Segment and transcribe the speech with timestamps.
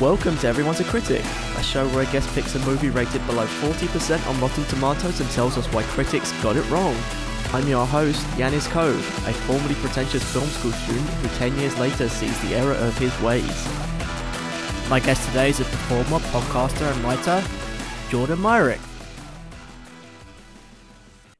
[0.00, 1.24] Welcome to Everyone's a Critic,
[1.56, 5.28] a show where a guest picks a movie rated below 40% on Rotten Tomatoes and
[5.30, 6.96] tells us why critics got it wrong.
[7.52, 12.08] I'm your host, Yanis Cove, a formerly pretentious film school student who 10 years later
[12.08, 13.68] sees the error of his ways.
[14.88, 17.44] My guest today is a performer, podcaster, and writer,
[18.08, 18.78] Jordan Myrick.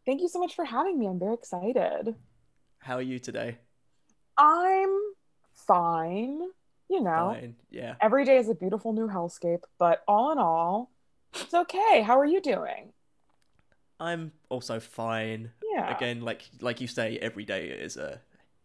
[0.04, 1.06] Thank you so much for having me.
[1.06, 2.16] I'm very excited.
[2.80, 3.58] How are you today?
[4.36, 4.98] I'm
[5.54, 6.40] fine.
[6.88, 7.56] You know, Fine.
[7.70, 7.94] Yeah.
[8.00, 10.90] every day is a beautiful new hellscape, but all in all,
[11.34, 12.02] it's okay.
[12.02, 12.92] How are you doing?
[14.00, 15.50] I'm also fine.
[15.74, 15.94] Yeah.
[15.94, 18.20] Again, like like you say, every day is a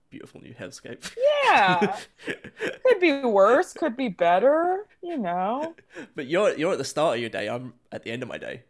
[0.10, 1.12] beautiful new hellscape.
[1.44, 1.98] Yeah.
[2.86, 5.76] could be worse, could be better, you know.
[6.16, 7.50] but you're you're at the start of your day.
[7.50, 8.64] I'm at the end of my day.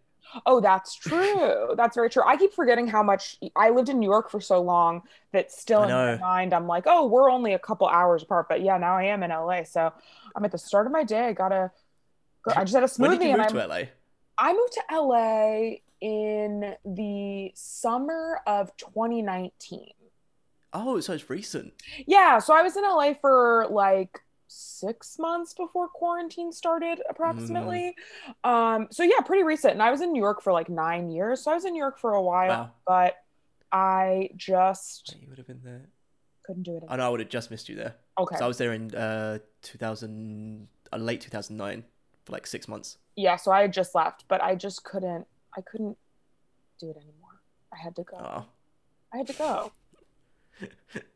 [0.46, 1.74] Oh, that's true.
[1.76, 2.24] That's very true.
[2.26, 5.84] I keep forgetting how much I lived in New York for so long that still
[5.84, 8.48] in my mind, I'm like, oh, we're only a couple hours apart.
[8.50, 9.64] But yeah, now I am in LA.
[9.64, 9.92] So
[10.36, 11.28] I'm at the start of my day.
[11.28, 11.72] I gotta
[12.44, 12.54] go.
[12.56, 13.82] I just had a When smoothie did you and I'm to LA?
[14.38, 19.92] I moved to LA in the summer of 2019.
[20.74, 21.74] Oh, so it's recent.
[22.08, 24.20] Yeah, so I was in LA for like
[24.54, 27.96] six months before quarantine started, approximately.
[28.44, 29.74] Um, so yeah, pretty recent.
[29.74, 31.42] And I was in New York for like nine years.
[31.42, 32.72] So I was in New York for a while, Wow.
[32.86, 33.16] but
[33.72, 35.90] I just You would have been there.
[36.46, 36.84] couldn't do it.
[36.88, 37.96] I know I would have just missed you there.
[38.20, 38.36] Okay.
[38.38, 41.84] So I was there in uh 2000, uh, late 2009
[42.26, 42.98] for like six months.
[43.16, 45.26] yeah, so I had just left, but I just couldn't,
[45.58, 45.98] I couldn't
[46.80, 47.42] do it anymore.
[47.74, 48.18] I had to go.
[48.18, 48.46] Oh,
[49.14, 49.72] I had to go.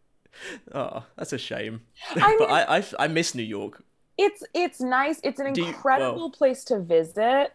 [0.73, 1.81] oh, that's a shame.
[2.15, 3.83] I but mean- I, I I miss New York.
[4.17, 7.53] it's it's nice it's an Do you- incredible well- place to visit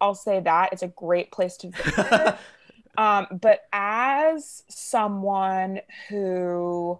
[0.00, 2.36] i'll say that it's a great place to visit
[2.98, 6.98] um but as someone who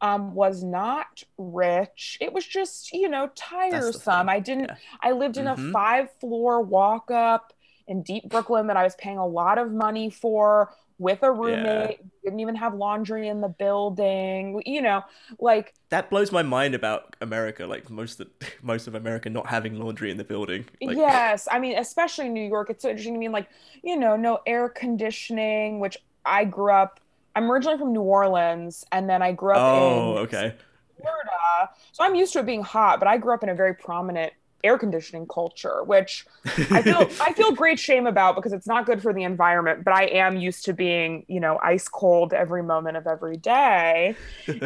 [0.00, 4.76] um was not rich it was just you know tiresome i didn't yeah.
[5.02, 5.70] i lived in Mhm.
[5.70, 7.52] a five floor walk up
[7.88, 12.00] in deep brooklyn that i was paying a lot of money for with a roommate
[12.24, 15.02] didn't even have laundry in the building you know
[15.38, 17.66] like That blows my mind about America.
[17.66, 18.28] Like most of
[18.62, 20.66] most of America not having laundry in the building.
[20.84, 23.28] Like, yes, I mean, especially New York, it's so interesting to me.
[23.28, 23.48] Like,
[23.82, 27.00] you know, no air conditioning, which I grew up.
[27.34, 30.56] I'm originally from New Orleans, and then I grew up Oh, in okay.
[31.00, 32.98] Florida, so I'm used to it being hot.
[32.98, 34.32] But I grew up in a very prominent
[34.64, 39.02] air conditioning culture, which I feel I feel great shame about because it's not good
[39.02, 39.84] for the environment.
[39.84, 44.16] But I am used to being, you know, ice cold every moment of every day,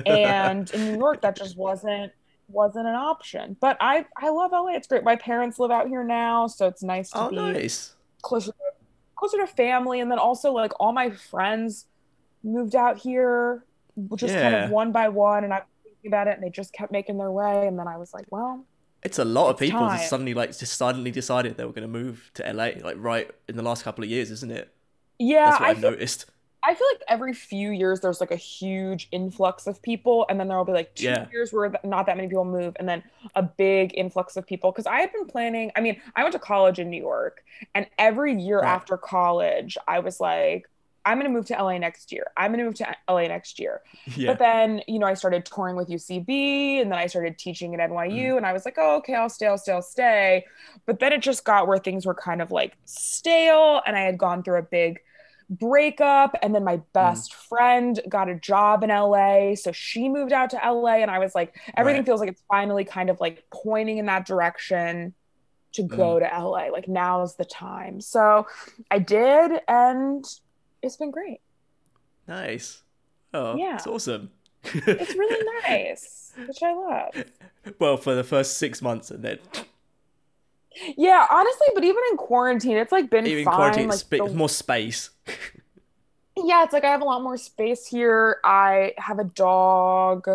[0.06, 2.12] and in New York, that just wasn't
[2.48, 3.56] wasn't an option.
[3.60, 4.74] But I I love LA.
[4.74, 5.04] It's great.
[5.04, 7.94] My parents live out here now, so it's nice to oh, be nice.
[8.22, 8.52] closer
[9.16, 10.00] closer to family.
[10.00, 11.86] And then also like all my friends
[12.42, 13.64] moved out here,
[14.16, 15.44] just kind of one by one.
[15.44, 17.66] And I was thinking about it, and they just kept making their way.
[17.66, 18.64] And then I was like, well,
[19.02, 19.88] It's a lot of people time.
[19.88, 23.30] just suddenly like just suddenly decided they were going to move to LA like right
[23.48, 24.74] in the last couple of years, isn't it?
[25.18, 26.26] yeah, That's what I I've feel, noticed.
[26.66, 30.48] I feel like every few years there's like a huge influx of people, and then
[30.48, 31.32] there will be like two Yeah.
[31.32, 33.04] years where not that many people move, and then
[33.36, 34.72] a big influx of people.
[34.72, 35.72] Because I had been planning.
[35.76, 38.82] I mean, I went to college in New York, and every year Right.
[38.82, 40.68] after college, I was like,
[41.04, 42.26] I'm gonna move to LA next year.
[42.36, 43.82] I'm gonna move to LA next year.
[44.16, 44.30] Yeah.
[44.30, 47.80] But then, you know, I started touring with UCB, and then I started teaching at
[47.80, 48.36] NYU, Mm.
[48.38, 50.44] and I was like, oh, okay, I'll stay, I'll stay, I'll stay.
[50.86, 54.16] But then it just got where things were kind of like stale, and I had
[54.18, 55.00] gone through a big
[55.50, 56.84] breakup and then my Mm.
[56.94, 61.18] best friend got a job in LA so she moved out to LA and I
[61.18, 62.06] was like everything Right.
[62.06, 65.12] feels like it's finally kind of like pointing in that direction
[65.72, 66.20] to go Mm.
[66.20, 68.46] to LA like now's the time so
[68.90, 70.24] I did and
[70.82, 71.40] it's been great
[72.28, 72.82] Nice.
[73.34, 73.74] Oh, Yeah.
[73.76, 74.30] it's awesome.
[74.64, 77.24] it's really nice which I love
[77.78, 79.38] well, for the first six months, and then
[80.96, 84.34] yeah honestly but even in quarantine it's like been even fine quarantine, like spa- the-
[84.34, 85.10] more space.
[86.34, 88.38] Yeah, it's like I have a lot more space here.
[88.42, 90.26] I have a dog.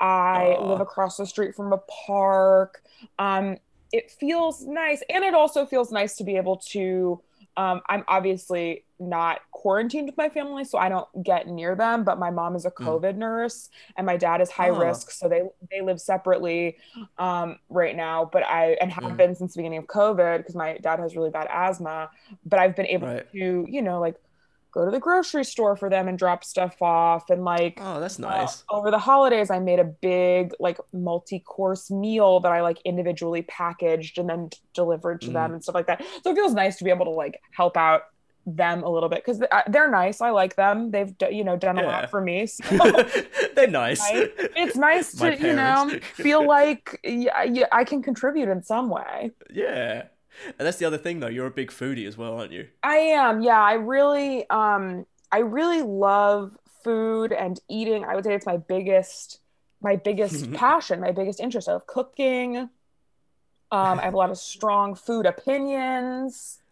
[0.00, 0.68] I Aw.
[0.70, 2.82] live across the street from a park.
[3.20, 3.56] Um,
[3.92, 7.20] it feels nice, and it also feels nice to be able to.
[7.56, 12.04] Um, I'm obviously not quarantined with my family, so I don't get near them.
[12.04, 14.78] But my mom is a COVID nurse, and my dad is high Oh.
[14.78, 16.76] risk, so they they live separately
[17.18, 18.28] um, right now.
[18.30, 19.16] But I and have Mm.
[19.16, 22.10] been since the beginning of COVID because my dad has really bad asthma.
[22.44, 23.30] But I've been able Right.
[23.32, 24.16] to, you know, like
[24.76, 28.18] go to the grocery store for them and drop stuff off and like Oh, that's
[28.20, 28.62] uh, nice.
[28.68, 34.18] over the holidays i made a big like multi-course meal that i like individually packaged
[34.18, 35.54] and then delivered to them Mm.
[35.54, 38.02] and stuff like that so it feels nice to be able to like help out
[38.48, 39.42] them a little bit because
[39.72, 40.20] they're nice.
[40.20, 40.92] I like them.
[40.92, 41.88] They've you know done a Yeah.
[41.88, 42.46] lot for me.
[42.46, 42.62] So
[43.56, 44.00] They're nice.
[44.62, 48.88] It's nice My to you know feel like yeah, yeah, I can contribute in some
[48.88, 49.32] way.
[49.52, 50.04] Yeah.
[50.58, 52.68] And that's the other thing though, you're a big foodie as well, aren't you?
[52.82, 53.42] I am.
[53.42, 58.04] Yeah, I really um I really love food and eating.
[58.04, 59.40] I would say it's my biggest
[59.80, 61.68] my biggest passion, my biggest interest.
[61.68, 62.68] I love cooking.
[63.72, 66.60] Um, I have a lot of strong food opinions.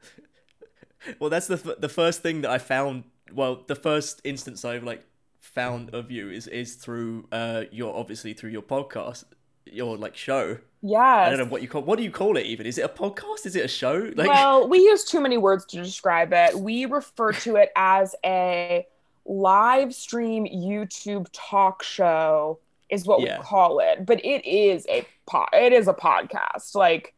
[1.18, 3.04] Well, that's the f- the first thing that I found.
[3.30, 5.04] Well, the first instance I've like
[5.40, 9.24] found of you is is through uh your obviously through your podcast,
[9.66, 10.58] your like show.
[10.82, 10.98] Yeah.
[11.00, 11.82] I don't know what you call.
[11.82, 12.46] What do you call it?
[12.46, 13.46] Even is it a podcast?
[13.46, 14.10] Is it a show?
[14.16, 16.58] Like, well, we use too many words to describe it.
[16.58, 18.86] We refer to it as a
[19.24, 22.58] live stream YouTube talk show
[22.90, 23.38] is what Yeah.
[23.38, 24.04] we call it.
[24.04, 26.74] But it is a pod it is a podcast.
[26.74, 27.14] Like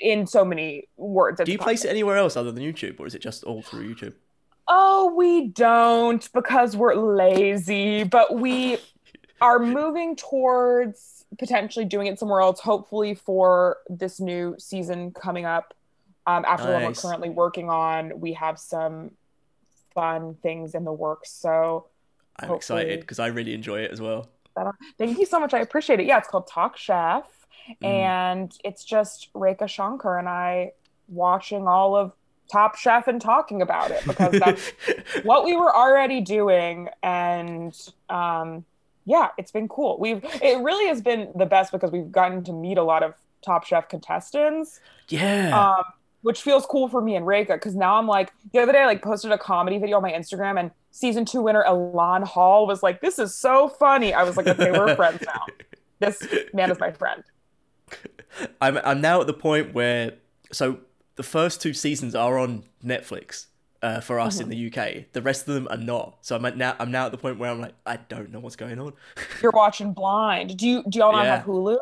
[0.00, 1.40] in so many words.
[1.42, 1.86] do you a place podcast.
[1.86, 4.12] it anywhere else other than YouTube, or is it just all through YouTube?
[4.68, 8.76] Oh, we don't because we're lazy, but we
[9.40, 15.74] are moving towards potentially doing it somewhere else, hopefully for this new season coming up.
[16.26, 19.10] Um, after the one we're currently working on, we have some
[19.94, 21.30] fun things in the works.
[21.32, 21.86] So
[22.38, 24.28] I'm excited because I really enjoy it as well.
[24.98, 25.52] thank you so much.
[25.54, 26.06] I appreciate it.
[26.06, 27.24] Yeah, it's called Talk Chef,
[27.80, 27.86] Mm.
[27.86, 30.72] and it's just Rekha Shankar and I
[31.08, 32.12] watching all of
[32.50, 34.72] Top Chef and talking about it because that's
[35.22, 37.72] what we were already doing and
[38.10, 38.64] um
[39.04, 39.98] yeah it's been cool.
[39.98, 43.14] We've it really has been the best because we've gotten to meet a lot of
[43.44, 44.80] top chef contestants.
[45.08, 45.76] Yeah.
[45.76, 45.84] um
[46.22, 48.86] which feels cool for me and Rekha because now I'm like the other day I
[48.86, 52.82] like posted a comedy video on my Instagram and season two winner Ilan Hall was
[52.82, 54.14] like this is so funny.
[54.14, 55.46] I was like okay we're friends now.
[55.98, 57.24] This man is my friend.
[58.60, 60.12] I'm I'm now at the point where
[60.52, 60.78] so
[61.16, 63.46] the first two seasons are on Netflix
[63.82, 65.12] uh, for us in the UK.
[65.12, 66.18] The rest of them are not.
[66.20, 68.38] So I'm at now I'm now at the point where I'm like I don't know
[68.40, 68.92] what's going on.
[69.42, 71.36] you're watching blind do you do y'all not Yeah.
[71.38, 71.78] have Hulu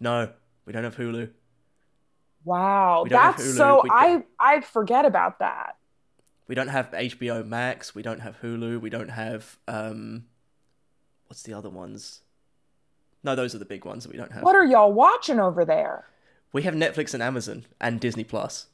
[0.00, 0.30] no,
[0.66, 1.30] we don't have Hulu.
[2.44, 3.56] wow We don't have that's Hulu.
[3.56, 5.76] so We I I forget about that
[6.48, 7.94] We don't have HBO Max.
[7.94, 8.80] We don't have Hulu.
[8.80, 10.24] We don't have um,
[11.28, 12.20] what's the other ones?
[13.24, 14.42] No, those are the big ones that we don't have.
[14.42, 16.06] what are y'all watching over there
[16.52, 18.66] We have Netflix and Amazon and Disney Plus.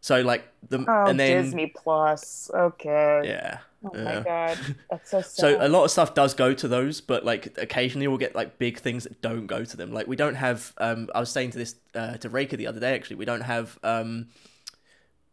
[0.00, 2.50] So like the Oh, and then Disney Plus.
[2.54, 3.22] Okay.
[3.24, 3.58] yeah.
[3.82, 4.04] Oh yeah.
[4.04, 4.58] my god,
[4.90, 5.30] that's so sad.
[5.36, 8.58] So a lot of stuff does go to those, but like occasionally we'll get like
[8.58, 9.92] big things that don't go to them.
[9.92, 10.74] Like we don't have.
[10.78, 12.94] Um, I was saying to this uh, to Rekha the other day.
[12.94, 13.78] Actually, we don't have.
[13.82, 14.28] Um,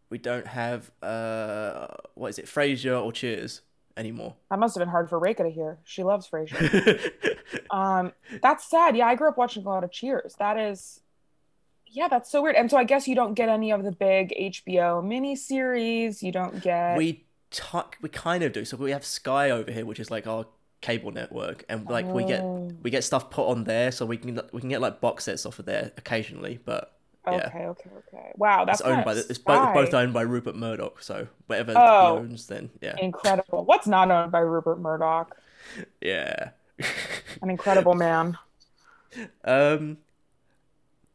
[0.09, 0.89] we don't have.
[1.01, 2.45] Uh, what is it?
[2.45, 3.61] Frasier or Cheers
[3.97, 4.35] anymore.
[4.49, 5.79] that must have been hard for Rekha to hear.
[5.83, 7.11] She loves Frasier.
[7.71, 8.95] um, that's sad.
[8.95, 10.35] Yeah, I grew up watching a lot of Cheers.
[10.39, 11.01] That is,
[11.91, 12.55] yeah, that's so weird.
[12.55, 16.21] And so I guess you don't get any of the big HBO miniseries.
[16.21, 16.97] You don't get.
[16.97, 17.63] we t-
[18.01, 18.65] we kind of do.
[18.65, 20.45] So we have Sky over here, which is like our
[20.81, 22.71] cable network, and like we get Oh.
[22.83, 25.45] we get stuff put on there, so we can we can get like box sets
[25.45, 26.93] off of there occasionally, but.
[27.27, 27.47] yeah.
[27.47, 28.31] Okay, okay, okay.
[28.37, 31.01] Wow, that's it's owned by the, it's both, both owned by Rupert Murdoch.
[31.03, 32.13] So whatever Oh.
[32.15, 33.65] he owns, then yeah, incredible.
[33.65, 35.35] What's not owned by Rupert Murdoch?
[36.01, 36.51] yeah.
[37.41, 38.37] An incredible man.
[39.43, 39.97] um,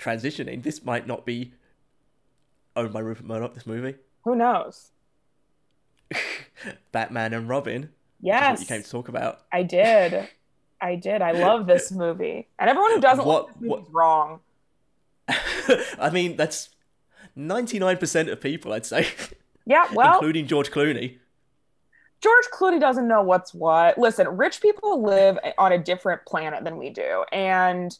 [0.02, 0.62] transitioning.
[0.62, 1.52] This might not be
[2.76, 3.54] oh, owned by Rupert Murdoch.
[3.54, 3.94] This movie,
[4.24, 4.90] Who knows?
[6.92, 7.90] Batman and Robin.
[8.20, 8.50] Yes.
[8.50, 9.40] what you came to talk about.
[9.52, 10.28] I did.
[10.80, 11.22] I did.
[11.22, 12.48] I love this movie.
[12.58, 14.40] And everyone who doesn't What- love this what- movie's wrong.
[15.98, 16.70] I mean, that's
[17.36, 19.06] ninety nine percent of people, I'd say,
[19.64, 21.18] Yeah, well, including George Clooney.
[22.20, 23.98] George Clooney doesn't know what's what.
[23.98, 27.96] Listen, rich people live on a different planet than we do, and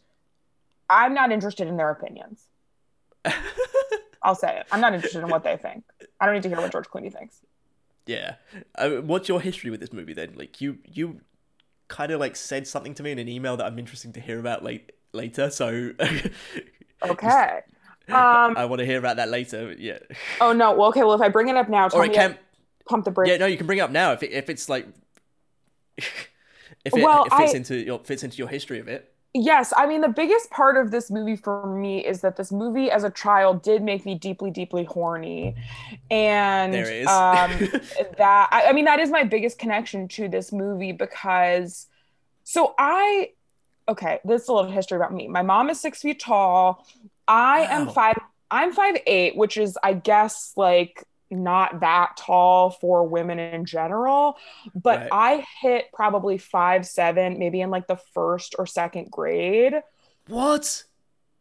[0.92, 2.46] I'm not interested in their opinions.
[4.22, 4.66] I'll say it.
[4.70, 5.84] I'm not interested in what they think.
[6.20, 7.38] I don't need to hear what George Clooney thinks.
[8.06, 8.34] Yeah.
[8.76, 10.34] Uh, what's your history with this movie then?
[10.36, 11.20] Like you you
[11.88, 14.38] kind of like said something to me in an email that I'm interested to hear
[14.38, 15.50] about late later.
[15.50, 15.92] So
[17.02, 17.60] Okay.
[18.08, 18.56] Um.
[18.56, 19.74] I want to hear about that later.
[19.78, 19.98] Yeah.
[20.40, 20.72] Oh no.
[20.72, 21.02] Well, okay.
[21.02, 22.38] Well, if I bring it up now, tell Or it can
[22.86, 23.30] pump the brakes.
[23.30, 24.86] Yeah, no, you can bring it up now if it, if it's like
[25.96, 26.06] if
[26.84, 29.11] it, Well, it fits I- into your fits into your history of it.
[29.34, 32.90] Yes, I mean the biggest part of this movie for me is that this movie
[32.90, 35.54] as a child did make me deeply, deeply horny,
[36.10, 36.74] and
[37.06, 37.50] um,
[38.18, 41.86] that I, I mean that is my biggest connection to this movie because
[42.44, 43.30] so I
[43.88, 45.28] okay this is a little history about me.
[45.28, 46.86] My mom is six feet tall.
[47.26, 48.18] I am five.
[48.50, 54.36] I'm five eight, which is I guess like not that tall for women in general
[54.74, 55.08] but Right.
[55.12, 59.74] i hit probably five seven maybe in like the first or second grade
[60.28, 60.84] What?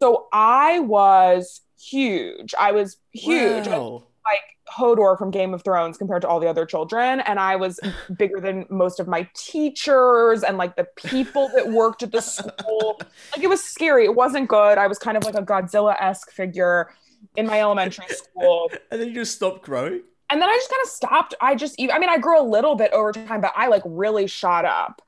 [0.02, 4.04] so i was huge i was huge Wow.
[4.26, 4.40] like
[4.72, 7.20] Hodor from Game of Thrones compared to all the other children.
[7.20, 7.78] And I was
[8.18, 13.02] bigger than most of my teachers and like the people that worked at the school.
[13.36, 14.06] Like it was scary.
[14.06, 14.78] It wasn't good.
[14.78, 16.90] I was kind of like a Godzilla esque figure
[17.36, 18.70] in my elementary school.
[18.92, 20.02] And then you just stopped growing?
[20.30, 21.34] And then I just kind of stopped.
[21.42, 24.28] I just, I mean, I grew a little bit over time, but I like really
[24.28, 25.02] shot up.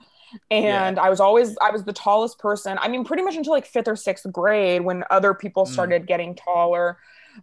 [0.50, 1.04] And yeah.
[1.04, 2.78] I was always, I was the tallest person.
[2.82, 5.70] I mean, pretty much until like fifth or sixth grade when other people mm.
[5.70, 6.08] started mm.
[6.08, 6.98] getting taller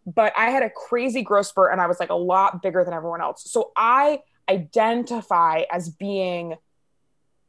[0.07, 2.95] but I had a crazy growth spurt and I was like a lot bigger than
[2.95, 3.51] everyone else.
[3.51, 6.57] So I identify as being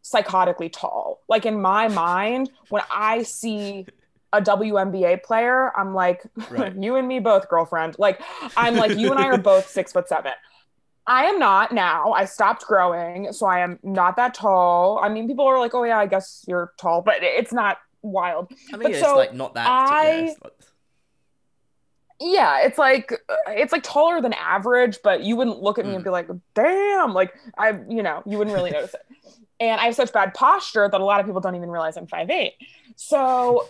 [0.03, 1.21] psychotically tall.
[1.27, 3.85] Like in my mind, when I see
[4.33, 6.75] a WNBA player, I'm like, right.
[6.79, 7.95] you and me both, girlfriend.
[7.99, 8.21] Like,
[8.55, 10.31] I'm like, you and I are both six foot seven.
[11.07, 12.11] I am not now.
[12.11, 14.99] I stopped growing, so I am not that tall.
[15.01, 18.51] I mean, people are like, "Oh yeah, I guess you're tall," but it's not wild.
[18.71, 19.67] I mean, but it's so like not that.
[19.67, 20.35] I,
[22.19, 23.13] yeah, it's like
[23.47, 25.95] it's like taller than average, but you wouldn't look at me mm.
[25.95, 29.01] and be like, "Damn!" Like I, you know, you wouldn't really notice it.
[29.59, 32.07] And I have such bad posture that a lot of people don't even realize I'm
[32.07, 32.53] five eight.
[32.95, 33.67] So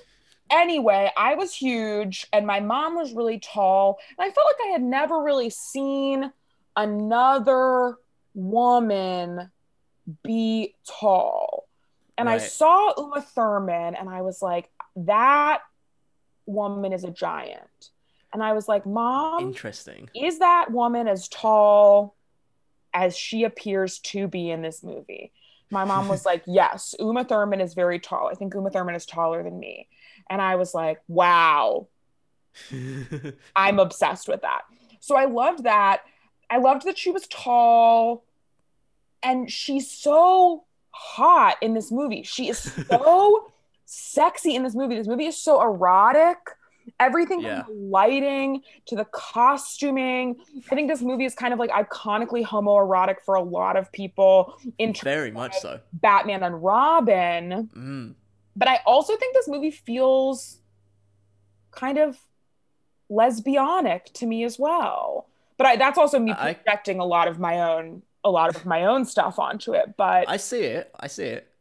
[0.52, 4.72] anyway, I was huge, and my mom was really tall, and I felt like I
[4.72, 6.32] had never really seen
[6.76, 7.98] another
[8.34, 9.52] woman
[10.24, 11.68] be tall.
[12.18, 12.42] And right.
[12.42, 15.62] I saw Uma Thurman, and I was like, "That
[16.46, 17.92] woman is a giant."
[18.34, 20.10] And I was like, Mom, interesting.
[20.16, 22.16] Is that woman as tall
[22.94, 25.32] as she appears to be in this movie?
[25.70, 28.30] My mom was like, Yes, Uma Thurman is very tall.
[28.32, 29.88] I think Uma Thurman is taller than me.
[30.32, 31.90] And I was like, Wow,
[33.56, 34.62] I'm obsessed with that.
[35.02, 36.02] So I loved that.
[36.50, 38.24] I loved that she was tall
[39.22, 42.24] and she's so hot in this movie.
[42.24, 42.58] She is
[42.90, 43.52] so
[43.86, 44.96] sexy in this movie.
[44.96, 46.38] This movie is so erotic
[47.00, 47.64] everything yeah.
[47.64, 50.38] from the lighting to the costuming.
[50.72, 54.58] I think this movie is kind of like iconically homoerotic for a lot of people.
[54.78, 55.80] In very much so.
[55.94, 57.70] Batman and Robin.
[57.76, 58.16] Mm.
[58.56, 60.60] But I also think this movie feels
[61.72, 62.20] kind of
[63.10, 65.28] lesbianic to me as well.
[65.58, 68.66] But I, that's also me projecting I, a lot of my own a lot of
[68.66, 69.96] my own stuff onto it.
[69.98, 70.92] But I see it.
[71.00, 71.52] I see it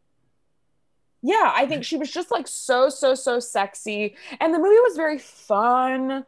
[1.23, 4.97] yeah, I think she was just like so so so sexy, and the movie was
[4.97, 6.25] very fun.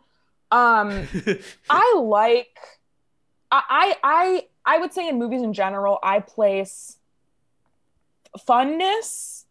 [0.50, 1.08] Um,
[1.70, 2.58] I like,
[3.50, 6.98] I I I would say in movies in general, I place
[8.38, 9.41] funness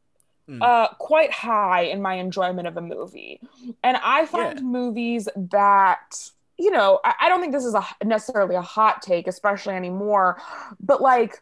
[0.51, 0.61] mm.
[0.61, 3.39] uh, quite high in my enjoyment of a movie,
[3.83, 4.65] and I find yeah.
[4.65, 9.27] movies that you know I, I don't think this is a necessarily a hot take,
[9.27, 10.41] especially anymore,
[10.79, 11.41] but like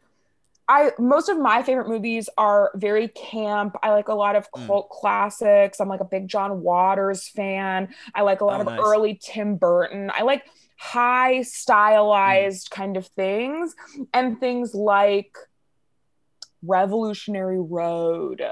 [0.69, 3.75] I most of my favorite movies are very camp.
[3.81, 4.67] I like a lot of mm.
[4.67, 4.91] cult mm.
[4.91, 5.81] classics.
[5.81, 7.93] I'm like a big John Waters fan.
[8.13, 8.79] I like a lot oh, of nice.
[8.79, 10.11] early Tim Burton.
[10.13, 10.45] I like
[10.77, 12.75] high stylized mm.
[12.75, 13.75] kind of things
[14.13, 15.35] and things like
[16.61, 18.43] Revolutionary Road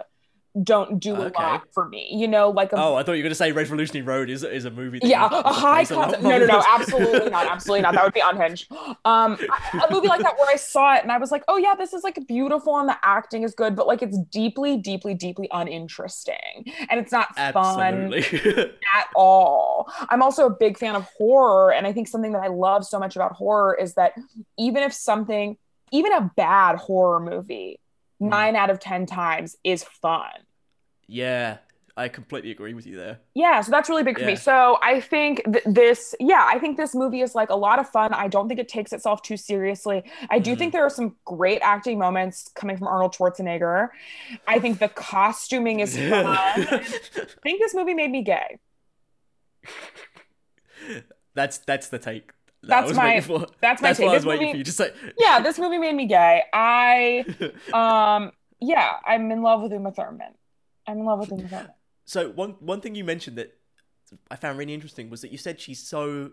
[0.64, 1.34] don't do okay.
[1.38, 2.10] a lot for me.
[2.12, 4.44] You know, like a, oh, I thought you were going to say Revolutionary Road is
[4.44, 5.00] is a movie.
[5.04, 6.24] yeah, a high concept.
[6.24, 7.94] No, no, no, absolutely not, absolutely not.
[7.94, 8.72] That would be unhinged.
[9.06, 9.38] Um,
[9.74, 11.94] a movie like that where I saw it and I was like, oh yeah, this
[11.94, 16.66] is like beautiful and the acting is good, but like it's deeply, deeply, deeply uninteresting
[16.90, 18.22] and it's not absolutely.
[18.22, 18.60] fun
[18.96, 19.92] at all.
[20.10, 23.00] I'm also a big fan of horror, and I think something that I love so
[23.00, 24.14] much about horror is that
[24.58, 25.58] even if something,
[25.92, 27.80] even a bad horror movie
[28.20, 28.30] hmm.
[28.30, 30.32] nine out of ten times is fun
[31.08, 31.58] yeah,
[31.98, 33.20] I completely agree with you there.
[33.34, 34.28] Yeah, so that's really big for yeah.
[34.28, 34.36] me.
[34.36, 37.90] So I think th- this, yeah, I think this movie is like a lot of
[37.90, 38.14] fun.
[38.14, 40.04] I don't think it takes itself too seriously.
[40.30, 40.58] I do mm.
[40.60, 43.90] think there are some great acting moments coming from Arnold Schwarzenegger.
[44.48, 46.26] I think the costuming is fun.
[46.28, 46.84] I
[47.42, 48.60] think this movie made me gay.
[51.34, 52.32] That's that's the take.
[52.64, 53.20] That that's my
[53.62, 54.06] that's my that's take.
[54.06, 54.92] What I was waiting for you to say.
[55.20, 56.44] yeah, this movie made me gay.
[56.54, 57.26] I
[57.74, 60.34] um yeah, I'm in love with Uma Thurman.
[60.88, 61.67] I'm in love with him.
[62.06, 63.58] So one one thing you mentioned that
[64.32, 66.32] I found really interesting was that you said she's so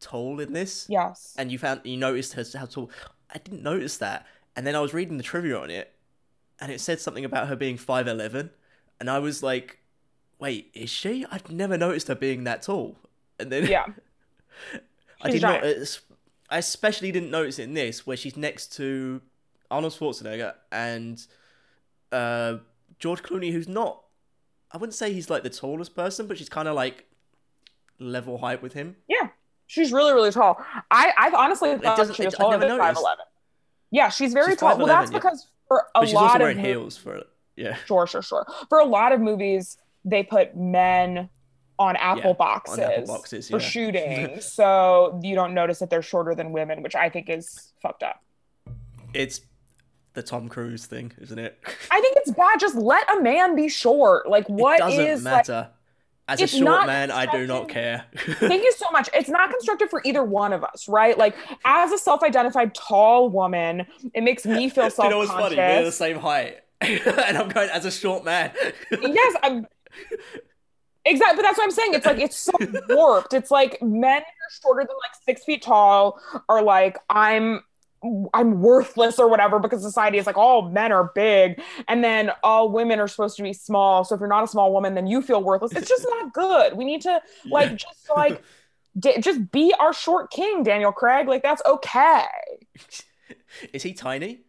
[0.00, 0.86] tall in this.
[0.88, 1.34] Yes.
[1.36, 2.90] And you found you noticed her how tall.
[3.34, 5.92] I didn't notice that, and then I was reading the trivia on it,
[6.60, 8.50] and it said something about her being five eleven,
[9.00, 9.80] and I was like,
[10.38, 11.26] "Wait, is she?
[11.30, 12.96] I've never noticed her being that tall."
[13.40, 13.86] And then yeah,
[15.22, 15.64] I did not.
[16.48, 19.20] I especially didn't notice it in this where she's next to
[19.68, 21.26] Arnold Schwarzenegger and
[22.12, 22.58] uh,
[22.98, 24.02] George Clooney, who's not,
[24.72, 27.06] I wouldn't say he's like the tallest person, but she's kind of like
[27.98, 28.96] level height with him.
[29.08, 29.28] Yeah,
[29.66, 30.64] she's really really tall.
[30.90, 33.24] I I honestly thought she was taller than five eleven.
[33.90, 34.76] Yeah, she's very she's tall.
[34.76, 35.18] Well, that's yeah.
[35.18, 37.22] because for a but she's lot also of wearing heels for
[37.56, 37.76] yeah.
[37.86, 38.46] Sure, sure, sure.
[38.68, 41.28] For a lot of movies, they put men
[41.78, 46.02] on apple Yeah, boxes, on apple boxes, for shooting, so you don't notice that they're
[46.02, 48.22] shorter than women, which I think is fucked up.
[49.14, 49.40] It's
[50.16, 51.58] the Tom Cruise thing, isn't it?
[51.90, 52.58] I think it's bad.
[52.58, 54.28] Just let a man be short.
[54.28, 55.48] Like what it doesn't is like?
[55.48, 55.70] matter.
[56.28, 58.04] As a short man, I do not care.
[58.16, 59.08] Thank you so much.
[59.14, 61.16] It's not constructive for either one of us, right?
[61.16, 65.56] Like as a self-identified tall woman, it makes me feel Do you know what's funny?
[65.56, 68.50] We're the same height, and I'm going as a short man.
[68.90, 69.68] yes, I'm
[71.04, 71.36] exactly.
[71.36, 71.94] But that's what I'm saying.
[71.94, 72.52] It's like it's so
[72.88, 73.32] warped.
[73.32, 77.62] It's like men who are shorter than like six feet tall are like I'm.
[78.34, 82.70] I'm worthless or whatever because society is like all men are big and then all
[82.70, 84.04] women are supposed to be small.
[84.04, 85.72] So if you're not a small woman, then you feel worthless.
[85.72, 86.76] It's just not good.
[86.76, 88.42] We need to like just like
[88.98, 91.26] d- just be our short king, Daniel Craig.
[91.26, 92.24] Like that's okay.
[93.72, 94.40] Is he tiny?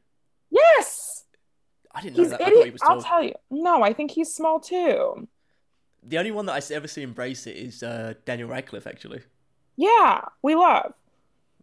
[0.49, 1.23] Yes,
[1.93, 2.41] I didn't know he's that.
[2.41, 3.01] I thought he was I'll tall.
[3.01, 3.33] tell you.
[3.49, 5.27] No, I think he's small too.
[6.03, 8.87] The only one that I ever see embrace it is uh, Daniel Radcliffe.
[8.87, 9.21] Actually,
[9.75, 10.93] Yeah, we love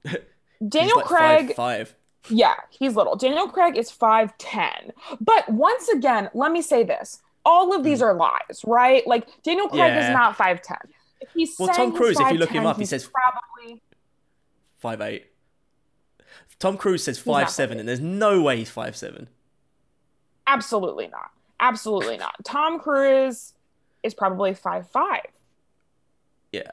[0.67, 1.47] Daniel like Craig.
[1.49, 1.95] Five, five.
[2.31, 3.17] Yeah, he's little.
[3.17, 4.93] Daniel Craig is 5'10.
[5.21, 7.21] But once again, let me say this.
[7.45, 9.07] All of these are lies, right?
[9.07, 10.13] Like Daniel Craig is Mm.
[10.15, 10.77] Not 5'10.
[11.21, 13.83] If he's Well, Tom Cruise, if you look him 5'10, up, he says- probably
[14.79, 15.27] Five eight.
[16.59, 19.29] Tom Cruise says five seven, five and there's no way he's five seven.
[20.47, 21.31] absolutely not.
[21.61, 22.35] Absolutely not.
[22.45, 23.55] Tom Cruise
[24.03, 25.21] is probably 5'5.
[26.53, 26.71] Yeah.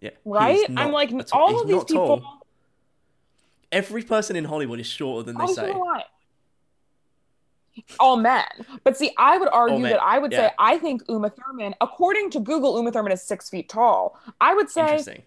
[0.00, 0.10] Yeah.
[0.24, 0.68] Right?
[0.68, 2.16] not I'm like all- all of these not tall.
[2.16, 2.32] people
[3.72, 5.74] Every person in Hollywood is shorter than they these say.
[8.00, 8.44] All men.
[8.84, 10.48] But see, I would argue that I would yeah.
[10.48, 14.18] say I think Uma Thurman, according to Google, Uma Thurman is six feet tall.
[14.40, 15.24] I would say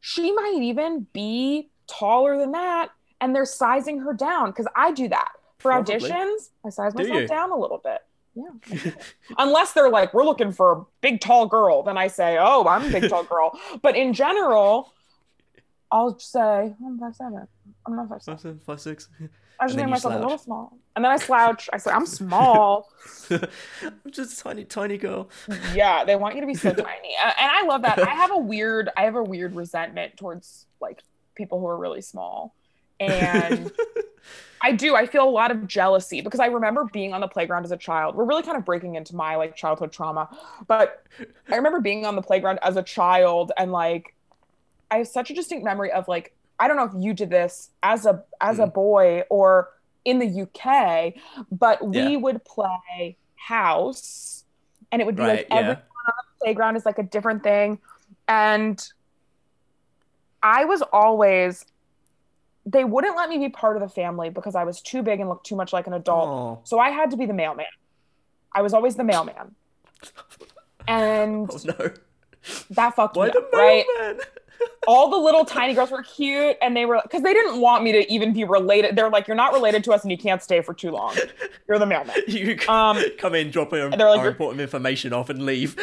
[0.00, 5.08] she might even be taller than that and they're sizing her down because i do
[5.08, 5.94] that for Probably.
[5.96, 8.00] auditions i size myself down a little bit
[8.38, 8.92] yeah.
[9.38, 12.84] Unless they're like we're looking for a big tall girl then i say oh i'm
[12.86, 13.58] a big tall girl.
[13.82, 14.92] But in general
[15.90, 16.40] i'll say
[16.80, 17.46] "Oh, i'm five seven.
[17.86, 18.38] I'm not five Five seven.
[18.38, 19.08] seven, five six.
[19.60, 20.22] i just make myself a slouch.
[20.22, 20.78] little small.
[20.94, 21.68] And then i slouch.
[21.72, 22.88] I say i'm small.
[23.30, 25.30] I'm just a tiny, tiny girl.
[25.74, 27.14] yeah they want you to be so tiny.
[27.22, 27.98] And i love that.
[27.98, 31.02] I have a weird i have a weird resentment towards like
[31.34, 32.54] people who are really small.
[33.00, 33.70] And
[34.62, 37.64] i do i feel a lot of jealousy because i remember being on the playground
[37.64, 40.28] as a child we're really kind of breaking into my like childhood trauma
[40.66, 41.04] but
[41.50, 44.14] i remember being on the playground as a child and like
[44.90, 47.70] i have such a distinct memory of like i don't know if you did this
[47.82, 48.74] as a as a Mm.
[48.74, 49.68] boy or
[50.04, 51.14] in the uk
[51.50, 52.16] but we Yeah.
[52.16, 54.44] would play house
[54.90, 55.38] and it would be right.
[55.38, 55.80] like every Yeah.
[56.42, 57.78] playground is like a different thing
[58.26, 58.82] and
[60.42, 61.64] i was always
[62.70, 65.28] they wouldn't let me be part of the family because i was too big and
[65.28, 66.28] looked too much like an adult.
[66.28, 66.60] Oh.
[66.64, 67.66] so i had to be the mailman.
[68.54, 69.54] I was always the mailman.
[70.88, 71.90] And oh no.
[72.70, 73.84] that fucked Why me up, right?
[74.86, 77.92] all the little tiny girls were cute and they were because they didn't want me
[77.92, 78.96] to even be related.
[78.96, 81.14] They're like you're not related to us and you can't stay for too long.
[81.68, 82.16] You're the mailman.
[82.26, 85.76] You Um, come in, drop our, like, our important information off, and leave.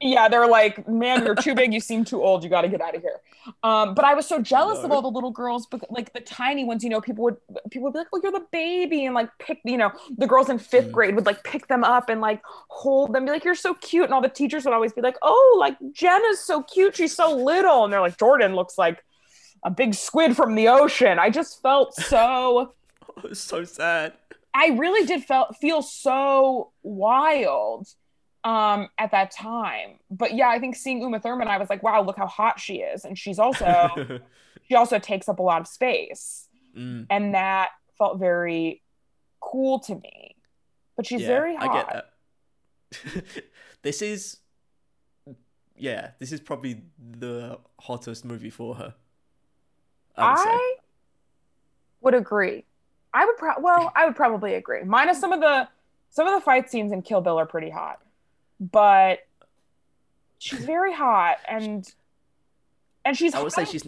[0.00, 2.80] Yeah they're like man you're too big you seem too old you got to get
[2.80, 3.20] out of here
[3.64, 6.64] um but i was so jealous of all the little girls because like the tiny
[6.64, 7.36] ones you know people would
[7.70, 10.48] people would be like oh you're the baby and like pick you know the girls
[10.48, 10.92] in fifth Mm.
[10.92, 14.04] grade would like pick them up and like hold them be like you're so cute
[14.04, 17.34] and all the teachers would always be like oh like jenna's so cute she's so
[17.34, 19.02] little and they're like jordan looks like
[19.64, 22.74] a big squid from the ocean i just felt so
[23.24, 24.12] it's so sad.
[24.56, 27.88] I really did felt feel so wild
[28.44, 29.98] um at that time.
[30.10, 32.76] But yeah, I think seeing Uma Thurman, I was like, wow, look how hot she
[32.76, 33.04] is.
[33.04, 34.20] And she's also
[34.68, 36.48] she also takes up a lot of space.
[36.76, 38.82] Mm, And that felt very
[39.40, 40.36] cool to me.
[40.96, 41.72] But she's yeah, very I hot.
[41.72, 43.24] get that.
[43.82, 44.38] this is,
[45.76, 48.94] yeah, this is probably the hottest movie for her.
[50.16, 50.38] I would.
[50.38, 50.74] I
[52.02, 52.64] would agree.
[53.12, 54.82] I would pro- well, I would probably agree.
[54.84, 55.68] Minus some of the
[56.10, 58.00] some of the fight scenes in Kill Bill are pretty hot.
[58.60, 59.20] But
[60.38, 61.86] she's very hot and
[63.04, 63.86] and she's I would say hot- she's.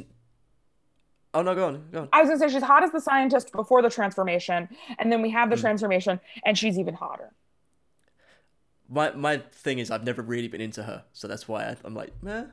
[1.35, 2.09] Oh no, go on, go on.
[2.13, 5.31] I was gonna say she's hot as the scientist before the transformation, and then we
[5.31, 5.61] have the Mm.
[5.61, 7.33] transformation, and she's even hotter.
[8.89, 11.95] My my thing is I've never really been into her, so that's why I, I'm
[11.95, 12.45] like, meh.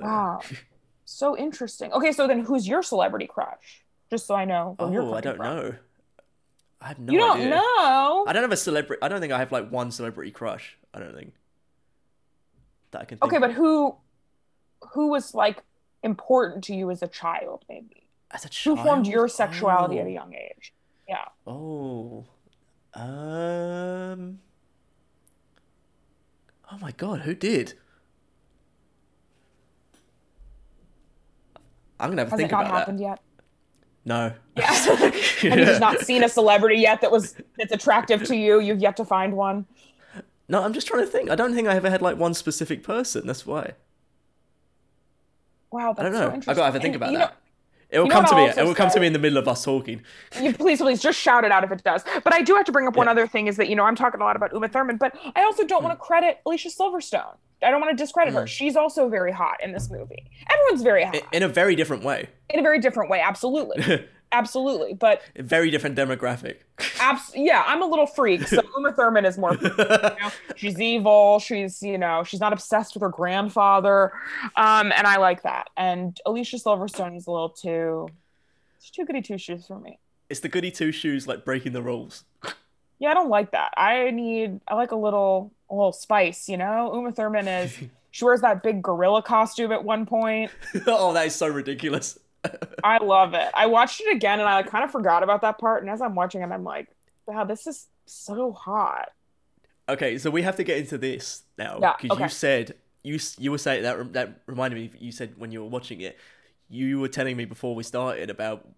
[0.00, 0.40] Wow.
[1.06, 1.92] So interesting.
[1.92, 3.82] Okay, so then who's your celebrity crush?
[4.10, 4.76] Just so I know.
[4.78, 5.44] oh, I don't from.
[5.44, 5.74] know.
[6.80, 7.50] I have no you don't idea.
[7.50, 8.24] know.
[8.28, 9.02] I don't have a celebrity.
[9.02, 10.78] I don't think I have like one celebrity crush.
[10.94, 11.32] I don't think
[12.92, 13.18] that I can.
[13.22, 13.42] Okay, of.
[13.42, 13.96] but who
[14.92, 15.62] who was like
[16.02, 18.06] important to you as a child, maybe?
[18.30, 20.02] as a child, Who formed your sexuality oh.
[20.02, 20.72] at a young age?
[21.08, 21.24] Yeah.
[21.46, 22.24] Oh,
[22.94, 24.38] um,
[26.72, 27.74] Oh my god, who did?
[31.98, 33.02] I'm gonna have to Has think it not about happened that.
[33.02, 33.20] yet?
[34.04, 34.32] No.
[34.56, 34.72] Yeah.
[34.72, 38.60] Have you just not seen a celebrity yet that was that's attractive to you?
[38.60, 39.66] You've yet to find one.
[40.50, 41.30] No, I'm just trying to think.
[41.30, 43.26] I don't think I ever had like one specific person.
[43.26, 43.72] That's why.
[45.70, 46.34] Wow, that's I don't so know.
[46.34, 46.50] interesting.
[46.52, 47.18] I gotta have to think And, about that.
[47.30, 47.36] know,
[47.90, 48.44] it will come to me.
[48.48, 50.02] It will come to me in the middle of us talking.
[50.42, 52.04] you please, please just shout it out if it does.
[52.24, 53.94] But I do have to bring up one other thing is that you know I'm
[53.96, 55.86] talking a lot about Uma Thurman, but I also don't Hmm.
[55.88, 57.36] want to credit Alicia Silverstone.
[57.62, 58.46] I don't want to discredit her.
[58.46, 60.24] She's also very hot in this movie.
[60.50, 62.28] Everyone's very hot In a very different way.
[62.48, 63.20] in a very different way.
[63.20, 64.94] Absolutely, absolutely.
[64.94, 66.56] But very different demographic.
[67.00, 68.46] abs- yeah, I'm a little freak.
[68.46, 69.54] So Uma Thurman is more.
[69.54, 71.38] You know, she's evil.
[71.40, 74.12] She's you know she's not obsessed with her grandfather,
[74.56, 75.68] um, and I like that.
[75.76, 78.08] And Alicia Silverstone is a little too.
[78.80, 79.98] She's too goody two shoes for me.
[80.28, 82.24] it's the goody two shoes like breaking the rules.
[82.98, 83.72] Yeah, I don't like that.
[83.76, 86.92] I need I like a little a little spice, you know?
[86.94, 87.74] Uma Thurman is
[88.10, 90.50] she wears that big gorilla costume at one point.
[90.86, 92.18] oh, that is so ridiculous.
[92.84, 93.48] I love it.
[93.54, 95.82] I watched it again and I kind of forgot about that part.
[95.82, 96.88] And as I'm watching it, I'm like,
[97.26, 99.10] wow, this is so hot.
[99.88, 103.50] Okay, so we have to get into this now Yeah, because you said you you
[103.50, 104.90] were saying that that reminded me.
[105.00, 106.18] You said when you were watching it,
[106.68, 108.68] you were telling me before we started about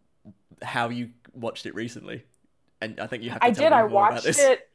[0.62, 2.25] how you watched it recently,
[2.81, 3.40] and I think you have.
[3.40, 3.72] To I did.
[3.72, 4.70] I watched it.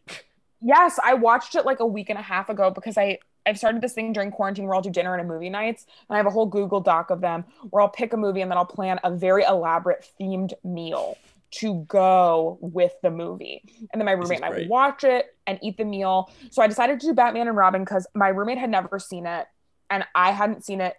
[0.61, 3.81] Yes, I watched it like a week and a half ago because I I've started
[3.81, 6.25] this thing during quarantine where I'll do dinner and a movie nights, and I have
[6.27, 8.99] a whole Google Doc of them where I'll pick a movie and then I'll plan
[9.03, 11.17] a very elaborate themed meal
[11.49, 13.61] to go with the movie.
[13.93, 16.29] And then my roommate and I watch it and eat the meal.
[16.51, 19.47] So I decided to do Batman and Robin because my roommate had never seen it
[19.89, 20.95] and I hadn't seen it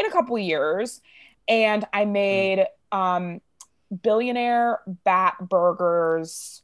[0.00, 1.02] in a couple years.
[1.48, 2.12] And I Hmm.
[2.12, 3.40] made um
[4.02, 6.62] billionaire bat burgers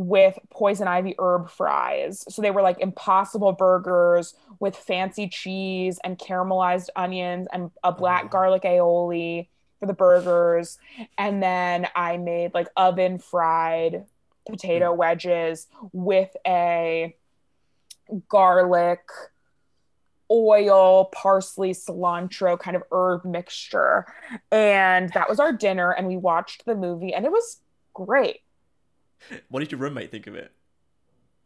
[0.00, 2.24] with poison ivy herb fries.
[2.30, 8.24] So they were like impossible burgers with fancy cheese and caramelized onions and a black
[8.24, 8.28] Oh.
[8.28, 10.78] garlic aioli for the burgers.
[11.18, 14.06] And then I made like oven fried
[14.48, 14.96] potato mm.
[14.96, 17.14] wedges with a
[18.30, 19.02] garlic
[20.30, 24.06] oil, parsley, cilantro kind of herb mixture.
[24.50, 27.60] And that was our dinner and we watched the movie and it was
[27.92, 28.40] great.
[29.48, 30.52] What did your roommate think of it?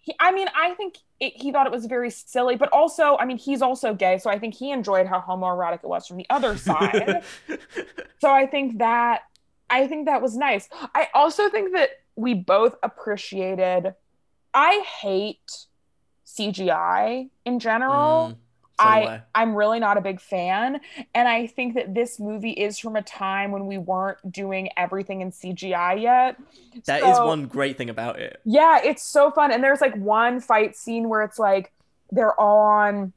[0.04, 3.24] he, I mean, I think it, he thought it was very silly, but also, I
[3.24, 6.26] mean, he's also gay, so I think he enjoyed how homoerotic it was from the
[6.28, 7.24] other side.
[8.20, 9.22] so I think that,
[9.70, 10.68] I think that was nice.
[10.94, 13.94] I also think that we both appreciated.
[14.52, 15.66] I hate
[16.26, 18.32] CGI in general.
[18.32, 18.36] Mm,
[18.80, 19.22] so I, I.
[19.34, 20.80] I'm really not a big fan.
[21.14, 25.20] And I think that this movie is from a time when we weren't doing everything
[25.20, 26.36] in CGI yet.
[26.86, 28.40] That is So- one great thing about it.
[28.44, 29.52] Yeah, it's so fun.
[29.52, 31.72] And there's like one fight scene where it's like
[32.10, 33.12] they're on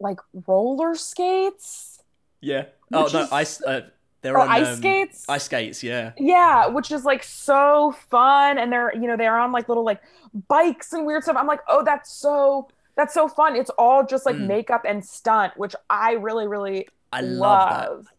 [0.00, 2.02] like roller skates
[2.40, 2.66] Yeah.
[2.92, 3.62] Oh no, is- ice.
[3.62, 3.80] Uh,
[4.20, 5.24] they're or on ice um, skates.
[5.28, 5.82] Ice skates.
[5.82, 6.12] Yeah.
[6.18, 8.58] Yeah, which is like so fun.
[8.58, 10.00] And they're, you know, they're on like little like
[10.48, 11.36] bikes and weird stuff.
[11.38, 13.56] I'm like, oh, that's so that's so fun.
[13.56, 14.46] It's all just like Mm.
[14.48, 18.12] makeup and stunt, which I really, really I love that.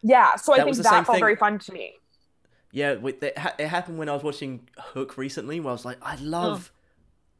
[0.00, 1.94] Yeah, so I think that felt thing- very fun to me.
[2.70, 5.98] Yeah, it, ha- it happened when I was watching Hook recently, where I was like,
[6.00, 6.70] I love,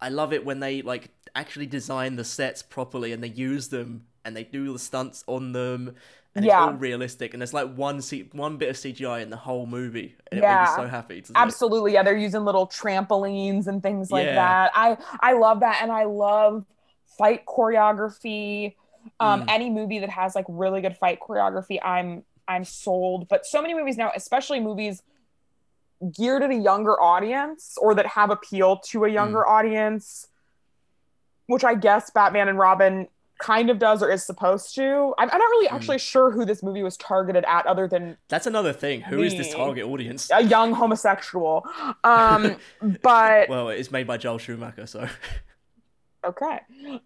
[0.00, 4.06] I love it when they like actually design the sets properly and they use them
[4.24, 5.94] and they do the stunts on them
[6.38, 6.64] and Yeah.
[6.64, 9.66] it's all realistic and there's like one C- one bit of CGI in the whole
[9.66, 10.64] movie and it Yeah.
[10.64, 11.24] made me so happy.
[11.34, 11.92] Absolutely.
[11.92, 14.34] Yeah, they're using little trampolines and things like Yeah.
[14.34, 14.72] that.
[14.74, 16.64] I I love that and I love
[17.18, 18.74] fight choreography.
[19.20, 19.46] Um Mm.
[19.48, 23.28] any movie that has like really good fight choreography, I'm I'm sold.
[23.28, 25.02] But so many movies now, especially movies
[26.16, 29.48] geared at a younger audience or that have appeal to a younger Mm.
[29.50, 30.28] audience,
[31.46, 35.14] which I guess Batman and Robin kind of does or is supposed to.
[35.18, 35.72] I'm, I'm not really Mm.
[35.74, 39.00] actually sure who this movie was targeted at other than That's another thing.
[39.02, 40.28] Who is this target audience?
[40.34, 41.64] a young homosexual.
[42.04, 42.56] Um,
[43.02, 45.08] but Well, it's made by Joel Schumacher, so
[46.24, 46.60] okay.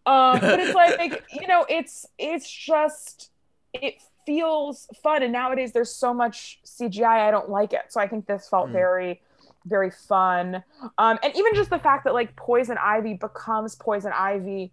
[0.07, 3.31] Um, but it's like you know, it's it's just
[3.75, 7.27] it feels fun, and nowadays there's so much CGI.
[7.27, 8.73] I don't like it, so I think this felt Mm.
[8.73, 9.21] very
[9.66, 10.64] very fun.
[10.99, 14.73] Um, and even just the fact that like Poison Ivy becomes Poison Ivy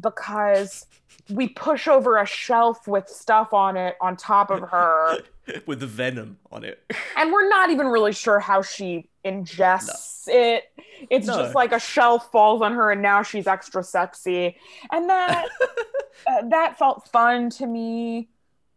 [0.00, 0.86] because
[1.28, 5.18] we push over a shelf with stuff on it on top of her.
[5.66, 6.82] with the venom on it.
[7.16, 10.64] and we're not even really sure how she ingests it.
[11.10, 11.36] It's No.
[11.36, 14.56] just like a shelf falls on her, and now she's extra sexy,
[14.92, 15.48] and that
[16.26, 18.28] uh, that felt fun to me.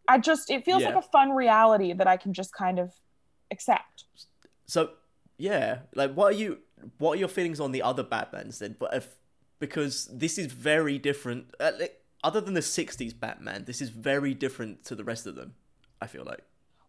[0.08, 0.90] I just it feels Yeah.
[0.90, 2.92] like a fun reality that I can just kind of
[3.52, 4.06] accept.
[4.66, 4.92] So
[5.38, 6.60] yeah, like what are you?
[6.98, 8.76] What are your feelings on the other Batmans then?
[8.80, 9.16] But if
[9.64, 11.46] because this is very different.
[11.58, 11.72] Uh,
[12.22, 15.54] other than the '60s Batman, this is very different to the rest of them.
[16.02, 16.44] I feel like.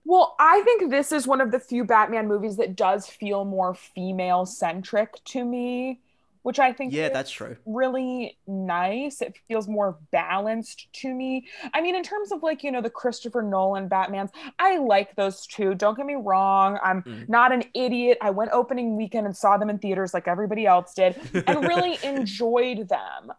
[0.04, 3.74] Well, I think this is one of the few Batman movies that does feel more
[3.74, 6.00] female centric to me
[6.44, 7.56] which I think yeah, that's true.
[7.64, 9.22] Really nice.
[9.22, 11.46] It feels more balanced to me.
[11.72, 15.46] I mean, in terms of like you know the Christopher Nolan Batman's, I like those
[15.46, 15.74] two.
[15.74, 16.78] Don't get me wrong.
[16.84, 17.26] I'm mm.
[17.30, 18.18] not an idiot.
[18.20, 21.98] I went opening weekend and saw them in theaters like everybody else did, and really
[22.04, 23.32] enjoyed them.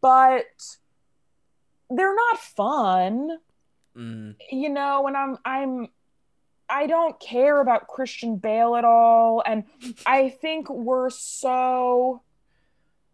[0.00, 0.44] But
[1.90, 3.38] they're not fun.
[3.96, 4.36] Mm.
[4.52, 5.88] You know, and I'm I'm
[6.68, 9.42] I don't care about Christian Bale at all.
[9.44, 9.64] And
[10.06, 12.22] I think we're so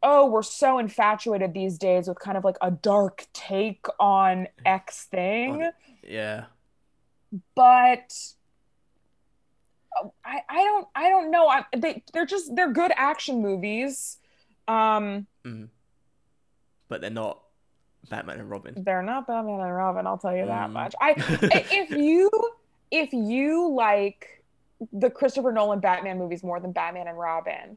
[0.03, 5.05] oh, we're so infatuated these days with kind of like a dark take on X
[5.05, 5.71] thing.
[6.07, 6.45] Yeah.
[7.55, 8.13] But
[10.25, 11.49] I, I don't I don't know.
[11.49, 14.19] I, they they're just they're good action movies.
[14.69, 15.69] Um mm.
[16.89, 17.43] But they're not
[18.11, 18.75] Batman and Robin.
[18.77, 20.73] They're not Batman and Robin, I'll tell you that mm.
[20.73, 20.95] much.
[21.01, 22.31] I if you
[22.91, 24.43] if you like
[24.93, 27.77] the Christopher Nolan Batman movies more than Batman and Robin,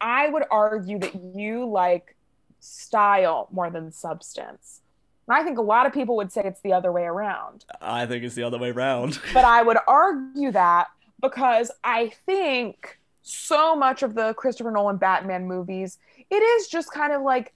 [0.00, 2.16] I would argue that you like
[2.60, 4.82] style more than substance.
[5.28, 7.64] And I think a lot of people would say it's the other way around.
[7.80, 9.18] I think it's the other way around.
[9.34, 10.88] but I would argue that
[11.20, 15.98] because I think so much of the Christopher Nolan Batman movies,
[16.30, 17.52] it is just kind of like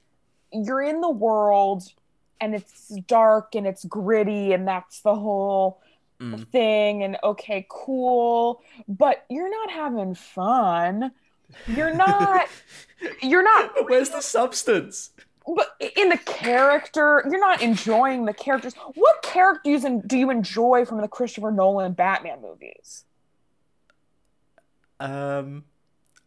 [0.53, 1.85] you're in the world
[2.41, 5.81] and it's dark and it's gritty and that's the whole
[6.21, 6.47] mm.
[6.49, 11.13] thing and okay, cool, but you're not having fun.
[11.67, 12.49] You're not.
[13.23, 13.73] You're not.
[13.89, 15.11] Where's the substance?
[15.47, 18.75] But in the character, you're not enjoying the characters.
[18.95, 23.05] What characters do you enjoy from the Christopher Nolan Batman movies?
[25.01, 25.65] Um,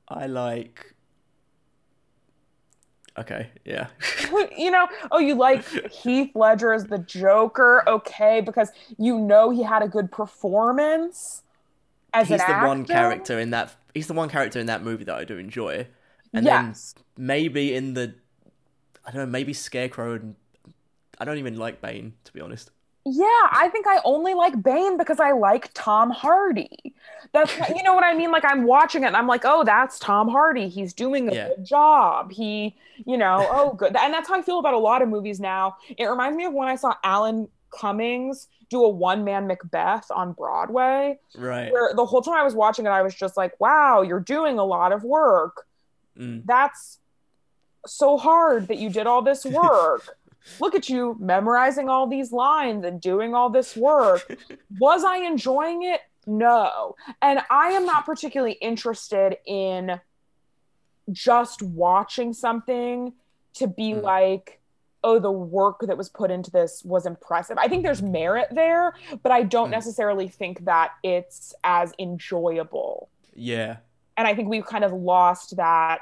[0.08, 0.96] I like.
[3.18, 3.88] Okay, yeah.
[4.58, 9.62] you know, oh, you like Heath Ledger as the Joker, okay, because you know he
[9.62, 11.44] had a good performance
[12.14, 12.68] as he's the actor?
[12.68, 13.76] one character in that.
[13.94, 15.88] He's the one character in that movie that I do enjoy.
[16.34, 16.94] And yes.
[16.94, 18.16] then maybe in the,
[19.06, 20.36] I don't know, maybe Scarecrow and
[21.20, 22.72] I don't even like Bane to be honest.
[23.06, 26.96] Yeah, I think I only like Bane because I like Tom Hardy.
[27.34, 28.32] That's you know what I mean.
[28.32, 30.70] Like I'm watching it and I'm like, oh, that's Tom Hardy.
[30.70, 31.48] He's doing a yeah.
[31.50, 32.32] good job.
[32.32, 33.96] He, you know, oh, good.
[33.96, 35.76] And that's how I feel about a lot of movies now.
[35.98, 40.34] It reminds me of when I saw Alan Cummings do a one man Macbeth on
[40.34, 41.20] Broadway.
[41.38, 41.72] Right.
[41.72, 44.58] Where the whole time I was watching it, I was just like, wow, you're doing
[44.58, 45.68] a lot of work.
[46.18, 46.44] Mm.
[46.46, 47.00] That's
[47.86, 50.08] so hard that you did all this work.
[50.60, 54.36] Look at you memorizing all these lines and doing all this work.
[54.80, 56.02] Was I enjoying it?
[56.26, 56.96] No.
[57.22, 60.00] And I am not particularly interested in
[61.12, 63.14] just watching something
[63.56, 64.02] to be mm.
[64.02, 64.60] like,
[65.04, 67.58] oh, the work that was put into this was impressive.
[67.58, 69.72] I think there's merit there, but I don't mm.
[69.72, 73.10] necessarily think that it's as enjoyable.
[73.36, 73.78] Yeah.
[74.18, 76.02] And I think we've kind of lost that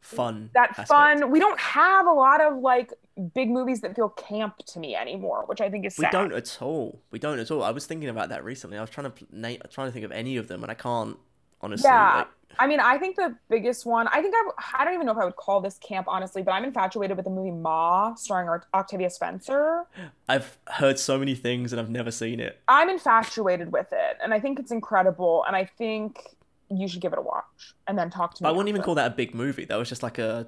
[0.00, 0.50] fun.
[0.54, 0.88] That aspect.
[0.88, 1.30] fun.
[1.30, 2.92] We don't have a lot of like
[3.34, 6.12] big movies that feel camp to me anymore, which I think is sad.
[6.12, 7.00] We don't at all.
[7.10, 7.62] We don't at all.
[7.62, 8.78] I was thinking about that recently.
[8.78, 11.18] I was trying to trying to think of any of them, and I can't
[11.60, 11.88] honestly.
[11.88, 12.18] Yeah.
[12.18, 15.12] Like, I mean, I think the biggest one, I think I, I don't even know
[15.12, 18.48] if I would call this camp, honestly, but I'm infatuated with the movie Ma, starring
[18.72, 19.84] Octavia Spencer.
[20.26, 22.58] I've heard so many things and I've never seen it.
[22.66, 26.34] I'm infatuated with it, and I think it's incredible, and I think
[26.70, 28.48] you should give it a watch and then talk to me.
[28.48, 29.66] I wouldn't even call that a big movie.
[29.66, 30.46] That was just like a,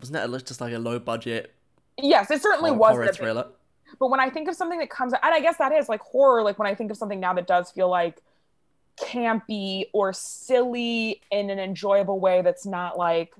[0.00, 1.54] wasn't that just like a low budget?
[1.96, 3.46] Yes, it certainly was a thriller.
[3.98, 6.42] But when I think of something that comes, and I guess that is like horror.
[6.42, 8.20] Like when I think of something now that does feel like
[9.00, 13.34] campy or silly in an enjoyable way that's not like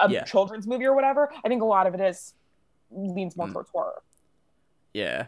[0.00, 0.24] a yeah.
[0.24, 1.30] children's movie or whatever.
[1.44, 2.34] I think a lot of it is
[2.90, 3.52] leans more mm.
[3.52, 4.02] towards horror.
[4.92, 5.26] Yeah,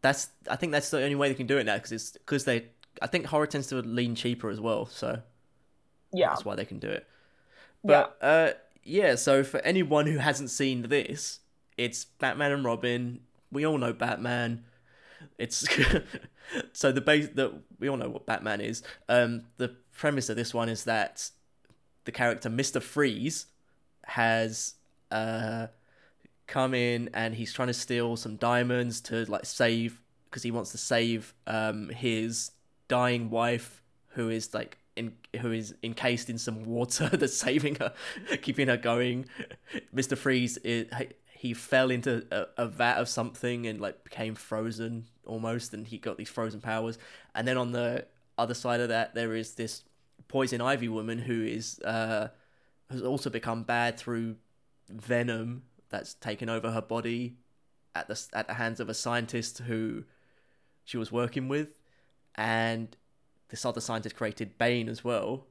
[0.00, 0.28] that's.
[0.48, 2.66] I think that's the only way they can do it now because it's because they.
[3.00, 5.20] I think horror tends to lean cheaper as well, so
[6.12, 7.06] yeah, that's why they can do it.
[7.82, 8.28] But yeah.
[8.28, 8.52] uh,
[8.84, 9.14] yeah.
[9.16, 11.40] So for anyone who hasn't seen this,
[11.76, 13.20] it's Batman and Robin.
[13.50, 14.64] We all know Batman.
[15.38, 15.66] It's
[16.72, 18.82] so the base that we all know what Batman is.
[19.08, 21.30] Um, the premise of this one is that
[22.04, 23.46] the character Mister Freeze
[24.04, 24.74] has
[25.10, 25.68] uh
[26.46, 30.72] come in and he's trying to steal some diamonds to like save because he wants
[30.72, 32.50] to save um his
[32.88, 37.92] dying wife who is like in who is encased in some water that's saving her
[38.42, 39.24] keeping her going
[39.94, 40.86] mr freeze is,
[41.34, 45.98] he fell into a, a vat of something and like became frozen almost, and he
[45.98, 46.98] got these frozen powers.
[47.34, 48.06] And then on the
[48.38, 49.84] other side of that, there is this
[50.28, 52.28] poison ivy woman who is uh,
[52.90, 54.36] has also become bad through
[54.88, 57.36] venom that's taken over her body
[57.94, 60.04] at the at the hands of a scientist who
[60.84, 61.78] she was working with,
[62.34, 62.96] and
[63.48, 65.46] this other scientist created Bane as well,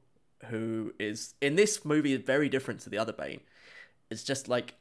[0.46, 3.40] who is in this movie very different to the other Bane.
[4.10, 4.74] It's just like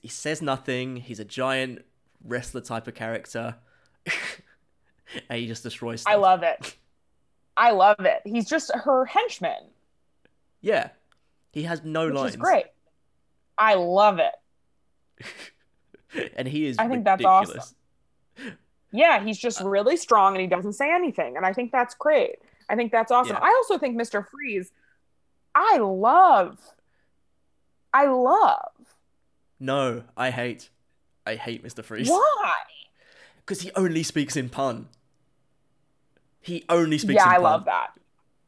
[0.00, 0.96] he says nothing.
[0.96, 1.84] He's a giant
[2.24, 3.56] wrestler type of character,
[5.28, 6.02] and he just destroys.
[6.02, 6.12] Stuff.
[6.12, 6.76] I love it.
[7.56, 8.22] I love it.
[8.24, 9.70] He's just her henchman.
[10.60, 10.90] Yeah,
[11.52, 12.30] he has no which lines.
[12.30, 12.66] is great.
[13.56, 15.24] I love it.
[16.36, 16.78] and he is.
[16.78, 17.60] I think that's awesome.
[18.92, 22.36] Yeah, he's just really strong and he doesn't say anything, and I think that's great.
[22.68, 23.36] I think that's awesome.
[23.36, 23.42] Yeah.
[23.42, 24.26] I also think Mr.
[24.26, 24.70] Freeze.
[25.54, 26.58] I love.
[27.92, 28.72] I love.
[29.58, 30.70] No, I hate.
[31.26, 31.84] I hate Mr.
[31.84, 32.08] Freeze.
[32.08, 32.54] Why?
[33.48, 34.88] Because he only speaks in pun.
[36.42, 37.42] He only speaks Yeah, I pun.
[37.44, 37.92] love that.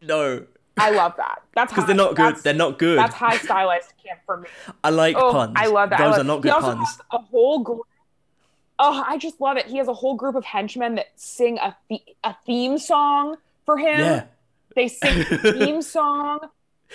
[0.02, 0.44] No,
[0.76, 1.40] I love that.
[1.54, 2.36] That's because they're not good.
[2.36, 2.98] They're not good.
[2.98, 4.48] That's high stylized camp for me.
[4.84, 5.54] I like Oh, puns.
[5.56, 5.98] I love that.
[6.00, 6.98] Those love- are not good puns.
[7.12, 7.80] a whole group.
[8.78, 9.66] Oh, I just love it.
[9.68, 13.78] He has a whole group of henchmen that sing a the- a theme song for
[13.78, 14.00] him.
[14.00, 14.24] Yeah.
[14.76, 16.40] They sing a theme song.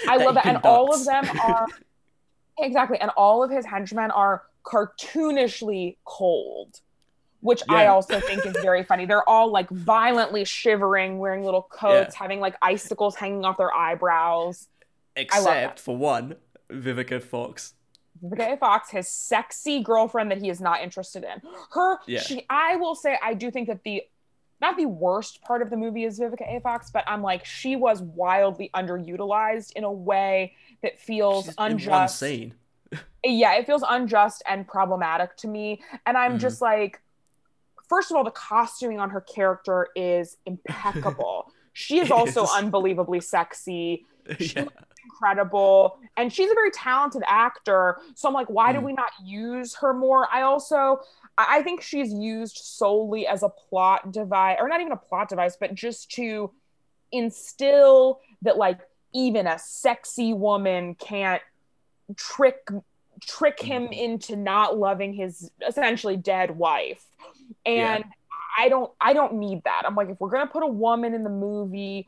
[0.08, 1.66] I That love it, and all of them are
[2.60, 6.82] exactly, and all of his henchmen are cartoonishly cold,
[7.46, 9.06] which I also think is very funny.
[9.06, 14.68] They're all like violently shivering, wearing little coats, having like icicles hanging off their eyebrows.
[15.16, 16.36] Except for one,
[16.70, 17.76] Vivica Fox.
[18.24, 21.40] Vivica Fox, his sexy girlfriend that he is not interested in.
[21.72, 22.20] Her, Yeah.
[22.22, 24.02] she, I will say, I do think that the,
[24.60, 26.60] not the worst part of the movie is Vivica A.
[26.62, 32.24] Fox, but I'm like, she was wildly underutilized in a way that feels She's unjust.
[33.24, 35.82] Yeah, it feels unjust and problematic to me.
[36.06, 36.42] And I'm Mhm.
[36.42, 37.02] just like,
[37.88, 41.52] first of all, the costuming on her character is impeccable.
[41.74, 42.50] she is It also is.
[42.56, 44.06] unbelievably sexy
[44.40, 44.66] yeah.
[45.04, 48.84] incredible and she's a very talented actor so i'm like why do Mm.
[48.86, 51.00] we not use her more i also
[51.38, 55.58] i think she's used solely as a plot device or not even a plot device
[55.60, 56.50] but just to
[57.12, 58.80] instill that like
[59.14, 61.42] even a sexy woman can't
[62.16, 62.68] trick
[63.22, 63.98] trick him Mhm.
[63.98, 67.06] into not loving his essentially dead wife
[67.66, 67.96] Yeah.
[67.96, 68.04] and
[68.58, 71.24] i don't i don't need that i'm like if we're gonna put a woman in
[71.24, 72.08] the movie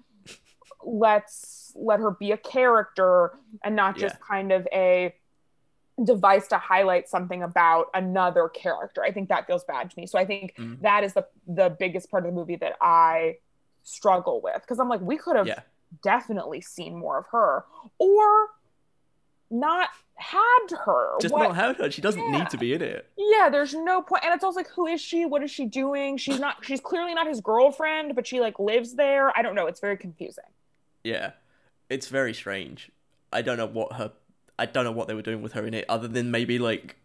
[0.84, 3.32] let's let her be a character
[3.64, 5.14] and not just kind of a
[6.04, 9.04] device to highlight something about another character.
[9.04, 10.06] I think that feels bad to me.
[10.06, 10.82] So I think Mm.
[10.82, 13.38] that is the the biggest part of the movie that I
[13.84, 15.62] struggle with because I'm like we could have Yeah.
[16.04, 17.66] definitely seen more of her
[17.98, 18.48] or
[19.50, 21.18] not had her.
[21.22, 21.90] Just What- not have her.
[21.92, 22.40] She doesn't Yeah.
[22.40, 23.10] need to be in it.
[23.18, 24.24] yeah, there's no point.
[24.24, 25.26] And it's also like, who is she?
[25.26, 26.18] What is she doing?
[26.18, 29.36] She's not, she's clearly not his girlfriend, but she like lives there.
[29.38, 29.68] I don't know.
[29.68, 30.44] It's very confusing.
[31.04, 31.32] Yeah.
[31.90, 32.92] It's very strange.
[33.32, 34.12] I don't know what her
[34.60, 36.96] I don't know what they were doing with her in it other than maybe like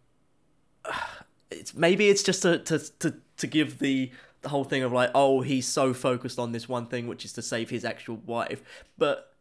[1.50, 5.10] it's maybe it's just to to to, to give the the whole thing of like
[5.14, 8.62] oh he's so focused on this one thing which is to save his actual wife
[8.98, 9.31] but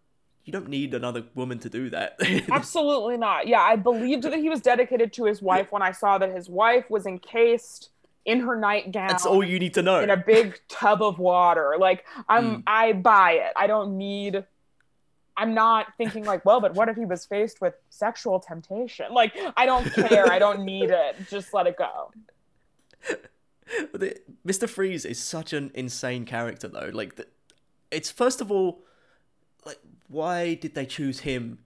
[0.46, 2.18] you don't need another woman to do that
[2.52, 3.48] Absolutely not.
[3.48, 6.50] Yeah, I believed that he was dedicated to his wife when I saw that his
[6.50, 7.90] wife was encased
[8.26, 11.76] in her nightgown that's all you need to know in a big tub of water.
[11.80, 12.64] Like I'm Mm.
[12.68, 13.54] I buy it.
[13.56, 14.44] I don't need
[15.38, 19.12] I'm not thinking like, well, but what if he was faced with sexual temptation?
[19.12, 20.28] Like I don't care.
[20.32, 21.16] I don't need it.
[21.30, 22.12] Just let it go.
[24.46, 24.68] Mr.
[24.70, 26.90] Freeze is such an insane character, though.
[26.94, 27.20] Like,
[27.90, 28.84] it's first of all,
[29.66, 31.60] like, why did they choose him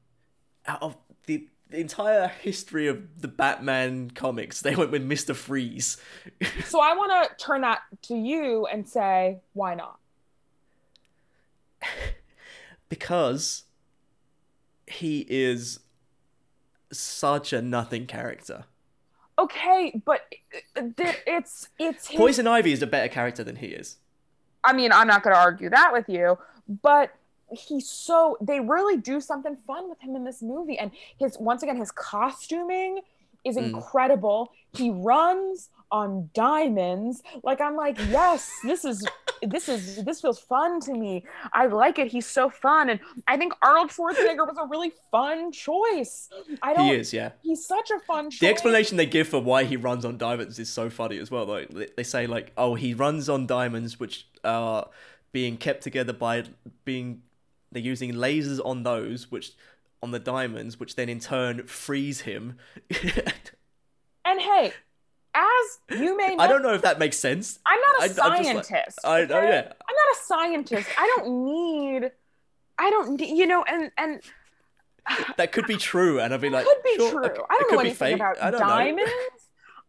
[0.68, 4.62] out of the, the entire history of the Batman comics?
[4.62, 5.36] They went with Mr.
[5.36, 5.98] Freeze.
[6.66, 10.00] So I want to turn that to you and say, why not?
[12.90, 13.64] because
[14.88, 15.80] he is
[16.92, 18.66] such a nothing character.
[19.38, 20.64] Okay, but it-
[20.98, 23.98] it- it's it's his Poison Ivy is a better character than he is.
[24.64, 26.38] I mean, I'm not going to argue that with you,
[26.82, 27.14] but
[27.58, 31.64] he's so they really do something fun with him in this movie and his once
[31.64, 33.02] again his costuming
[33.44, 33.76] is Mm.
[33.76, 34.52] incredible.
[34.74, 37.22] He runs on diamonds.
[37.44, 39.06] Like I'm like, "Yes, this is
[39.44, 41.24] this is this feels fun to me.
[41.54, 42.08] I like it.
[42.08, 46.28] He's so fun." And I think Arnold Schwarzenegger was a really fun choice.
[46.64, 47.34] I don't He is, yeah.
[47.44, 48.40] He's such a fun choice.
[48.40, 51.46] The explanation they give for why he runs on diamonds is so funny as well.
[51.46, 54.90] Though They- they say like, "Oh, he runs on diamonds, which are
[55.32, 56.46] being kept together by
[56.84, 57.22] being
[57.76, 59.52] they're using lasers on those, which
[60.02, 62.58] on the diamonds, which then in turn freeze him."
[64.28, 64.74] And hey,
[65.36, 67.60] as you may know, I don't know if that makes sense.
[67.68, 69.00] I'm not a I- just like- scientist.
[69.04, 69.50] I know, okay?
[69.50, 69.62] yeah.
[69.62, 70.90] I'm not a scientist.
[70.98, 72.12] I don't need.
[72.80, 73.20] I don't.
[73.20, 74.22] need- You know, and and
[75.38, 77.26] that could be true, and I'd be like, could be sure, true.
[77.30, 78.16] okay, I don't know anything fake.
[78.16, 79.12] about diamonds.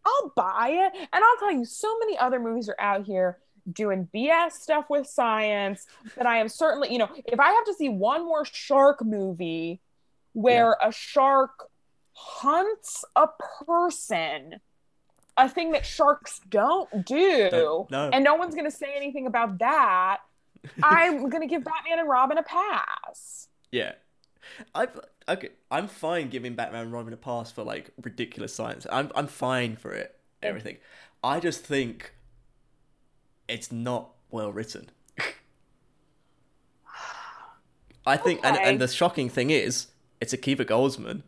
[0.05, 1.09] I'll buy it.
[1.12, 3.39] And I'll tell you, so many other movies are out here
[3.73, 5.87] doing BS stuff with science
[6.17, 9.81] that I am certainly, you know, if I have to see one more shark movie
[10.33, 11.69] where a shark
[12.12, 13.27] hunts a
[13.67, 14.61] person,
[15.37, 18.11] a thing that sharks don't do, No, no.
[18.12, 20.19] and no one's going to say anything about that,
[20.83, 23.49] I'm going to give Batman and Robin a pass.
[23.73, 23.93] Yeah.
[24.75, 24.87] I
[25.29, 25.51] okay.
[25.71, 28.87] I'm fine giving Batman and Robin a pass for like ridiculous science.
[28.91, 30.14] I'm I'm fine for it.
[30.43, 30.77] Everything.
[31.25, 32.14] I just think
[33.49, 34.91] it's not well written.
[38.09, 38.69] I think, and, Okay.
[38.69, 39.89] and the shocking thing is,
[40.21, 41.23] it's Akiva Goldsman,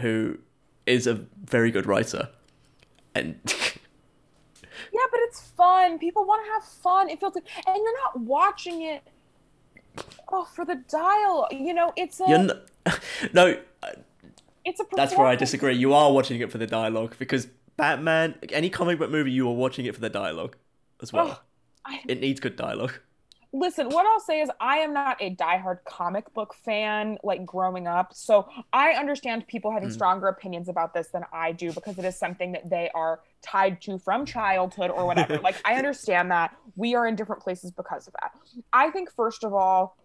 [0.00, 0.38] who
[0.86, 1.14] is a
[1.44, 2.28] very good writer,
[3.14, 3.40] and
[4.92, 5.98] Yeah, but it's fun.
[5.98, 7.08] People want to have fun.
[7.10, 9.02] It feels like, and you're not watching it.
[10.30, 12.52] Oh, for the dial, you know, it's a, you're n-
[13.32, 13.58] no.
[14.64, 14.84] it's a.
[14.94, 15.74] That's where I disagree.
[15.76, 17.46] You are watching it for the dialogue because
[17.76, 20.56] Batman, any comic book movie, you are watching it for the dialogue
[21.02, 21.30] as well.
[21.32, 21.38] Ugh,
[21.84, 22.94] I- It needs good dialogue.
[23.50, 27.86] Listen, what I'll say is I am not a diehard comic book fan like growing
[27.86, 28.12] up.
[28.12, 29.92] So I understand people having Mm.
[29.94, 33.80] stronger opinions about this than I do because it is something that they are tied
[33.82, 35.38] to from childhood or whatever.
[35.42, 36.54] like I understand that.
[36.76, 38.32] We are in different places because of that.
[38.74, 39.96] I think first of all,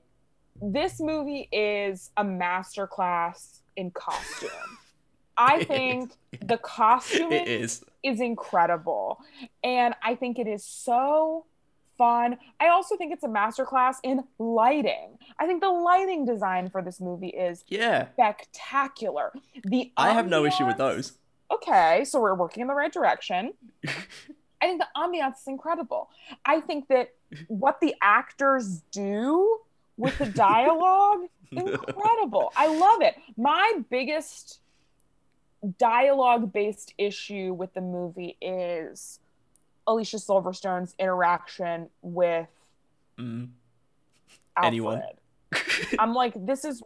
[0.61, 4.49] this movie is a masterclass in costume.
[5.37, 7.83] I think the costume is.
[8.03, 9.19] is incredible.
[9.63, 11.45] And I think it is so
[12.03, 12.37] fun.
[12.59, 15.17] I also think it's a masterclass in lighting.
[15.39, 18.07] I think the lighting design for this movie is Yeah.
[18.13, 19.31] spectacular.
[19.63, 21.17] The I have no issue with those.
[21.49, 23.53] Okay, so we're working in the right direction.
[24.61, 26.09] I think the ambiance is incredible.
[26.45, 27.11] I think that
[27.47, 29.59] what the actors do
[29.97, 32.51] with the dialogue incredible.
[32.55, 33.15] I love it.
[33.37, 34.59] My biggest
[35.77, 39.19] dialogue based issue with the movie is
[39.87, 42.47] Alicia Silverstone's interaction with
[43.19, 43.49] Mm.
[44.61, 45.01] Anyone.
[45.99, 46.81] I'm like, this is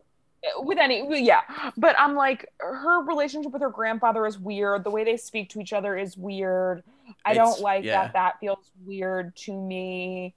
[0.59, 1.41] with any, yeah.
[1.77, 4.83] But I'm like, her relationship with her grandfather is weird.
[4.83, 6.83] The way they speak to each other is weird.
[7.25, 8.03] I It's- don't like yeah.
[8.03, 8.13] that.
[8.13, 10.33] That feels weird to me.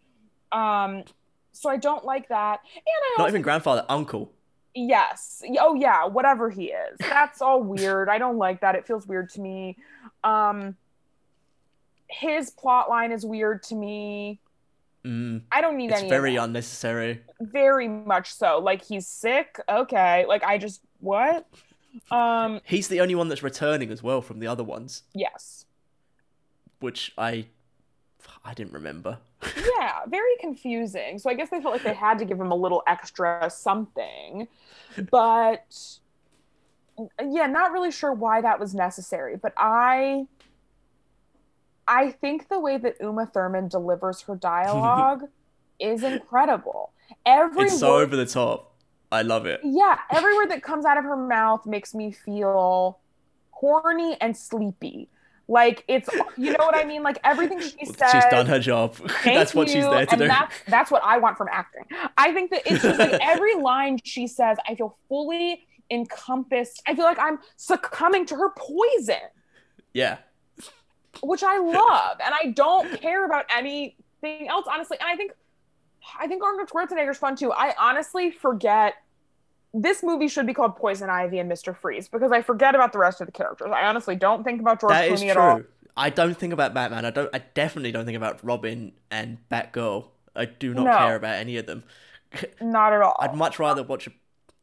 [0.53, 1.05] Um,
[1.53, 2.61] so I don't like that.
[2.75, 4.33] And I Not also, even grandfather, uncle.
[4.75, 6.97] yes, oh yeah, whatever he is.
[7.01, 8.09] That's all weird.
[8.09, 8.75] I don't like that.
[8.77, 9.77] It feels weird to me.
[10.25, 10.77] Um,
[12.11, 14.41] his plot line is weird to me.
[15.05, 15.43] Mm.
[15.51, 16.11] I don't need It's any.
[16.11, 17.23] very unnecessary.
[17.41, 21.47] very much so like he's sick okay like i just what
[22.11, 25.65] um He's the only one that's returning as well from the other ones, yes
[26.81, 27.47] which I
[28.45, 29.19] I didn't remember.
[29.79, 32.55] yeah very confusing so i guess they felt like they had to give him a
[32.55, 34.47] little extra something
[35.11, 35.79] but
[37.27, 40.27] yeah not really sure why that was necessary but i
[41.91, 45.25] i think the way that uma thurman delivers her dialogue
[45.79, 46.93] is incredible
[47.27, 48.67] every it's so word over the top.
[49.13, 49.61] I love it.
[49.65, 53.01] yeah, every word that comes out of her mouth makes me feel
[53.51, 55.09] horny and sleepy.
[55.49, 57.03] Like it's, you know what I mean?
[57.03, 58.13] Like everything she says.
[58.13, 58.95] She's done her job.
[59.25, 60.29] "Thank that's what she's you," there to and do.
[60.29, 61.83] That's that's what I want from acting.
[62.17, 66.81] I think that it's just like every line she says, I feel fully encompassed.
[66.87, 69.27] I feel like I'm succumbing to her poison,
[69.93, 70.19] Yeah.
[71.23, 74.97] Which I love, and I don't care about anything else, honestly.
[75.01, 75.33] And I think,
[76.19, 77.53] I think Arnold Schwarzenegger's fun too.
[77.53, 78.95] I honestly forget.
[79.73, 81.77] This movie should be called Poison Ivy and Mr.
[81.77, 83.71] Freeze because I forget about the rest of the characters.
[83.73, 85.63] I honestly don't think about George That Clooney is at all.
[85.97, 87.05] I don't think about Batman.
[87.05, 87.31] I don't.
[87.33, 90.07] I definitely don't think about Robin and Batgirl.
[90.35, 90.97] I do not No.
[90.97, 91.85] care about any of them.
[92.61, 93.17] Not at all.
[93.21, 94.09] I'd much rather watch.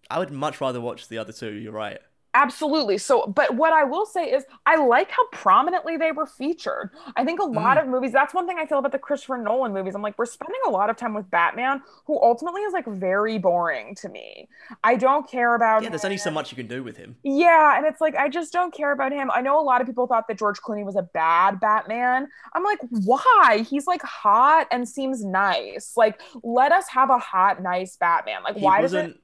[0.10, 1.52] I would much rather watch the other two.
[1.54, 2.00] You're right.
[2.38, 3.00] Absolutely.
[3.00, 6.92] So, but what I will say is, I like how prominently they were featured.
[7.16, 7.82] I think a lot Mm.
[7.82, 9.96] of movies, that's one thing I feel about the Christopher Nolan movies.
[9.96, 13.40] I'm like, we're spending a lot of time with Batman, who ultimately is like very
[13.40, 14.48] boring to me.
[14.84, 17.16] I don't care about Yeah, there's only so much you can do with him.
[17.24, 19.32] Yeah, and it's like I just don't care about him.
[19.34, 22.28] I know a lot of people thought that George Clooney was a bad Batman.
[22.54, 23.66] I'm like, why?
[23.68, 25.94] He's like hot and seems nice.
[25.98, 28.44] Like, let us have a hot, nice Batman.
[28.44, 29.16] Like, He why does it?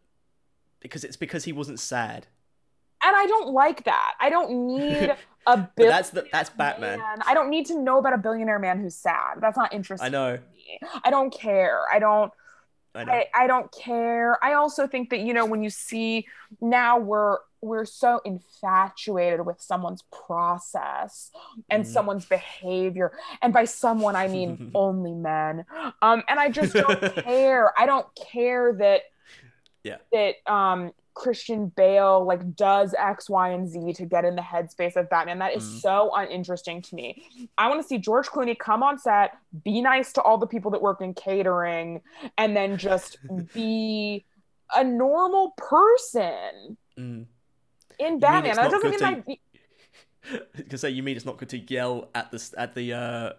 [0.80, 2.26] because it's because he wasn't sad.
[3.06, 4.14] And I don't like that.
[4.20, 5.12] I don't need
[5.48, 7.00] a billionaire that's the that's Batman.
[7.00, 7.20] man.
[7.26, 9.36] I don't need to know about a billionaire man who's sad.
[9.42, 10.06] That's not interesting.
[10.06, 10.40] I know.
[11.04, 11.82] I don't care.
[11.92, 12.32] I don't.
[12.96, 13.02] I.
[13.02, 14.38] I, I don't care.
[14.44, 16.28] I also think that you know when you see
[16.62, 21.32] now we're we're so infatuated with someone's process
[21.70, 21.88] and Mhm.
[21.88, 25.66] someone's behavior, and by someone I mean only men.
[26.02, 27.74] Um, and I just don't care.
[27.80, 29.02] I don't care that
[29.84, 29.98] Yeah.
[30.12, 34.96] that um Christian Bale like does X, Y, and Z to get in the headspace
[34.96, 35.40] of Batman.
[35.40, 35.80] That is Mm.
[35.82, 37.24] so uninteresting to me.
[37.58, 39.32] I want to see George Clooney come on set,
[39.64, 42.02] be nice to all the people that work in catering,
[42.38, 43.18] and then just
[43.54, 44.26] be
[44.76, 47.26] a normal person Mm.
[48.00, 48.56] in Batman.
[48.56, 49.38] That doesn't mean to-
[50.26, 53.34] I Because say you mean it's not good to yell at the at the uh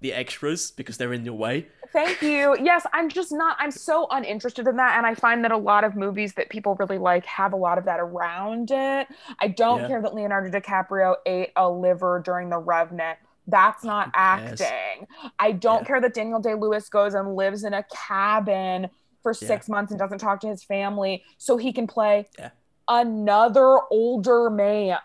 [0.00, 1.66] the extras because they're in your way.
[1.92, 2.56] Thank you.
[2.62, 4.98] Yes, I'm just not, I'm so uninterested in that.
[4.98, 7.78] And I find that a lot of movies that people really like have a lot
[7.78, 9.06] of that around it.
[9.40, 9.88] I don't Yeah.
[9.88, 13.18] care that Leonardo DiCaprio ate a liver during The Revenant.
[13.46, 15.06] That's not acting.
[15.38, 15.86] I don't Yeah.
[15.86, 18.90] care that Daniel Day Lewis goes and lives in a cabin
[19.22, 19.48] for Yeah.
[19.48, 22.50] six months and doesn't talk to his family so he can play Yeah.
[22.88, 24.98] Another older man.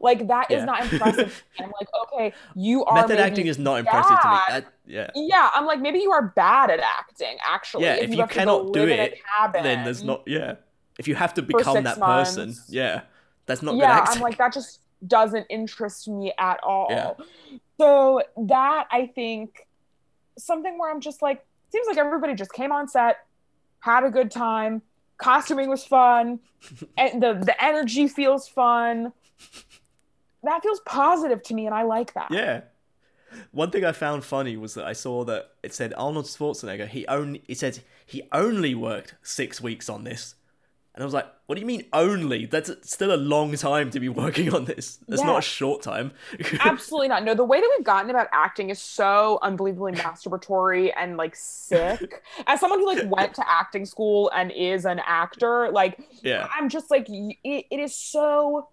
[0.00, 0.64] Like, that is Yeah.
[0.64, 1.44] not impressive.
[1.58, 2.94] I'm like, okay, you are.
[2.94, 4.36] Method maybe acting is not impressive to me.
[4.48, 5.10] That- yeah.
[5.14, 7.36] yeah, I'm like maybe you are bad at acting.
[7.46, 9.18] Actually, Yeah, if you have to go cannot do live in a it,
[9.52, 10.54] Then there's not yeah.
[10.98, 13.02] If you have to become that person, yeah,
[13.46, 14.04] that's not good Yeah.
[14.08, 16.86] I'm like that just doesn't interest me at all.
[16.90, 17.12] Yeah.
[17.78, 19.66] So that I think
[20.38, 23.18] something where I'm just like seems like everybody just came on set,
[23.80, 24.80] had a good time,
[25.18, 26.40] costuming was fun,
[26.96, 29.12] and the the energy feels fun.
[30.42, 32.28] That feels positive to me, and I like that.
[32.30, 32.62] Yeah.
[33.50, 36.88] One thing I found funny was that I saw that it said Arnold Schwarzenegger.
[36.88, 40.34] He only it said he only worked six weeks on this,
[40.98, 42.44] and I was like, "What do you mean only?
[42.46, 44.98] That's still a long time to be working on this.
[45.06, 46.10] That's not a short time."
[46.60, 47.22] Absolutely not.
[47.22, 52.24] No, the way that we've gotten about acting is so unbelievably masturbatory and like sick.
[52.48, 56.68] As someone who like went to acting school and is an actor, like yeah, I'm
[56.68, 57.36] just like it,
[57.70, 58.68] it is so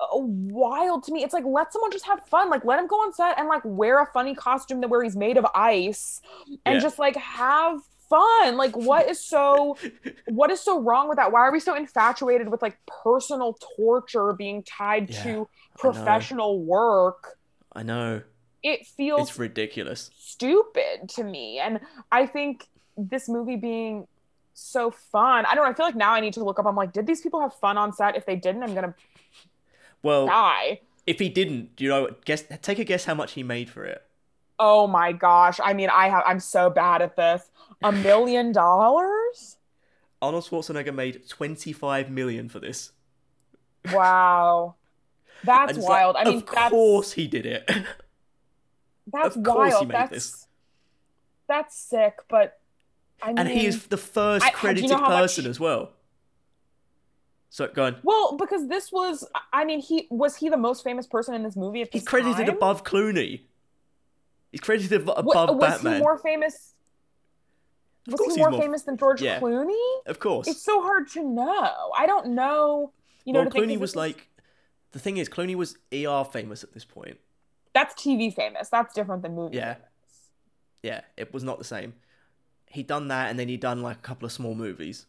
[0.00, 1.24] uh, wild to me.
[1.24, 2.50] It's like let someone just have fun.
[2.50, 5.16] Like let him go on set and like wear a funny costume that where he's
[5.16, 6.20] made of ice
[6.66, 6.80] and Yeah.
[6.80, 8.56] just like have fun.
[8.56, 9.78] Like what is so
[10.26, 11.32] what is so wrong with that?
[11.32, 15.48] Why are we so infatuated with like personal torture being tied Yeah, to
[15.78, 17.38] professional work?
[17.72, 18.22] I know
[18.62, 20.12] It feels it's ridiculous.
[20.16, 21.58] stupid to me.
[21.58, 21.80] And
[22.12, 24.06] I think this movie being
[24.54, 25.70] so fun, I don't know.
[25.70, 26.66] I feel like now I need to look up.
[26.66, 28.16] I'm like, did these people have fun on set?
[28.16, 28.94] If they didn't, I'm gonna
[30.02, 30.80] Well, die.
[31.06, 33.84] if he didn't, do you know, guess take a guess how much he made for
[33.84, 34.02] it.
[34.58, 35.60] Oh my gosh.
[35.62, 37.42] I mean, I have I'm so bad at this.
[37.82, 39.56] A million dollars?
[40.20, 42.92] Arnold Schwarzenegger made twenty five million for this.
[43.92, 44.74] Wow.
[45.44, 46.16] That's it's like, wild.
[46.16, 47.64] I mean, of course he did it.
[49.12, 49.88] that's of course he wild.
[49.88, 50.46] made That's this.
[51.46, 52.58] that's sick, but
[53.22, 55.46] I mean and he is the first I- do you credited know how much- person
[55.46, 55.92] as well.
[57.50, 57.96] So go on.
[58.02, 61.56] well, because this was I mean, he was he the most famous person in this
[61.56, 62.56] movie at He's this credited time?
[62.56, 63.42] above Clooney.
[64.52, 65.94] He's credited above was Batman.
[65.94, 66.74] he more famous?
[68.10, 69.38] Was he more, more- famous than George Yeah.
[69.40, 69.76] Clooney?
[70.06, 70.48] Of course.
[70.48, 71.92] It's so hard to know.
[71.96, 72.92] I don't know.
[73.24, 74.28] You know, well, to think Clooney was like,
[74.92, 77.18] the thing is, Clooney was ER famous at this point.
[77.74, 78.68] that's TV famous.
[78.70, 79.56] That's different than movie.
[79.56, 79.74] Yeah.
[79.74, 79.88] famous.
[80.82, 81.94] Yeah, it was not the same.
[82.70, 85.06] He'd done that, and then he'd done like a couple of small movies.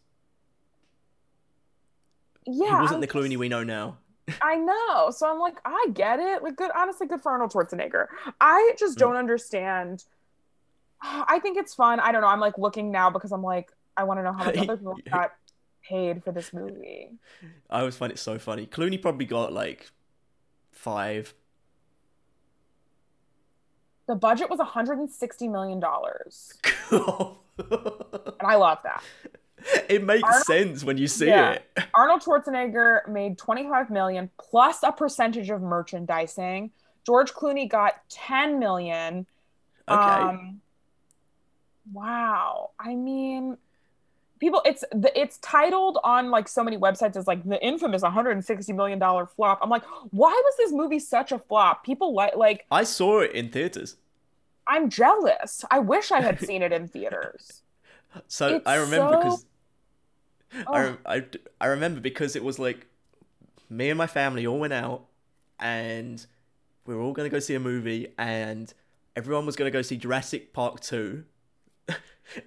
[2.46, 2.66] Yeah.
[2.66, 3.98] he wasn't I'm the Clooney just- we know now.
[4.42, 5.10] I know.
[5.10, 6.42] So I'm like, I get it.
[6.42, 6.70] Like, good.
[6.76, 8.06] Honestly, good for Arnold Schwarzenegger.
[8.40, 9.00] I just Mm.
[9.00, 10.04] don't understand.
[11.02, 12.00] I think it's fun.
[12.00, 12.28] I don't know.
[12.28, 14.96] I'm like looking now because I'm like, I want to know how much other people
[15.10, 15.32] got
[15.82, 17.10] paid for this movie.
[17.68, 18.66] I always find it so funny.
[18.66, 19.90] Clooney probably got like
[20.72, 21.34] five.
[24.06, 26.74] The budget was 160 million dollars, it
[27.70, 29.04] and I love that.
[29.88, 31.52] It makes Arnold- sense when you see Yeah.
[31.52, 31.64] it.
[31.94, 36.72] Arnold Schwarzenegger made 25 million plus a percentage of merchandising.
[37.06, 39.26] George Clooney got 10 million.
[39.88, 40.02] Okay.
[40.02, 40.60] Um,
[41.92, 42.70] wow.
[42.78, 43.56] I mean,
[44.38, 48.72] people, it's the it's titled on like so many websites as like the infamous 160
[48.72, 49.58] million dollar flop.
[49.62, 51.84] I'm like, why was this movie such a flop?
[51.84, 53.96] People like like I saw it in theaters.
[54.66, 55.64] I'm jealous.
[55.70, 57.62] I wish I had seen it in theaters.
[58.26, 59.46] So It's I remember so- because
[60.52, 61.24] I, Oh, rem- I,
[61.60, 62.88] I remember because it was like
[63.68, 65.04] me and my family all went out
[65.60, 66.26] and
[66.86, 68.74] we were all going to go see a movie and
[69.14, 71.22] everyone was going to go see Jurassic Park 2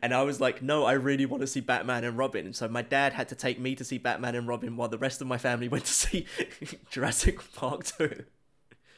[0.01, 2.67] and I was like no I really want to see Batman and Robin and so
[2.67, 5.27] my dad had to take me to see Batman and Robin while the rest of
[5.27, 6.25] my family went to see
[6.89, 8.25] Jurassic Park 2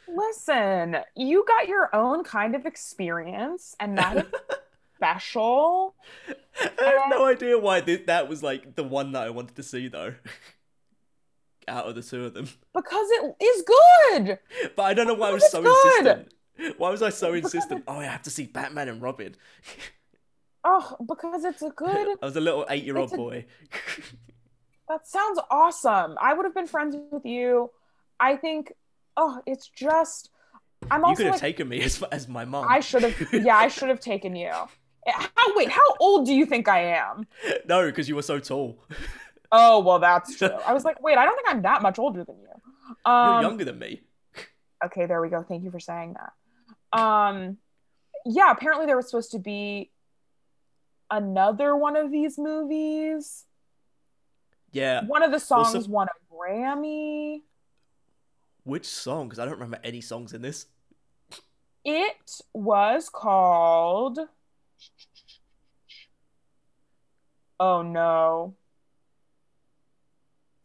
[0.08, 4.24] listen, you got your own kind of experience, and that is
[4.96, 5.96] special.
[6.60, 9.64] I have no idea why th- that was like the one that I wanted to
[9.64, 10.16] see though
[11.68, 14.40] out of the two of them because it is good.
[14.76, 16.08] But I don't know why I was so good.
[16.08, 16.78] insistent.
[16.78, 17.84] Why was I so Because insistent?
[17.88, 19.36] Oh, I have to see Batman and Robin.
[20.68, 22.18] Oh, because it's a good.
[22.22, 23.46] I was a little eight-year-old a- boy.
[24.88, 26.16] That sounds awesome.
[26.22, 27.72] I would have been friends with you.
[28.20, 28.72] I think,
[29.18, 30.30] oh, it's just.
[30.92, 32.68] I'm also You could have like, taken me as as my mom.
[32.70, 33.34] I should have.
[33.34, 34.52] Yeah, I should have taken you.
[35.08, 35.70] How wait?
[35.70, 37.26] How old do you think I am?
[37.68, 38.78] no, because you were so tall.
[39.52, 40.50] Oh well, that's true.
[40.50, 42.48] I was like, wait, I don't think I'm that much older than you.
[43.08, 44.02] You're Um, younger than me.
[44.86, 45.42] okay, there we go.
[45.42, 47.00] Thank you for saying that.
[47.02, 47.58] Um,
[48.26, 49.90] yeah, apparently there was supposed to be
[51.12, 53.46] another one of these movies.
[54.72, 55.04] Yeah.
[55.06, 57.44] One of the songs Also- won a Grammy.
[58.64, 59.28] Which song?
[59.28, 60.66] Because I don't remember any songs in this.
[61.84, 64.18] It was called.
[67.60, 68.56] Oh no.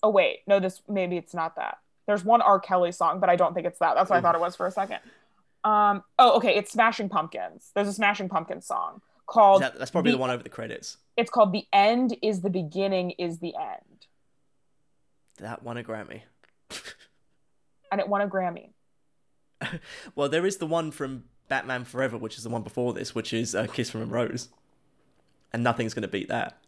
[0.02, 0.58] Oh wait, no.
[0.60, 1.78] This maybe it's not that.
[2.06, 2.58] There's one R.
[2.58, 3.94] Kelly song, but I don't think it's that.
[3.94, 4.98] That's what I thought it was for a second.
[5.62, 6.02] Um.
[6.18, 6.56] Oh, okay.
[6.56, 7.70] It's Smashing Pumpkins.
[7.74, 9.62] There's a Smashing Pumpkins song called.
[9.62, 10.98] That, that's probably the- the one over the credits.
[11.16, 14.06] It's called "The End Is the Beginning Is the End,"
[15.38, 16.22] That won a Grammy.
[17.92, 18.70] and it won a Grammy.
[20.14, 23.32] Well, there is the one from Batman Forever, which is the one before this, which
[23.32, 24.48] is uh, Kiss from a Rose.
[25.52, 26.58] And nothing's going to beat that.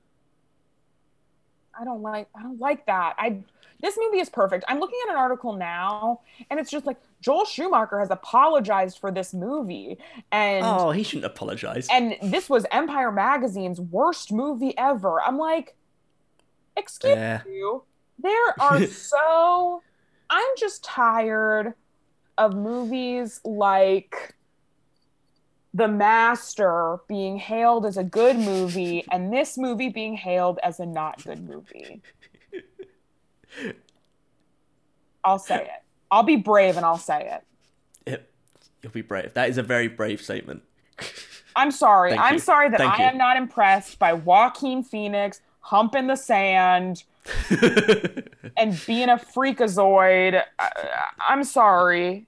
[1.79, 3.15] I don't like I don't like that.
[3.19, 3.39] I
[3.83, 4.65] this movie is perfect.
[4.69, 6.21] I'm looking at an article now
[6.51, 9.99] and it's just like Joel Schumacher has apologized for this movie
[10.31, 11.89] and Oh, he shouldn't apologize.
[11.91, 15.21] and this was Empire magazine's worst movie ever.
[15.21, 15.75] I'm like
[16.77, 17.43] excuse Yeah.
[17.47, 17.83] you.
[18.19, 19.83] There are so
[20.31, 21.75] I'm just tired
[22.39, 24.35] of movies like
[25.75, 30.87] The Master being hailed as a good movie and this movie being hailed as a
[30.87, 32.01] not good movie.
[35.25, 35.71] I'll say it.
[36.11, 38.11] I'll be brave and I'll say it.
[38.11, 38.29] Yep.
[38.83, 39.35] You'll be brave.
[39.35, 40.63] That is a very brave statement.
[41.57, 42.11] I'm sorry.
[42.11, 42.39] Thank I'm you.
[42.41, 43.09] sorry that Thank I you.
[43.11, 47.05] am not impressed by Joaquin Phoenix humping the sand
[48.57, 50.43] and being a freakazoid.
[50.59, 50.71] I,
[51.29, 52.27] I'm sorry.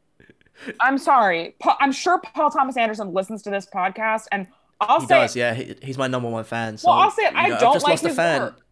[0.80, 1.54] I'm sorry.
[1.58, 4.46] Pa- I'm sure Paul Thomas Anderson listens to this podcast, and
[4.80, 5.54] I'll he say does, yeah.
[5.54, 6.76] He, he's my number one fan.
[6.76, 8.40] So, Well, I'll say it, I know, I've don't just like lost a his fan.
[8.42, 8.63] work.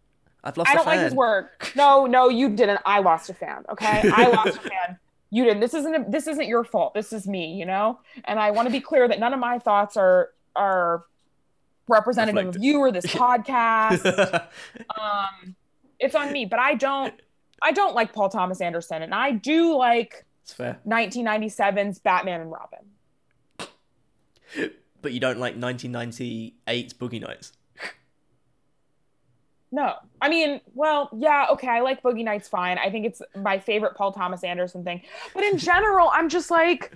[0.43, 0.95] I've lost I a don't fan.
[0.97, 1.71] like his work.
[1.75, 2.79] No, no, you didn't.
[2.85, 3.63] I lost a fan.
[3.69, 4.97] Okay, I lost a fan.
[5.29, 5.61] You didn't.
[5.61, 5.95] This isn't.
[5.95, 6.93] A, this isn't your fault.
[6.93, 7.53] This is me.
[7.53, 7.99] You know.
[8.25, 11.05] And I want to be clear that none of my thoughts are are
[11.87, 14.45] representative of you or this podcast.
[14.99, 15.55] um,
[15.99, 16.45] it's on me.
[16.45, 17.13] But I don't.
[17.61, 20.79] I don't like Paul Thomas Anderson, and I do like it's fair.
[20.85, 22.79] 1997's Batman and Robin.
[25.01, 27.53] But you don't like 1998's Boogie Nights.
[29.73, 32.77] No, I mean, well, yeah, okay, I like Boogie Nights fine.
[32.77, 35.01] I think it's my favorite Paul Thomas Anderson thing.
[35.33, 36.91] But in general, I'm just like,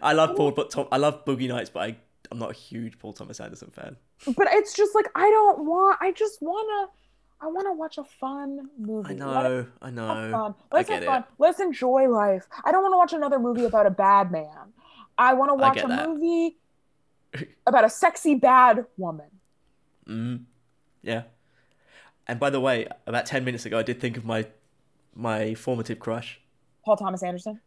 [0.00, 1.96] I love Paul, but Tom, I love Boogie Nights, but I,
[2.30, 3.96] I'm not a huge Paul Thomas Anderson fan.
[4.36, 5.98] but it's just like I don't want.
[6.00, 6.88] I just wanna.
[7.40, 9.10] I want to watch a fun movie.
[9.10, 10.30] I know, I it have know.
[10.30, 10.54] fun.
[10.72, 11.06] Let's have it.
[11.06, 11.24] fun.
[11.38, 12.46] Let's enjoy life.
[12.64, 14.72] I don't want to watch another movie about a bad man.
[15.18, 16.08] I want to watch a that.
[16.08, 16.58] movie
[17.66, 19.26] about a sexy bad woman.
[20.08, 20.44] Mm,
[21.02, 21.24] yeah.
[22.26, 24.46] And by the way, about ten minutes ago, I did think of my
[25.14, 26.40] my formative crush.
[26.84, 27.60] Paul Thomas Anderson.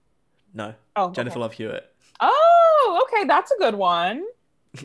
[0.54, 1.42] No, Oh, Jennifer okay.
[1.42, 1.94] Love Hewitt.
[2.20, 4.24] Oh, okay, that's a good one.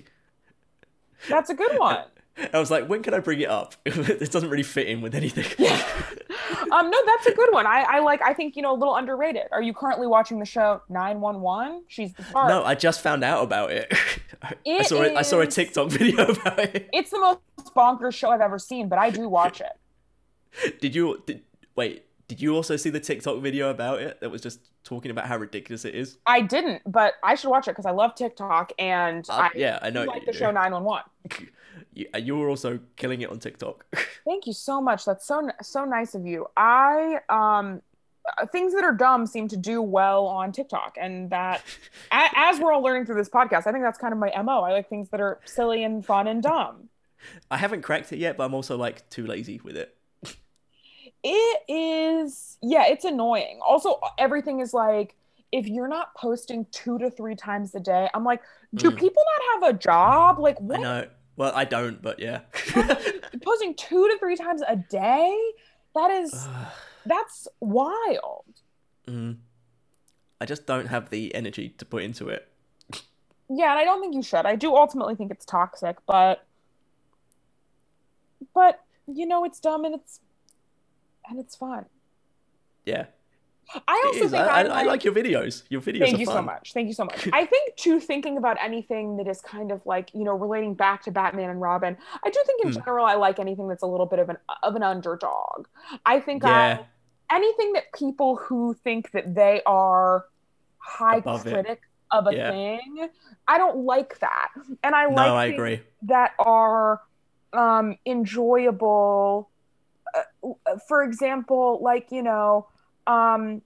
[1.29, 2.05] That's a good one.
[2.53, 3.77] I was like, when can I bring it up?
[3.87, 5.45] it doesn't really fit in with anything.
[6.73, 7.66] Um, no, that's a good one.
[7.66, 8.23] I, I like.
[8.23, 9.45] I think you know a little underrated.
[9.53, 11.83] Are you currently watching the show Nine One One?
[11.89, 12.49] She's the star.
[12.49, 13.93] No, I just found out about it.
[14.43, 15.16] I It saw it.
[15.16, 16.89] I saw a TikTok video about it.
[16.93, 17.41] It's the most
[17.77, 20.79] bonkers show I've ever seen, but I do watch it.
[20.81, 21.43] Did you did,
[21.77, 22.05] wait?
[22.29, 25.37] Did you also see the TikTok video about it that was just talking about how
[25.37, 26.16] ridiculous it is?
[26.27, 29.79] I didn't, but I should watch it because I love TikTok and Uh, I yeah,
[29.83, 30.39] I know like the do.
[30.39, 31.03] show Nine One One.
[31.95, 33.87] You, you were also killing it on TikTok.
[34.25, 35.05] Thank you so much.
[35.05, 36.47] That's so so nice of you.
[36.57, 37.83] I um
[38.39, 41.62] uh, things that are dumb seem to do well on TikTok, and that
[42.12, 44.61] as we're all learning through this podcast, I think that's kind of my mo.
[44.61, 46.89] I like things that are silly and fun and dumb.
[47.51, 49.97] I haven't cracked it yet, but I'm also like too lazy with it.
[51.25, 53.61] It is, yeah, it's annoying.
[53.64, 55.14] Also, everything is like,
[55.53, 58.41] if you're not posting two to three times a day, I'm like,
[58.75, 58.99] do Mm.
[58.99, 60.39] people not have a job?
[60.39, 60.81] Like, what?
[61.37, 62.41] Well, I don't, but yeah.
[63.43, 65.37] Posting two to three times a day?
[65.95, 66.49] That is,
[67.07, 68.45] that's wild.
[69.07, 69.37] mm.
[70.41, 72.49] I just don't have the energy to put into it.
[73.49, 74.45] Yeah, and I don't think you should.
[74.45, 76.45] I do ultimately think it's toxic, but,
[78.53, 80.20] but you know, it's dumb and it's,
[81.28, 81.85] and it's fun.
[82.85, 83.07] Yeah.
[83.88, 85.62] I also think I, I, I'm I like your videos.
[85.70, 86.72] Your videos Thank you so much.
[86.74, 87.28] Thank you so much.
[87.32, 91.02] I think too, thinking about anything that is kind of like you know relating back
[91.04, 91.96] to Batman and Robin.
[92.24, 92.78] I do think in Hmm.
[92.80, 95.66] general I like anything that's a little bit of an of an underdog.
[96.04, 96.84] I think Yeah.
[97.30, 100.26] I, anything that people who think that they are
[100.78, 101.52] high Above it.
[101.52, 102.50] critic of a Yeah.
[102.50, 103.08] thing,
[103.48, 104.48] I don't like that.
[104.82, 105.80] And I No, like I agree.
[106.02, 107.00] that are
[107.54, 109.50] um enjoyable
[110.14, 112.66] uh, for example like you know
[113.07, 113.62] um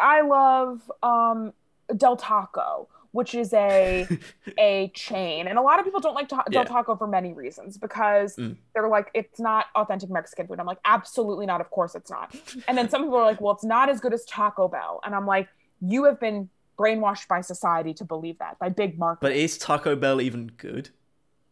[0.00, 1.52] I, love um
[1.94, 4.08] del taco which is a
[4.58, 6.68] a chain and a lot of people don't like ta- del Yeah.
[6.68, 8.56] taco for many reasons because Mm.
[8.72, 12.34] they're like it's not authentic mexican food i'm like absolutely not of course it's not
[12.66, 15.14] and then some people are like well it's not as good as taco bell and
[15.14, 15.48] i'm like
[15.82, 16.48] you have been
[16.78, 20.90] brainwashed by society to believe that by big marketing But is Taco Bell even good?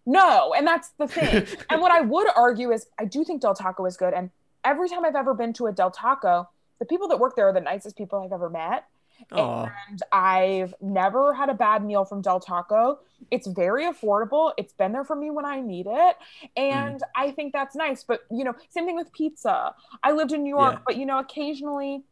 [0.05, 1.47] no, and that's the thing.
[1.71, 4.15] and what I would argue is I do think Del Taco is good.
[4.15, 4.31] And
[4.65, 6.49] every time I've ever been to a Del Taco,
[6.83, 8.87] the people that work there are the nicest people I've ever met.
[9.31, 12.99] Oh, And I've never had a bad meal from Del Taco.
[13.31, 14.53] It's very affordable.
[14.59, 16.17] It's been there for me when I need it.
[16.57, 17.03] And mm.
[17.15, 18.03] I think that's nice.
[18.03, 19.77] But, you know, same thing with pizza.
[20.03, 20.81] I lived in New York, Yeah.
[20.85, 22.03] but, you know, occasionally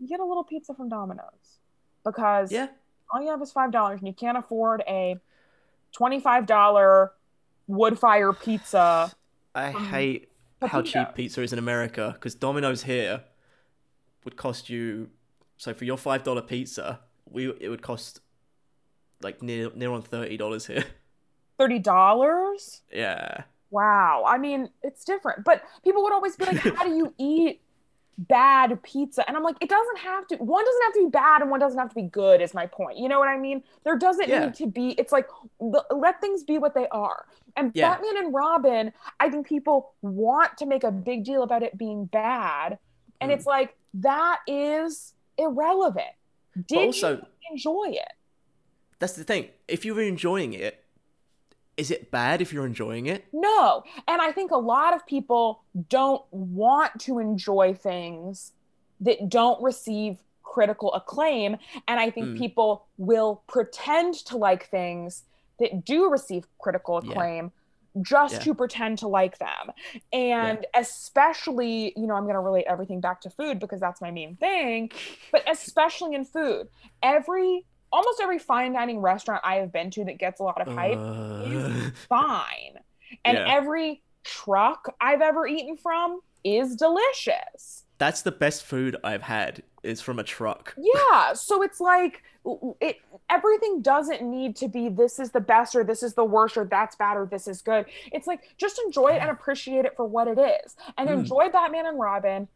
[0.00, 1.60] you get a little pizza from Domino's
[2.04, 2.66] because yeah.
[3.14, 5.18] all you have is $5 and you can't afford a
[5.96, 7.10] $25
[7.68, 9.12] wood fire pizza.
[9.54, 10.32] I hate
[10.62, 13.22] how cheap pizza is in America because Domino's here
[14.24, 15.10] would cost you.
[15.56, 18.20] So for your five dollar pizza, we it would cost
[19.22, 20.84] like near near on thirty dollars here.
[21.60, 22.80] $30?
[22.92, 23.42] Yeah.
[23.70, 24.24] Wow.
[24.26, 25.44] I mean, it's different.
[25.44, 27.60] But people would always be like, how do you eat
[28.16, 29.26] bad pizza?
[29.28, 31.60] And I'm like, it doesn't have to, one doesn't have to be bad and one
[31.60, 32.98] doesn't have to be good, is my point.
[32.98, 33.62] You know what I mean?
[33.84, 34.46] There doesn't Yeah.
[34.46, 35.28] need to be, it's like,
[35.90, 37.26] let things be what they are.
[37.56, 37.90] And Yeah.
[37.90, 42.06] Batman and Robin, I think people want to make a big deal about it being
[42.06, 42.78] bad.
[43.20, 43.34] And Mm.
[43.34, 46.14] it's like, that is irrelevant.
[46.66, 48.12] Did also- you enjoy it?
[48.98, 49.50] That's the thing.
[49.68, 50.84] If you're enjoying it,
[51.76, 53.24] is it bad if you're enjoying it?
[53.32, 53.84] No.
[54.06, 58.52] And I think a lot of people don't want to enjoy things
[59.00, 61.56] that don't receive critical acclaim.
[61.88, 62.38] And I think Mm.
[62.38, 65.24] people will pretend to like things
[65.58, 67.14] that do receive critical Yeah.
[68.02, 68.44] Just Yeah.
[68.44, 69.72] to pretend to like them.
[70.12, 74.10] And especially, you know, I'm going to relate everything back to food because that's my
[74.10, 74.90] main thing,
[75.32, 76.68] but especially in food,
[77.02, 80.68] every almost every fine dining restaurant I have been to that gets a lot of
[80.68, 82.76] hype Uh, fine.
[83.24, 83.44] And Yeah.
[83.48, 87.84] every truck I've ever eaten from is delicious.
[87.98, 89.62] that's the best food I've had.
[89.82, 90.74] Is from a truck.
[90.76, 92.22] Yeah, so it's like
[92.80, 92.96] it
[93.30, 96.64] everything doesn't need to be this is the best or this is the worst or
[96.66, 97.86] that's bad or this is good.
[98.12, 100.76] It's like just enjoy it and appreciate it for what it is.
[100.98, 101.20] And Mm.
[101.20, 102.48] enjoy Batman and Robin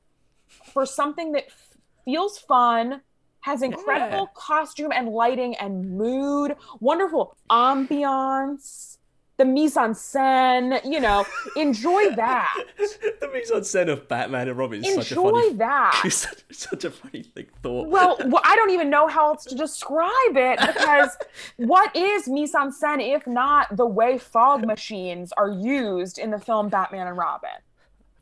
[0.74, 3.00] for something that f- feels fun,
[3.40, 8.98] has incredible costume and lighting and mood, wonderful ambiance,
[9.36, 11.24] the mise en scène, you know,
[11.56, 12.54] enjoy that.
[12.78, 15.52] the mise en scène of Batman and Robin is such a enjoy funny.
[15.54, 16.00] that.
[16.04, 17.88] It's such, such a funny thing thought.
[17.88, 21.16] Well, well, I don't even know how else to describe it because
[21.56, 26.38] what is mise en scène if not the way fog machines are used in the
[26.38, 27.50] film Batman and Robin?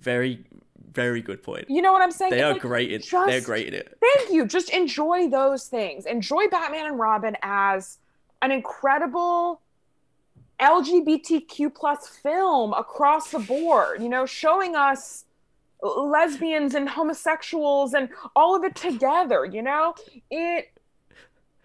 [0.00, 0.44] very,
[0.92, 1.64] very good point.
[1.70, 2.32] You know what I'm saying?
[2.32, 2.90] They It's are like, great.
[2.92, 3.08] In, it.
[3.26, 3.96] they're great in it.
[4.00, 4.46] Thank you.
[4.46, 6.06] Just enjoy those things.
[6.06, 7.98] Enjoy Batman and Robin as
[8.42, 9.60] an incredible
[10.62, 14.00] LGBTQ plus film across the board.
[14.02, 15.24] You know, showing us
[15.82, 19.44] lesbians and homosexuals and all of it together.
[19.44, 19.94] You know,
[20.30, 20.68] it.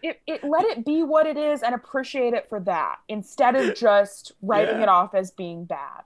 [0.03, 3.75] It, it let it be what it is and appreciate it for that instead of
[3.75, 4.83] just writing Yeah.
[4.83, 6.03] it off as being bad.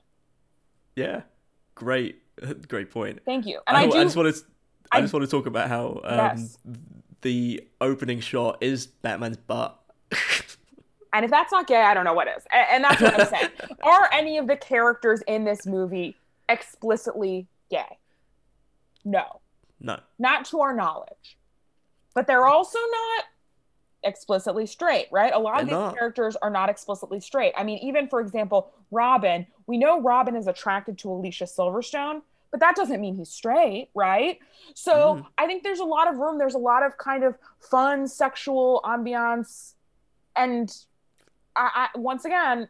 [0.96, 1.24] Yeah,
[1.76, 2.22] great,
[2.70, 3.20] great point.
[3.26, 3.60] Thank you.
[3.68, 4.02] And I, I, do.
[4.02, 4.42] just want to.
[4.94, 6.58] I, I- just want to talk about how um, Yes.
[7.20, 9.78] the opening shot is Batman's butt.
[11.14, 12.46] And if that's not gay, I don't know what is.
[12.52, 13.50] A- And that's what I'm saying.
[13.84, 16.16] Are any of the characters in this movie
[16.48, 17.98] explicitly gay?
[19.04, 19.42] No,
[19.80, 21.38] no, not to our knowledge.
[22.14, 23.26] But they're also not
[24.04, 25.34] explicitly straight, right?
[25.34, 25.96] A lot of They're these not.
[25.98, 27.54] characters are not explicitly straight.
[27.58, 32.60] I mean, even for example, Robin, we know Robin is attracted to Alicia Silverstone, but
[32.60, 34.40] that doesn't mean he's straight, right?
[34.76, 35.26] So Mhm.
[35.38, 36.38] I think there's a lot of room.
[36.38, 39.74] There's a lot of kind of fun sexual ambiance.
[40.36, 40.76] And
[41.56, 42.68] I, I once again,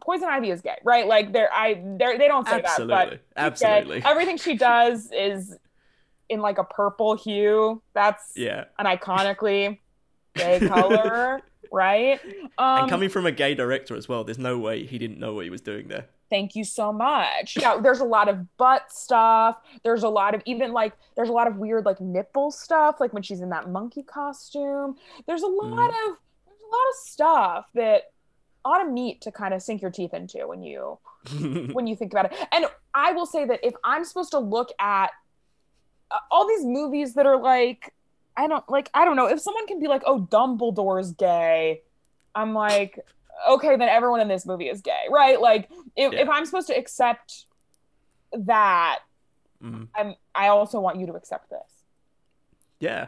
[0.00, 1.06] Poison Ivy is gay, right?
[1.06, 4.02] Like they're I they're, they don't say absolutely, that, but absolutely.
[4.04, 5.56] everything she does is
[6.28, 7.80] in like a purple hue.
[7.94, 9.78] That's Yeah, an iconically
[10.34, 11.40] gay color.
[11.72, 12.20] right?
[12.58, 15.34] Um, and coming from a gay director as well, there's no way he didn't know
[15.34, 16.06] what he was doing there.
[16.30, 17.56] thank you so much.
[17.56, 19.56] Yeah, there's a lot of butt stuff.
[19.84, 23.12] There's a lot of even like there's a lot of weird like nipple stuff, like
[23.12, 24.96] when she's in that monkey costume.
[25.26, 26.10] There's a lot Mhm.
[26.10, 26.16] of
[26.66, 28.02] a lot of stuff that
[28.68, 30.98] lot of meat to kind of sink your teeth into when you
[31.72, 32.38] when you think about it.
[32.52, 35.10] And I will say that if I'm supposed to look at
[36.10, 37.92] uh, all these movies that are like,
[38.36, 41.82] I don't like, I don't know, if someone can be like, oh, Dumbledore's gay,
[42.34, 42.98] I'm like,
[43.48, 45.40] okay, then everyone in this movie is gay, right?
[45.40, 46.20] Like, if, Yeah.
[46.20, 47.44] if I'm supposed to accept
[48.32, 48.98] that,
[49.64, 51.82] Mm, I'm, I also want you to accept this.
[52.78, 53.06] yeah,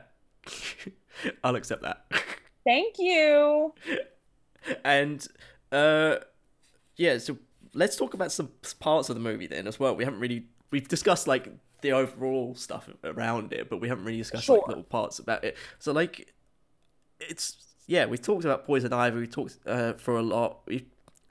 [1.45, 2.07] I'll accept that.
[2.69, 3.73] Thank you.
[4.85, 5.27] and
[5.73, 6.16] uh,
[6.97, 7.39] yeah, so
[7.73, 9.97] let's talk about some parts of the movie then as well.
[9.97, 11.49] We haven't really we've discussed like
[11.81, 15.57] the overall stuff around it, but we haven't really discussed like little parts about it.
[15.79, 16.35] So like,
[17.21, 17.57] it's
[17.87, 19.21] yeah, we talked about Poison Ivy.
[19.21, 20.61] We talked uh, for a lot.
[20.66, 20.87] We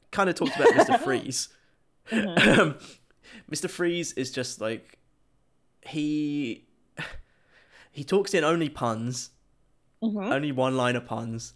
[0.09, 1.49] kind of talked about Mister Freeze.
[2.11, 2.57] Mhm.
[2.59, 2.75] Um,
[3.51, 3.69] Mr.
[3.69, 4.97] Freeze is just like
[5.85, 6.65] he
[7.91, 9.31] he talks in only puns,
[10.01, 10.31] Mhm.
[10.31, 11.53] only one-liner puns.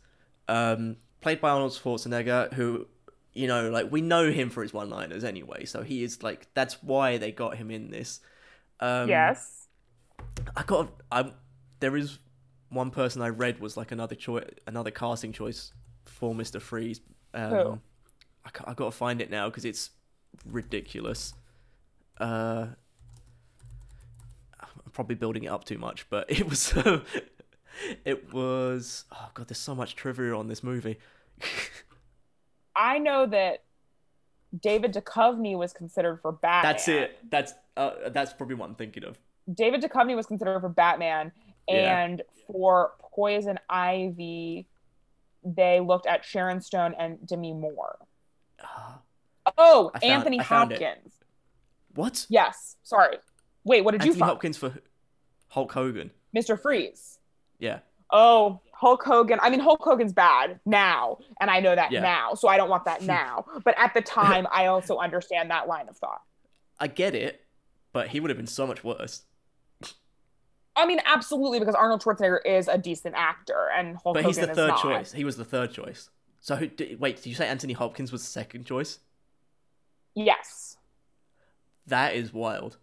[0.48, 2.88] Um, played by Arnold Schwarzenegger, who
[3.34, 6.84] you know, like we know him for his one-liners anyway, so he is like that's
[6.84, 8.20] why they got him in this.
[8.80, 9.68] Um, yes.
[10.56, 11.32] I got I
[11.80, 12.20] there is
[12.70, 15.74] one person I read was like another choice, another casting choice
[16.06, 16.62] for Mr.
[16.62, 17.02] Freeze.
[17.34, 17.82] Um?
[18.46, 19.92] I, I gotta find it now because it's
[20.46, 21.34] ridiculous.
[22.20, 22.68] Uh,
[24.60, 26.74] I'm probably building it up too much, but it was.
[28.06, 29.06] It was.
[29.12, 30.98] Oh god, there's so much trivia on this movie.
[32.76, 33.64] I know that
[34.60, 36.72] David Duchovny was considered for Batman.
[36.74, 37.18] That's it.
[37.30, 39.18] That's uh, that's probably what I'm thinking of.
[39.54, 41.32] David Duchovny was considered for Batman,
[41.68, 42.04] Yeah.
[42.04, 44.68] and for Poison Ivy,
[45.44, 47.98] they looked at Sharon Stone and Demi Moore.
[48.64, 49.00] Ah,
[49.58, 50.38] Oh, found- Anthony.
[50.38, 51.14] Hopkins.
[51.96, 52.26] what?
[52.30, 52.78] Yes.
[52.84, 53.18] Sorry.
[53.64, 54.30] Wait, what did you Anthony find?
[54.30, 54.74] Hopkins for
[55.50, 56.12] Hulk Hogan.
[56.36, 56.60] Mr.
[56.60, 57.18] Freeze.
[57.62, 57.80] Yeah.
[58.12, 59.40] Oh, Hulk Hogan.
[59.42, 62.02] I mean, Hulk Hogan's bad now, and I know that Yeah.
[62.02, 63.46] now, so I don't want that now.
[63.64, 66.22] But at the time, I also understand that line of thought.
[66.80, 67.46] I get it,
[67.94, 69.24] but he would have been so much worse.
[70.76, 74.48] I mean, absolutely, because Arnold Schwarzenegger is a decent actor, and Hulk But Hogan he's
[74.48, 75.12] the third choice.
[75.14, 76.10] He was the third choice.
[76.40, 76.68] So who?
[76.68, 79.00] Did, wait, did you say Anthony Hopkins was the second choice?
[80.16, 80.78] Yes.
[81.86, 82.78] That is wild.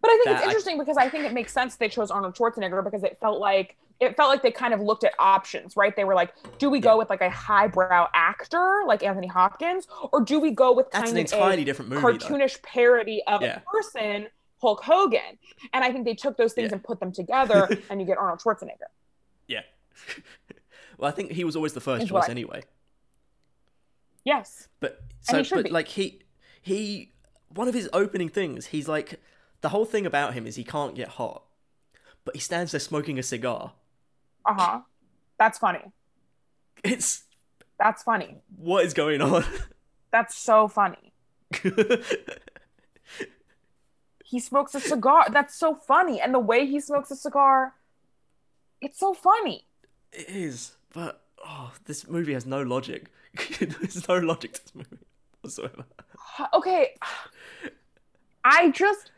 [0.00, 2.10] But I think That it's I- interesting because I think it makes sense they chose
[2.10, 5.76] Arnold Schwarzenegger because it felt like it felt like they kind of looked at options,
[5.76, 5.94] right?
[5.94, 10.20] They were like, do we go with like a highbrow actor like Anthony Hopkins, or
[10.22, 12.02] do we go with kind of entirely a different movie.
[12.02, 12.08] Though.
[12.26, 13.58] cartoonish parody of Yeah.
[13.58, 14.26] a person,
[14.60, 15.38] Hulk Hogan?
[15.72, 16.74] And I think they took those things Yeah.
[16.76, 18.88] and put them together, and you get Arnold Schwarzenegger.
[19.46, 19.60] Yeah.
[20.98, 22.64] well, I think he was always the first choice I- anyway.
[24.24, 24.68] Yes.
[24.80, 25.70] But so, but be.
[25.70, 26.22] like he,
[26.62, 27.12] he,
[27.48, 29.20] one of his opening things, he's like,
[29.64, 31.42] the whole thing about him is he can't get hot,
[32.26, 33.72] but he stands there smoking a cigar.
[34.44, 34.80] Uh huh.
[35.38, 35.80] That's funny.
[36.84, 37.24] It's
[37.78, 38.42] That's funny.
[38.58, 39.42] what is going on?
[40.12, 41.14] That's so funny.
[44.22, 45.28] He smokes a cigar.
[45.30, 46.20] That's so funny.
[46.20, 47.72] And the way he smokes a cigar,
[48.82, 49.64] it's so funny.
[50.12, 53.10] It is, but oh, this movie has no logic.
[53.58, 54.98] There's no logic to this movie
[55.40, 55.86] whatsoever.
[56.52, 56.96] Okay.
[58.44, 59.10] I just,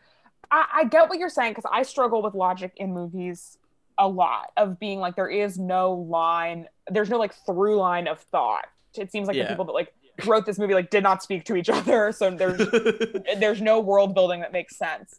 [0.51, 3.59] I, I get what you're saying because I struggle with logic in movies
[3.99, 8.21] a lot of being like, there is no line, there's no like through line of
[8.21, 8.67] thought.
[8.95, 9.45] It seems like Yeah.
[9.45, 9.93] the people that like
[10.27, 12.13] wrote this movie like did not speak to each other.
[12.13, 12.59] So there's,
[13.39, 15.19] there's no world building that makes sense.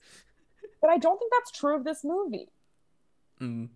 [0.82, 2.49] But I don't think that's true of this movie.
[3.41, 3.69] Mm.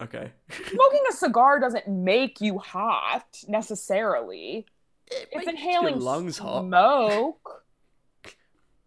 [0.00, 0.30] Okay.
[0.70, 4.64] Smoking a cigar doesn't make you hot necessarily.
[5.08, 6.64] It It's inhaling your lungs hot.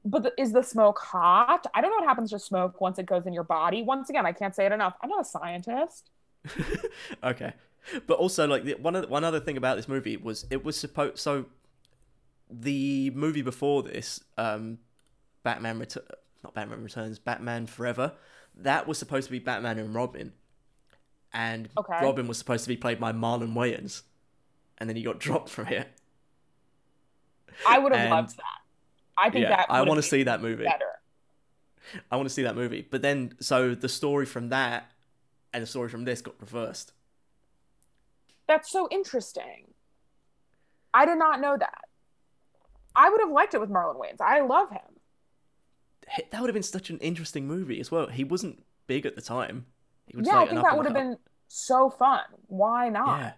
[0.04, 1.68] But the, is the smoke hot?
[1.76, 3.84] I don't know what happens to smoke once it goes in your body.
[3.84, 4.96] Once again, I can't say it enough.
[5.02, 6.10] I'm not a scientist.
[7.24, 7.54] okay,
[8.08, 10.76] but also like the, one of one other thing about this movie was it was
[10.76, 11.46] supposed so
[12.50, 14.80] the movie before this, um,
[15.44, 16.04] Batman Return,
[16.44, 18.14] not Batman Returns, Batman Forever,
[18.56, 20.34] that was supposed to be Batman and Robin,
[21.32, 22.00] and Okay.
[22.02, 24.02] Robin was supposed to be played by Marlon Wayans,
[24.80, 25.88] and then he got dropped from it.
[27.68, 28.61] I would have And- loved that.
[29.22, 30.64] I think Yeah, that I want to see that movie.
[30.64, 30.86] better.
[32.12, 32.88] I want to see that movie.
[32.90, 34.92] But then, so the story from that
[35.54, 36.94] and the story from this got reversed.
[38.48, 39.74] That's so interesting.
[40.94, 41.82] I did not know that.
[42.96, 44.20] I would have liked it with Marlon Wayans.
[44.22, 44.82] I love him.
[46.32, 48.08] That would have been such an interesting movie as well.
[48.08, 49.66] He wasn't big at the time.
[50.08, 51.18] He was yeah, I think that would have been
[51.48, 52.22] so fun.
[52.48, 53.20] Why not?
[53.20, 53.32] Yeah,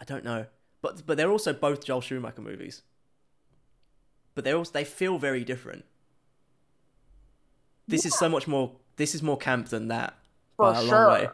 [0.00, 0.46] I don't know,
[0.80, 2.82] but but they're also both Joel Schumacher movies.
[4.38, 5.84] But they also they feel very different.
[7.88, 8.70] This is so much more.
[8.94, 10.14] This is more camp than that
[10.56, 10.92] For by a sure.
[10.94, 11.28] long way,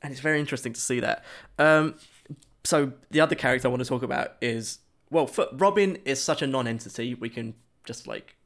[0.00, 1.24] and it's very interesting to see that.
[1.58, 1.96] Um,
[2.62, 4.78] so the other character I want to talk about is
[5.10, 7.14] well, Robin is such a non-entity.
[7.14, 7.54] We can
[7.84, 8.36] just like,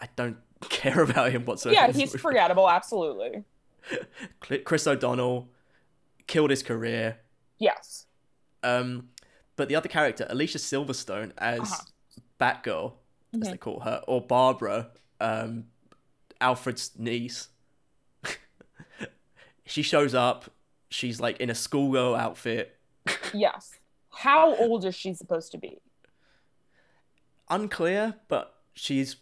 [0.00, 1.74] I don't care about him whatsoever.
[1.74, 2.68] Yeah, he's forgettable.
[2.68, 3.44] Absolutely.
[4.64, 5.50] Chris O'Donnell
[6.26, 7.18] killed his career.
[7.60, 8.06] Yes.
[8.64, 9.10] Um,
[9.54, 11.82] but the other character, Alicia Silverstone as Uh-huh.
[12.42, 12.94] Batgirl,
[13.34, 13.50] as Mhm.
[13.52, 14.90] they call her, or Barbara,
[15.20, 15.68] um,
[16.40, 17.48] Alfred's niece.
[19.64, 20.50] she shows up.
[20.90, 22.78] She's like in a schoolgirl outfit.
[23.34, 23.78] Yes.
[24.10, 25.80] How old is she supposed to be?
[27.48, 29.16] Unclear, but she's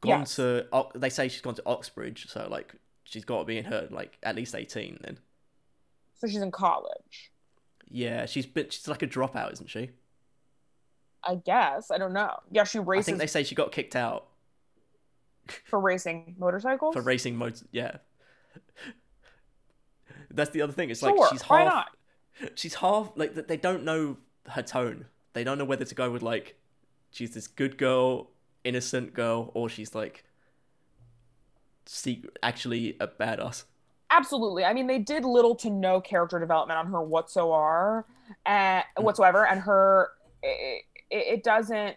[0.00, 0.36] gone Yes.
[0.36, 0.66] to.
[0.94, 2.74] They say she's gone to Oxbridge, so like
[3.04, 4.98] she's got to be in her like at least eighteen.
[5.02, 5.18] Then
[6.14, 7.30] So she's in college.
[7.88, 9.90] yeah, she's been she's like a dropout, isn't she?
[11.24, 11.90] I guess.
[11.90, 12.38] I don't know.
[12.50, 13.04] Yeah, she races.
[13.04, 14.26] I think they say she got kicked out
[15.64, 16.94] for racing motorcycles.
[16.94, 17.64] for racing motor.
[17.72, 17.96] Yeah,
[20.30, 20.90] that's the other thing.
[20.90, 21.16] It's sure.
[21.16, 21.72] like she's Why half.
[21.72, 21.86] not?
[22.54, 24.18] She's half like th- they don't know
[24.50, 25.06] her tone.
[25.32, 26.56] They don't know whether to go with like
[27.10, 28.30] she's this good girl,
[28.64, 30.24] innocent girl, or she's like
[31.86, 33.64] secret, actually a badass.
[34.10, 34.64] Absolutely.
[34.64, 38.06] I mean, they did little to no character development on her whatsoever,
[38.44, 39.02] and Mm.
[39.02, 40.10] whatsoever, and her
[41.10, 41.96] it, it, doesn't.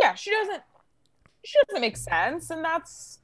[0.00, 0.62] Yeah, she doesn't.
[1.44, 3.18] She doesn't make sense, and that's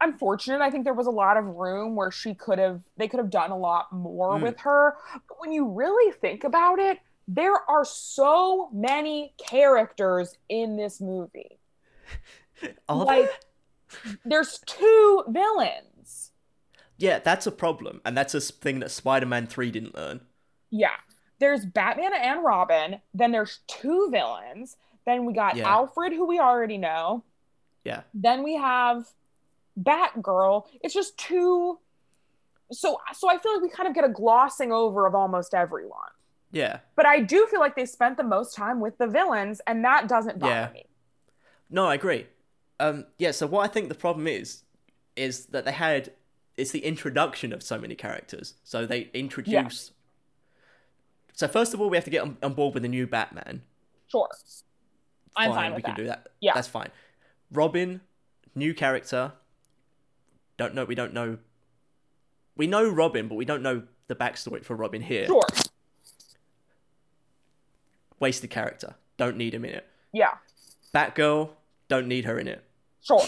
[0.00, 0.60] unfortunate.
[0.60, 2.80] I think there was a lot of room where she could have.
[2.96, 4.42] They could have done a lot more Mm.
[4.42, 4.96] with her.
[5.28, 6.98] But when you really think about it,
[7.28, 11.58] there are so many characters in this movie.
[12.88, 14.18] Are Like- there?
[14.24, 16.32] There's two villains.
[16.98, 20.20] Yeah, that's a problem, and that's a thing that Spider-Man Three didn't learn.
[20.70, 20.96] Yeah.
[21.38, 23.00] There's Batman and Robin.
[23.14, 24.76] Then there's two villains.
[25.04, 25.68] Then we got Yeah.
[25.68, 27.22] Alfred, who we already know.
[27.84, 28.02] Yeah.
[28.14, 29.06] Then we have
[29.80, 30.66] Batgirl.
[30.82, 31.78] It's just two.
[32.72, 36.00] So, so I feel like we kind of get a glossing over of almost everyone.
[36.50, 36.80] Yeah.
[36.96, 40.08] But I do feel like they spent the most time with the villains, and that
[40.08, 40.70] doesn't bother Yeah.
[40.72, 40.86] me.
[41.70, 42.26] No, I agree.
[42.80, 43.30] Um, yeah.
[43.32, 44.62] So what I think the problem is,
[45.16, 46.12] is that they had
[46.56, 48.54] it's the introduction of so many characters.
[48.64, 49.92] So they introduce.
[51.36, 53.62] So first of all, we have to get on, on board with the new Batman.
[54.08, 54.28] Sure.
[55.36, 56.00] I'm fine we with can that.
[56.00, 56.28] do that.
[56.40, 56.52] Yeah.
[56.54, 56.88] that's fine.
[57.52, 58.00] Robin,
[58.54, 59.32] new character.
[60.56, 60.86] Don't know.
[60.86, 61.36] We don't know.
[62.56, 65.26] We know Robin, but we don't know the backstory for Robin here.
[65.26, 65.42] Sure.
[68.18, 68.94] Wasted character.
[69.18, 69.86] Don't need him in it.
[70.14, 70.36] Yeah.
[70.94, 71.50] Batgirl.
[71.88, 72.64] Don't need her in it.
[73.02, 73.20] Sure.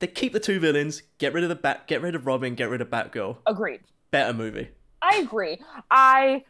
[0.00, 1.02] They keep the two villains.
[1.18, 1.86] Get rid of the bat.
[1.86, 2.56] Get rid of Robin.
[2.56, 3.36] Get rid of Batgirl.
[3.46, 3.82] Agreed.
[4.10, 4.70] Better movie.
[5.04, 5.60] I agree.
[5.90, 6.44] I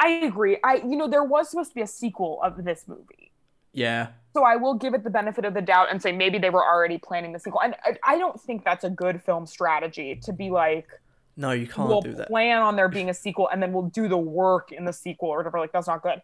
[0.00, 0.58] I agree.
[0.64, 3.30] I you know there was supposed to be a sequel of this movie.
[3.72, 4.08] Yeah.
[4.34, 6.64] So I will give it the benefit of the doubt and say maybe they were
[6.64, 7.60] already planning the sequel.
[7.62, 10.88] And I, I don't think that's a good film strategy to be like
[11.36, 12.28] No, you can't we'll do that.
[12.28, 15.28] plan on there being a sequel and then we'll do the work in the sequel
[15.28, 15.58] or whatever.
[15.60, 16.20] Like that's not good.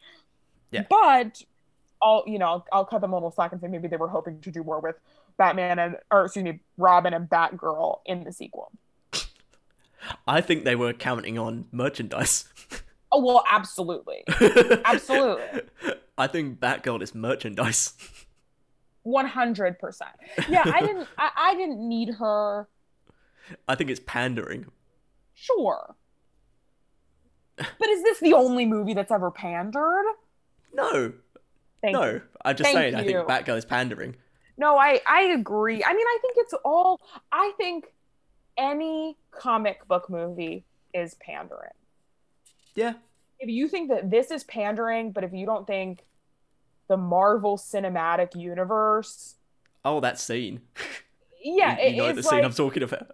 [0.71, 0.85] Yeah.
[0.89, 1.43] But
[2.03, 4.09] I'll you know I'll, I'll cut them a little slack and say maybe they were
[4.09, 4.97] hoping to do more with
[5.37, 8.71] Batman and or excuse me Robin and Batgirl in the sequel.
[10.27, 12.45] I think they were counting on merchandise.
[13.17, 14.25] Oh well, absolutely,
[14.85, 15.61] absolutely.
[16.19, 17.95] I think Batgirl is merchandise.
[19.05, 20.11] One hundred percent.
[20.49, 21.07] Yeah, I didn't.
[21.19, 22.67] I, I didn't need her.
[23.69, 24.67] I think it's pandering.
[25.33, 25.95] Sure.
[27.57, 30.07] But is this the only movie that's ever pandered?
[30.73, 31.13] No,
[31.83, 32.05] Thank no.
[32.05, 32.23] you.
[32.45, 32.95] I'm just Thank saying.
[32.97, 33.29] I think.
[33.29, 34.17] Batgirl is pandering.
[34.57, 35.85] No, I I agree.
[35.85, 37.01] I mean, I think it's all.
[37.31, 37.94] I think
[38.57, 41.71] any comic book movie is pandering.
[42.75, 42.95] Yeah.
[43.39, 46.05] If you think that this is pandering, but if you don't think
[46.89, 49.37] the Marvel Cinematic Universe,
[49.87, 50.63] Oh, that scene.
[51.45, 53.11] yeah, you, you know the scene like I'm talking about.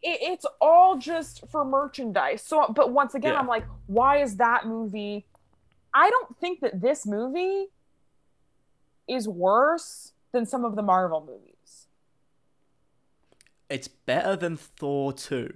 [0.00, 2.42] it, it's all just for merchandise.
[2.42, 3.40] So, but once again, Yeah.
[3.40, 5.26] I'm like, why is that movie?
[5.92, 7.66] I don't think that this movie
[9.08, 11.51] is worse than some of the Marvel movies.
[13.72, 15.50] It's better than Thor 2.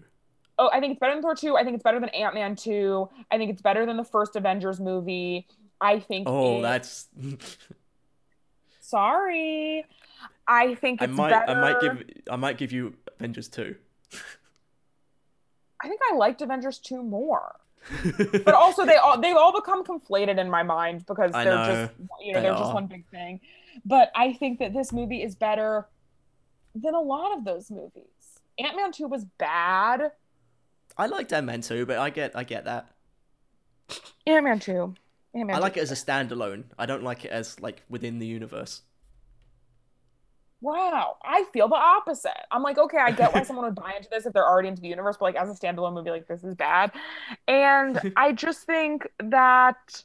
[0.58, 1.58] Oh, I think it's better than Thor 2.
[1.58, 3.08] I think it's better than Ant Man 2.
[3.30, 5.46] I think it's better than the first Avengers movie.
[5.82, 6.26] I think.
[6.26, 7.08] Oh, it- that's.
[8.80, 9.84] Sorry.
[10.48, 11.30] I think I it's might.
[11.30, 11.50] better.
[11.50, 12.04] I might give.
[12.30, 13.74] I might give you Avengers 2.
[15.82, 17.56] I think I liked Avengers 2 more.
[18.44, 22.32] but also they all they've all become conflated in my mind because they're just you
[22.32, 23.40] know They they're just one big thing.
[23.84, 25.86] But I think that this movie is better
[26.82, 28.40] than a lot of those movies.
[28.58, 30.12] Ant Man two was bad,
[30.98, 32.88] I liked Ant Man two, but I get I get that.
[34.26, 34.94] Ant Man two.
[35.34, 35.80] Ant-Man I like too.
[35.80, 36.64] it as a standalone.
[36.78, 38.82] I don't like it as like within the universe.
[40.62, 42.32] Wow, I feel the opposite.
[42.50, 44.80] I'm like, okay, I get why someone would buy into this if they're already into
[44.80, 46.92] the universe, but like as a standalone movie, like this is bad.
[47.46, 50.02] And I just think that,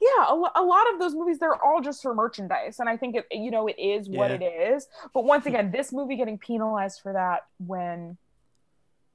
[0.00, 2.78] yeah, a, a lot of those movies, they're all just for merchandise.
[2.80, 4.46] And I think it, you know, it is what Yeah.
[4.48, 4.86] it is.
[5.12, 8.16] But once again, this movie getting penalized for that when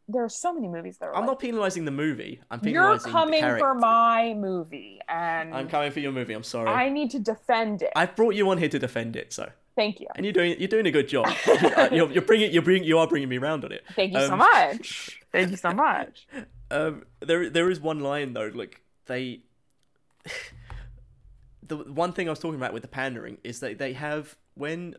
[0.09, 2.41] there are so many movies that are I'm like, not penalizing the movie.
[2.51, 3.11] I'm penalizing.
[3.13, 3.37] The movie.
[3.37, 6.33] You're coming for my movie, and I'm coming for your movie.
[6.33, 6.69] I'm sorry.
[6.69, 7.91] I need to defend it.
[7.95, 10.07] I brought you on here to defend it, so Thank you.
[10.17, 11.27] and you're doing you're doing a good job.
[11.47, 13.83] Uh, you're, you're bringing you're bringing you are bringing me around on it.
[13.95, 15.21] Thank you so Um, much.
[15.31, 16.27] Thank you so much.
[16.69, 19.39] Um, there there is one line though, like they.
[21.77, 24.95] The one thing I was talking about with the pandering is that they have when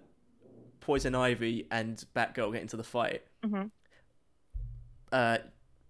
[0.80, 3.22] Poison Ivy and Batgirl get into the fight.
[3.44, 3.70] Mhm.
[5.12, 5.38] Uh,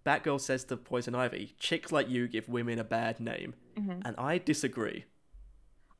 [0.05, 4.01] Batgirl says to Poison Ivy, "Chicks like you give women a bad name," Mhm.
[4.05, 5.05] and I disagree.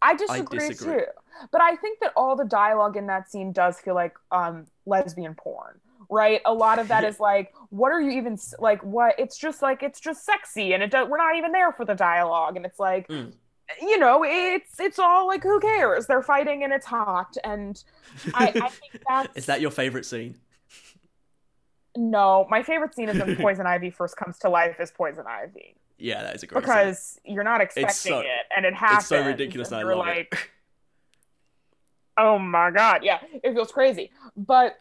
[0.01, 0.99] I disagree, disagree.
[0.99, 1.05] too.
[1.51, 5.33] But I think that all the dialogue in that scene does feel like um lesbian
[5.35, 5.79] porn.
[6.07, 6.41] Right?
[6.45, 9.81] A lot of that is like what are you even like what it's just like
[9.81, 12.77] it's just sexy and it does we're not even there for the dialogue and it's
[12.79, 13.33] like Mm.
[13.81, 16.05] You know, it's it's all like who cares?
[16.07, 17.83] They're fighting and it's hot and
[18.33, 20.35] I, I think that's Is that your favorite scene?
[21.97, 25.75] no, my favorite scene is when Poison Ivy first comes to life as Poison Ivy.
[25.97, 26.73] Yeah, that is a great scene.
[26.73, 28.99] Because you're not expecting so- it and it happens.
[29.03, 29.69] It's so ridiculous.
[29.69, 30.39] and I you're love like, it.
[32.17, 34.77] oh my god yeah it feels crazy but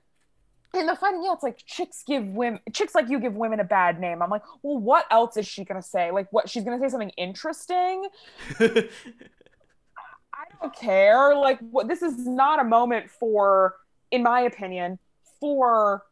[0.77, 3.65] in the fun yeah it's like chicks give women chicks like you give women a
[3.65, 4.23] bad name.
[4.23, 6.11] I'm like well what else is she gonna say?
[6.11, 8.07] Like what she's gonna say something interesting?
[8.61, 11.35] I don't care.
[11.37, 13.77] Like what this is not a moment for
[14.11, 14.99] in my opinion
[15.41, 16.05] for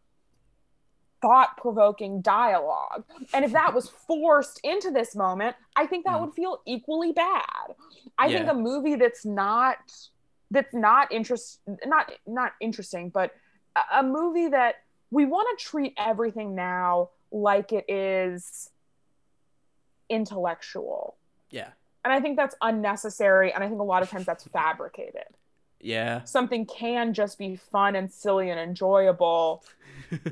[1.21, 3.05] thought-provoking dialogue.
[3.33, 6.21] And if that was forced into this moment i think that Mm.
[6.27, 7.77] would feel equally bad.
[8.19, 9.77] I think a movie that's not
[10.51, 13.31] that's not interest not not interesting but
[13.93, 18.71] a, movie that we want to treat everything now like it is
[20.09, 21.17] intellectual.
[21.51, 21.69] Yeah,
[22.05, 25.25] and i think that's unnecessary and i think a lot of times that's fabricated.
[25.85, 26.23] Yeah.
[26.23, 29.65] something can just be fun and silly and enjoyable.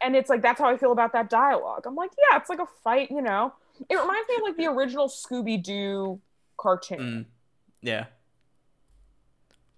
[0.00, 1.84] And it's like that's how i feel about that dialogue.
[1.86, 3.54] I'm like yeah it's like a fight you know?
[3.88, 6.20] It reminds me of like the original scooby-doo
[6.58, 6.98] cartoon.
[6.98, 7.24] Mm,
[7.80, 8.04] yeah.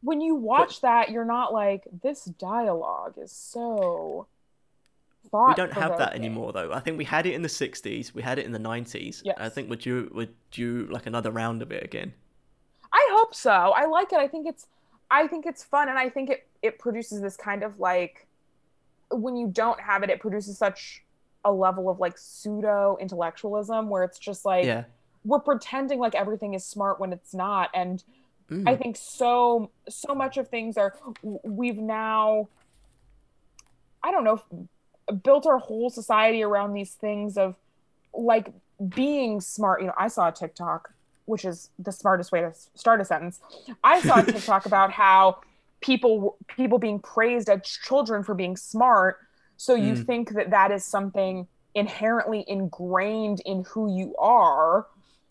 [0.03, 4.27] When you watch that you're not like this dialogue is so
[5.33, 6.73] We don't have that anymore, though.
[6.73, 8.15] I think we had it in the '60s.
[8.15, 9.23] We had it in the '90s.
[9.25, 9.37] Yes.
[9.39, 12.13] I think we're due, we're due like another round of it again.
[12.93, 13.51] I hope so.
[13.51, 14.19] I like it.
[14.19, 14.67] I think it's
[15.11, 18.27] I think it's fun and I think it it produces this kind of like
[19.11, 21.03] when you don't have it it produces such
[21.45, 24.85] a level of like pseudo intellectualism where it's just like yeah.
[25.25, 28.03] we're pretending like everything is smart when it's not and
[28.51, 28.69] Mm.
[28.69, 30.95] I think so so much of things are
[31.43, 32.49] we've now
[34.03, 34.41] I don't know
[35.23, 37.57] built our whole society around these things of
[38.13, 38.53] like
[38.95, 39.81] being smart.
[39.81, 40.91] You know, I saw a TikTok,
[41.27, 43.41] which is the smartest way to start a sentence.
[43.85, 45.39] I saw a TikTok about how
[45.81, 49.19] people people being praised as children for being smart.
[49.57, 50.07] So you Mm.
[50.07, 54.87] think that that is something inherently ingrained in who you are.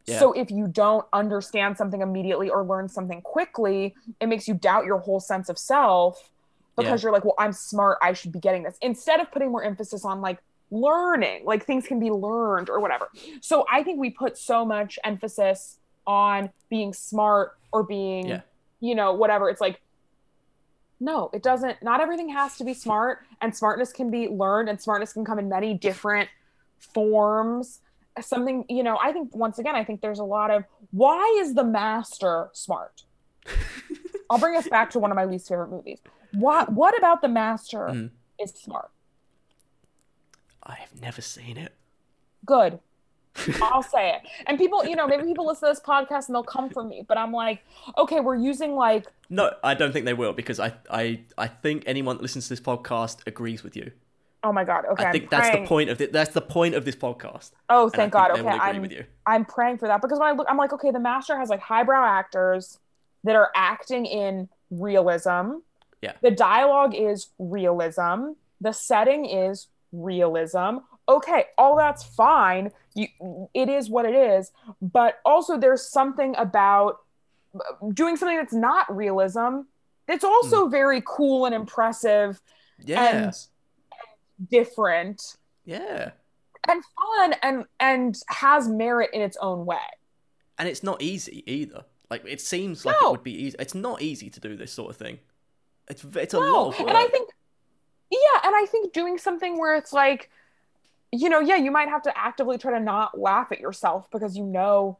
[0.06, 0.20] Yeah.
[0.20, 4.86] So if you don't understand something immediately or learn something quickly, it makes you doubt
[4.86, 6.30] your whole sense of self
[6.78, 8.78] because you're like, well, I'm smart, I should be getting this.
[8.82, 10.40] Instead of putting more emphasis on like
[10.70, 13.10] learning, like things can be learned or whatever.
[13.42, 18.42] So I think we put so much emphasis on being smart or being, Yeah.
[18.82, 19.50] you know, whatever.
[19.50, 19.82] It's like,
[21.00, 21.82] no, it doesn't.
[21.82, 25.40] Not everything has to be smart, and smartness can be learned, and smartness can come
[25.40, 26.30] in many different
[26.80, 27.80] forms.
[28.22, 31.54] Something, you know, I think once again, I think there's a lot of why is
[31.54, 33.04] the master smart?
[34.30, 36.00] I'll bring us back to one of my least favorite movies.
[36.34, 38.10] What what about the master Mm.
[38.40, 38.90] is smart?
[40.64, 41.74] I have never seen it.
[42.46, 42.80] Good.
[43.62, 44.22] I'll say it.
[44.48, 47.04] And people, you know, maybe people listen to this podcast and they'll come for me,
[47.06, 47.64] but I'm like,
[47.98, 51.84] okay, we're using like No, I don't think they will because I, I, I think
[51.86, 53.92] anyone that listens to this podcast agrees with you.
[54.46, 55.04] Oh my god, okay.
[55.04, 56.14] I I'm think that's the point of it.
[56.14, 57.52] That's the point of this podcast.
[57.68, 58.32] Oh, thank God.
[58.32, 59.06] Okay, agree I'm with you.
[59.26, 61.60] I'm praying for that because when I look, I'm like, okay, the master has like
[61.60, 62.78] highbrow actors
[63.24, 65.58] that are acting in realism.
[66.02, 66.14] Yeah.
[66.22, 68.34] The dialogue is realism.
[68.62, 70.78] The setting is realism.
[71.10, 72.72] Okay, all that's fine.
[72.94, 73.08] You,
[73.56, 74.52] it is what it is.
[74.80, 77.00] But also, there's something about
[77.56, 79.62] uh, doing something that's not realism
[80.08, 80.72] that's also hmm.
[80.72, 82.40] very cool and impressive.
[82.84, 83.36] Yeah, and
[84.52, 85.38] different.
[85.66, 86.12] yeah.
[86.68, 89.78] and fun and and has merit in its own way.
[90.58, 91.84] And it's not easy either.
[92.10, 93.10] Like it seems like No.
[93.10, 93.56] it would be easy.
[93.60, 95.20] It's not easy to do this sort of thing.
[95.88, 96.90] It's it's a No, lot of work.
[96.90, 97.30] and I think,
[98.10, 100.30] yeah, and I think doing something where it's like,
[101.12, 104.36] you know, yeah, you might have to actively try to not laugh at yourself because
[104.38, 104.98] you know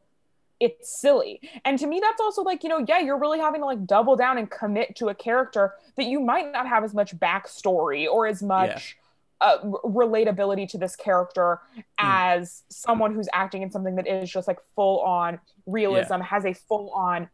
[0.60, 1.40] it's silly.
[1.64, 4.16] And to me, that's also like, you know, yeah, you're really having to like double
[4.16, 8.26] down and commit to a character that you might not have as much backstory or
[8.26, 8.96] as much.
[9.40, 11.60] Uh, relatability to this character
[11.98, 16.54] as someone who's acting in something that is just like full on realism, has a
[16.54, 17.28] full on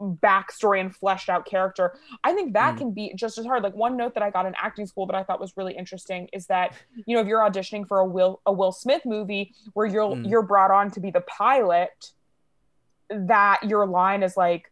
[0.00, 1.98] backstory and fleshed out character.
[2.22, 2.78] I think that Mm.
[2.78, 3.64] can be just as hard.
[3.64, 6.28] Like one note that I got in acting school that I thought was really interesting
[6.32, 6.74] is that
[7.06, 10.30] you know if you're auditioning for a Will a Will Smith movie where you're Mm.
[10.30, 12.12] you're brought on to be the pilot,
[13.10, 14.70] that your line is like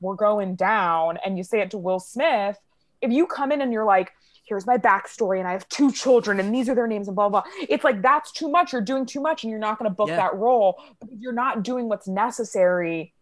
[0.00, 2.58] we're going down and you say it to Will Smith.
[3.00, 4.12] If you come in and you're like
[4.48, 7.28] here's my backstory and I have two children and these are their names and blah
[7.28, 7.42] blah.
[7.42, 8.72] blah," It's like that's too much.
[8.72, 10.16] You're doing too much and you're not going to book Yeah.
[10.16, 13.12] that role because you're not doing what's necessary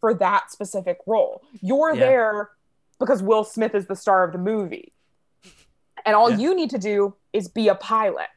[0.00, 1.42] for that specific role.
[1.62, 2.00] You're Yeah.
[2.00, 2.50] there
[2.98, 4.92] because Will Smith is the star of the movie.
[6.04, 6.36] And all Yeah.
[6.36, 8.28] you need to do is be a pilot.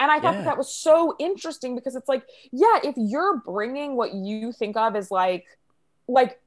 [0.00, 3.94] And I thought that, that was so interesting because it's like, yeah, if you're bringing
[3.96, 5.46] what you think of as like,
[6.08, 6.40] like,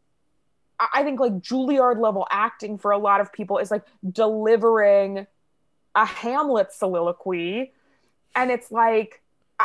[0.94, 5.28] I think like Juilliard level acting for a lot of people is like delivering
[5.96, 7.72] a Hamlet soliloquy.
[8.36, 9.22] And it's like,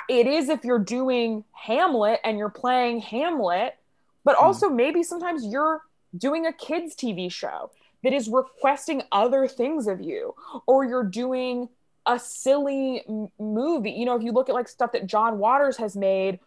[0.08, 3.76] it is if you're doing Hamlet and you're playing Hamlet,
[4.24, 4.44] but Hmm.
[4.46, 5.82] also maybe sometimes you're
[6.16, 7.70] doing a kids' TV show
[8.02, 10.34] that is requesting other things of you,
[10.66, 11.68] or you're doing
[12.06, 13.92] a silly m- movie.
[13.92, 16.38] You know, if you look at like stuff that John Waters has made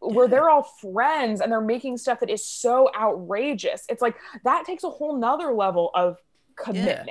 [0.00, 4.64] where they're all friends and they're making stuff that is so outrageous, it's like that
[4.64, 6.18] takes a whole nother level of
[6.56, 7.10] commitment.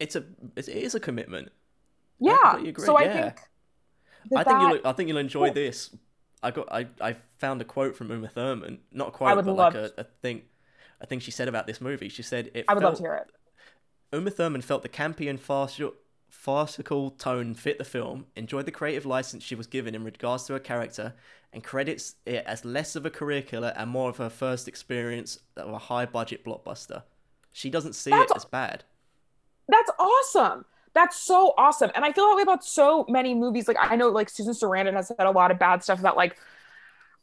[0.00, 0.24] it's a
[0.56, 1.50] it is a commitment.
[2.20, 2.56] Yeah.
[2.58, 3.12] agree, So I yeah.
[3.12, 3.36] think
[4.30, 5.54] that I think that- you'll I think you'll enjoy Cool.
[5.54, 5.96] this.
[6.42, 9.44] I got I, I found a quote from Uma Thurman, not a quote, I would
[9.46, 10.42] but like a, a thing
[11.00, 12.08] a thing she said about this movie.
[12.08, 13.30] She said it I would felt, love to hear it.
[14.16, 15.92] Uma Thurman felt the campy and farcical,
[16.44, 20.52] farcical tone fit the film, enjoyed the creative license she was given in regards to
[20.52, 21.14] her character,
[21.54, 25.38] and credits it as less of a career killer and more of her first experience
[25.56, 27.02] of a high budget blockbuster.
[27.50, 28.84] She doesn't see That's- it as bad.
[29.68, 30.66] That's awesome.
[30.92, 31.90] That's so awesome.
[31.94, 33.66] And I feel that way about so many movies.
[33.66, 36.36] Like I know like Susan Sarandon has said a lot of bad stuff about like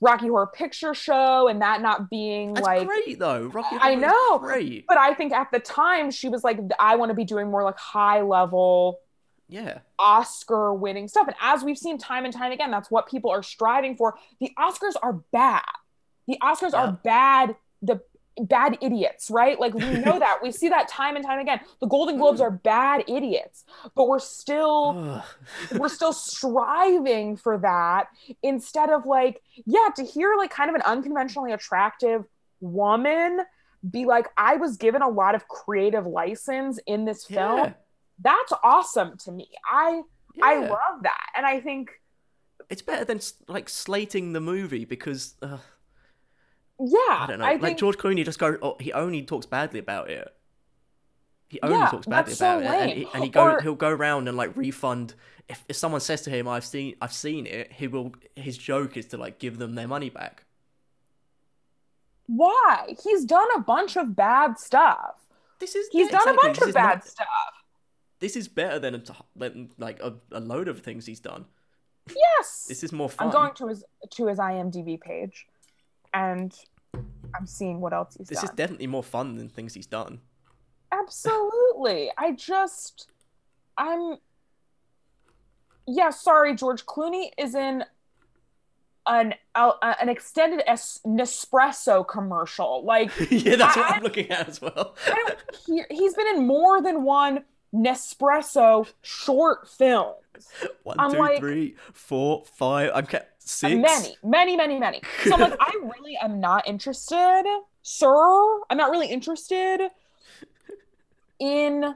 [0.01, 3.45] Rocky Horror Picture Show and that not being That's like great though.
[3.47, 4.85] Rocky I Horror is know, great.
[4.87, 7.63] but I think at the time she was like, I want to be doing more
[7.63, 8.99] like high level
[9.51, 9.79] Yeah.
[9.99, 11.27] Oscar winning stuff.
[11.27, 14.17] And as we've seen time and time again, that's what people are striving for.
[14.39, 15.61] The Oscars are bad.
[16.27, 16.85] The Oscars Yeah.
[16.85, 17.55] are bad.
[17.81, 18.01] The
[18.41, 19.59] bad idiots, right?
[19.59, 20.39] Like we know that.
[20.41, 21.59] We see that time and time again.
[21.81, 25.21] The Golden Globes are bad idiots, but we're still
[25.77, 28.07] we're still striving for that
[28.41, 32.23] instead of like, yeah, to hear like kind of an unconventionally attractive
[32.61, 33.41] woman
[33.89, 37.57] be like, I was given a lot of creative license in this film.
[37.57, 37.73] Yeah.
[38.23, 39.49] That's awesome to me.
[39.69, 40.01] I
[40.41, 41.25] I love that.
[41.35, 41.91] And I think,
[42.69, 45.57] It's better than like slating the movie because uh,
[46.79, 47.45] yeah, I don't know.
[47.45, 48.57] I like think, George Clooney just go.
[48.61, 50.27] Oh, he only talks badly about it.
[51.49, 53.43] He only Yeah, talks badly that's so about it, and, he, and he go.
[53.43, 55.15] Or- He'll go around and like refund.
[55.49, 58.13] If, if someone says to him, "I've seen, I've seen it," he will.
[58.35, 60.45] His joke is to like give them their money back.
[62.27, 62.95] why?
[63.03, 65.15] He's done a bunch of bad stuff.
[65.59, 67.27] This is He's yeah, done exactly, a bunch this of bad not- stuff.
[68.21, 69.01] This is better than, a
[69.77, 71.45] like a, a load of things he's done.
[72.15, 72.65] Yes.
[72.69, 73.27] This is more fun.
[73.27, 75.47] I'm going to his to his IMDb page
[76.13, 76.55] and
[76.93, 78.45] I'm seeing what else he's this done.
[78.45, 80.19] is definitely more fun than things he's done.
[80.91, 82.11] Absolutely.
[82.17, 83.09] I just,
[83.77, 84.17] I'm,
[85.87, 87.83] yeah, sorry, George Clooney is in
[89.07, 92.83] an uh, an extended es- Nespresso commercial.
[92.85, 94.95] Like, yeah, that's what I- I'm looking at as well.
[95.07, 100.15] I don't hear, he's been in more than one Nespresso short films.
[100.83, 102.91] One, I'm two, like- three, four, five.
[102.93, 103.75] I'm ca- six.
[103.75, 105.01] Many, many, many, many.
[105.23, 107.43] So I'm like, I really am not interested,
[107.81, 108.59] sir.
[108.69, 109.89] I'm not really interested
[111.39, 111.95] in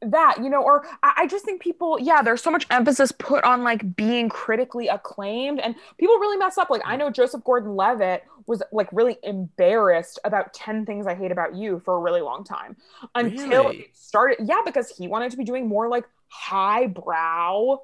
[0.00, 3.42] that, you know, or I, I just think people, yeah, there's so much emphasis put
[3.44, 6.70] on like being critically acclaimed, and people really mess up.
[6.70, 7.00] Like, I mm.
[7.00, 11.80] know Joseph Gordon Levitt was like really embarrassed about 10 things I hate about you
[11.84, 12.76] for a really long time
[13.14, 13.76] until Really?
[13.82, 14.38] it started.
[14.48, 17.78] Yeah, because he wanted to be doing more like highbrow,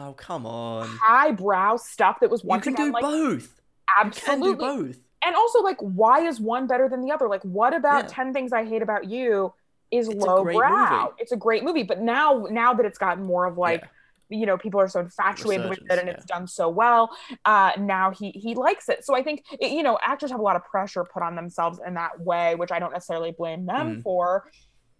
[0.00, 0.88] Oh come on.
[1.02, 3.42] highbrow stuff that was You once can again do like both.
[3.42, 4.16] You can do
[4.52, 4.98] absolutely both.
[5.24, 8.10] and also like why is one better than the other like what about Yeah.
[8.10, 9.52] 10 things i hate about you
[9.90, 11.14] is It's a low great brow movie.
[11.18, 13.82] it's a great movie but now now that it's gotten more of like
[14.30, 17.10] you know people are so infatuated with it and it's done so well
[17.44, 20.42] uh now he he likes it so i think it, you know actors have a
[20.42, 23.96] lot of pressure put on themselves in that way which i don't necessarily blame them
[23.96, 24.02] Mm.
[24.02, 24.50] for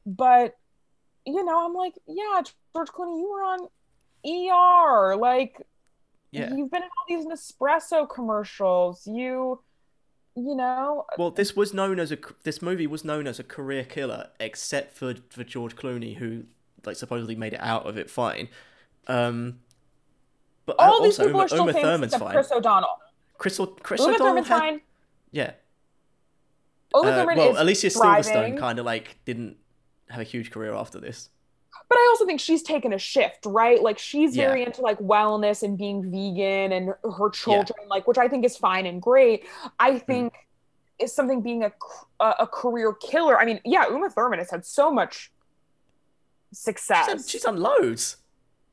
[0.06, 0.55] but
[1.26, 2.40] you know i'm like yeah
[2.74, 3.68] george clooney you were on
[4.26, 5.60] er like
[6.32, 6.55] Yeah.
[6.55, 9.60] you've been in all these nespresso commercials you
[10.36, 13.82] you know Well, this was known as a this movie was known as a career
[13.84, 16.44] killer, except for for George Clooney, who
[16.86, 18.48] like supposedly made it out of it fine.
[19.09, 19.60] Um,
[20.66, 22.32] but all these also people Uma, are still Uma Thurman's except fine.
[22.35, 22.98] chris o'donnell
[23.39, 24.80] Chris, O- Chris uma O'Donnell thurman's had- fine
[25.30, 25.52] yeah.
[26.94, 28.32] uma Uh, thurman well, is Alicia thriving.
[28.32, 29.56] Silverstone kind of like didn't
[30.10, 31.30] have a huge career after this.
[31.89, 33.80] but I also think she's taken a shift, right?
[33.82, 34.48] Like she's Yeah.
[34.48, 38.56] very into like wellness and being vegan and her children, like which I think is
[38.59, 39.44] fine and great.
[39.44, 39.70] Mm.
[39.78, 40.35] I think
[40.98, 41.72] is something being a
[42.20, 43.39] a, career killer.
[43.40, 45.30] I mean, yeah, Uma Thurman has had so much
[46.51, 47.28] She's success.
[47.28, 48.16] she's done loads.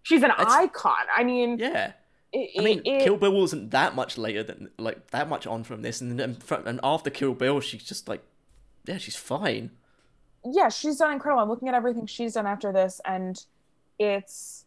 [0.06, 0.94] She's an It's- icon.
[1.16, 1.94] I mean, Yeah.
[2.32, 5.64] it, I mean, it- Kill Bill wasn't that much later than like that much on
[5.64, 8.24] from this, and then fr- and after Kill Bill, she's just like,
[8.86, 9.72] yeah, she's fine.
[10.44, 11.42] yeah, she's done incredible.
[11.42, 13.44] I'm looking at everything she's done after this, and
[13.98, 14.66] it's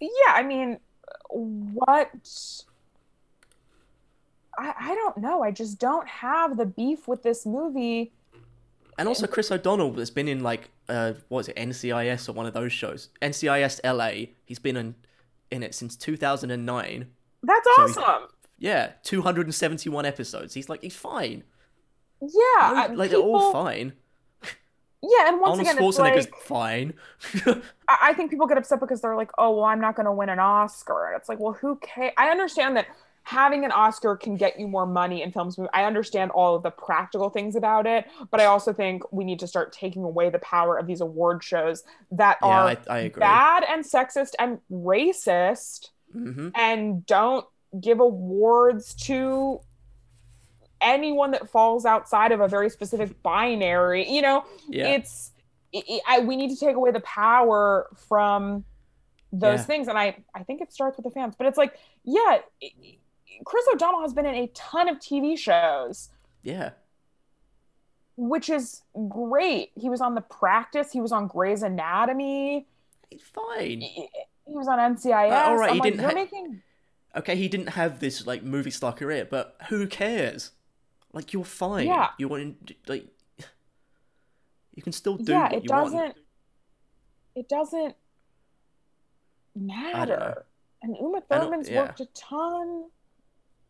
[0.00, 0.08] yeah.
[0.30, 0.80] I mean,
[1.30, 2.10] what?
[4.58, 5.44] I I don't know.
[5.44, 8.10] I just don't have the beef with this movie.
[8.98, 12.46] And also Chris O'Donnell has been in like uh what is it NCIS or one
[12.46, 14.32] of those shows NCIS LA.
[14.44, 14.94] He's been in
[15.50, 17.06] in it since 2009.
[17.42, 18.28] That's So awesome.
[18.58, 20.54] Yeah, 271 episodes.
[20.54, 21.44] He's like he's fine.
[22.20, 23.92] Yeah, No, like they're all fine.
[25.00, 26.94] Yeah, and once Arnold again, it's Schwarzenegger's like fine.
[27.88, 30.12] I I think people get upset because they're like, "Oh, well, I'm not going to
[30.12, 32.12] win an Oscar." And it's like, well, who cares?
[32.18, 32.86] I understand that
[33.28, 35.58] having an Oscar can get you more money in films.
[35.74, 39.38] I understand all of the practical things about it, but I also think we need
[39.40, 41.82] to start taking away the power of these award shows
[42.12, 47.44] that yeah, are I, I bad and sexist and racist hmm and don't
[47.78, 49.60] give awards to
[50.80, 54.08] anyone that falls outside of a very specific binary.
[54.10, 55.32] You know, Yeah, it's
[55.72, 58.64] it, it- I, we need to take away the power from
[59.32, 59.64] those Yeah.
[59.66, 62.72] things and i i think it starts with the fans but it's like yeah it-
[63.44, 66.08] chris o'donnell has been in a ton of tv shows
[66.42, 66.70] yeah.
[68.16, 72.66] which is great he was on the practice he was on grey's anatomy
[73.10, 73.80] He's fine.
[73.80, 74.08] he,
[74.46, 76.62] he was on ncis Uh, all right, I'm he like, didn't you're ha- making
[77.16, 80.52] Okay, he didn't have this like movie star career, but who cares?
[81.12, 81.86] Like you're fine.
[81.86, 82.10] Yeah.
[82.18, 83.06] You want like
[84.74, 86.16] you can still do yeah it doesn't want.
[87.34, 87.96] it doesn't
[89.56, 90.44] matter
[90.82, 91.82] and uma thurman's yeah.
[91.82, 92.84] worked a ton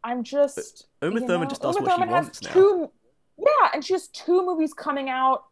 [0.04, 2.52] i'm just Uma Thurman know, just does Uma what she Thurman has wants now.
[2.52, 2.90] two,
[3.38, 5.44] Yeah, and she has two movies coming out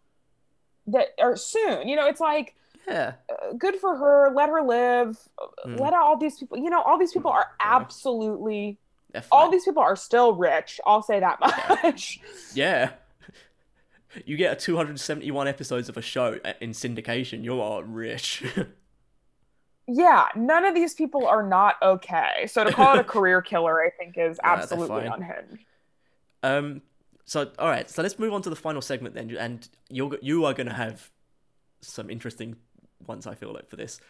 [0.88, 1.88] that are soon.
[1.88, 2.54] You know, it's like
[2.86, 3.14] Yeah.
[3.30, 4.30] uh, good for her.
[4.34, 5.18] Let her live.
[5.66, 5.80] Mm.
[5.80, 6.58] Let all these people.
[6.58, 8.78] You know, all these people are absolutely.
[9.32, 10.80] All these people are still rich.
[10.86, 12.20] I'll say that much.
[12.54, 12.90] Yeah.
[14.24, 18.44] You get a 271 episodes of a show uh, in syndication, you are rich.
[19.88, 22.46] yeah, none of these people are not okay.
[22.48, 25.64] So to call it a career killer, I think, is they're absolutely unhinged.
[26.42, 26.82] um
[27.24, 30.44] so all right, so let's move on to the final segment then and you're you
[30.44, 31.10] are going to have
[31.80, 32.56] some interesting
[33.06, 34.00] ones I feel like for this.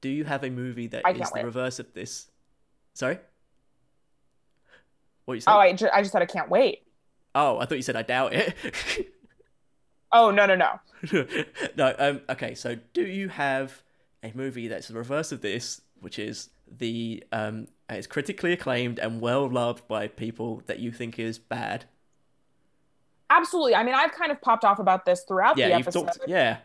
[0.00, 1.44] Do you have a movie that is the wait.
[1.44, 2.28] reverse of this?
[2.94, 3.18] Sorry?
[5.24, 5.52] What you said?
[5.52, 6.82] Oh, I, ju- I just said I can't wait.
[7.34, 8.54] oh, I thought you said I doubt it.
[10.12, 10.78] Oh no no no.
[11.76, 13.82] no, um, okay, so do you have
[14.22, 19.20] a movie that's the reverse of this, which is the um it's critically acclaimed and
[19.20, 21.84] well loved by people that you think is bad?
[23.30, 23.74] Absolutely.
[23.74, 26.04] I mean, I've kind of popped off about this throughout Yeah, the episode.
[26.06, 26.58] talked yeah.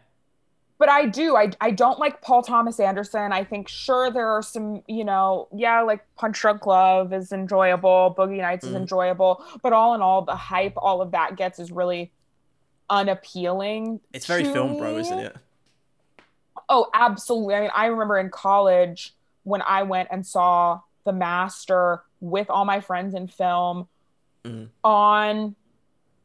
[0.79, 1.35] but I do.
[1.35, 3.31] I I don't like Paul Thomas Anderson.
[3.34, 8.13] I think sure there are some, you know, yeah, like Punch Drunk Love is enjoyable,
[8.17, 8.81] Boogie Nights is Mhm.
[8.81, 12.11] enjoyable, but all in all, the hype all of that gets is really
[12.89, 13.99] unappealing.
[14.13, 15.35] It's very film bro, isn't it?
[16.69, 17.56] Oh, absolutely.
[17.56, 19.14] I mean, I remember in college
[19.44, 23.88] when I went and saw The Master with all my friends in film
[24.44, 24.69] Mhm.
[24.84, 25.56] on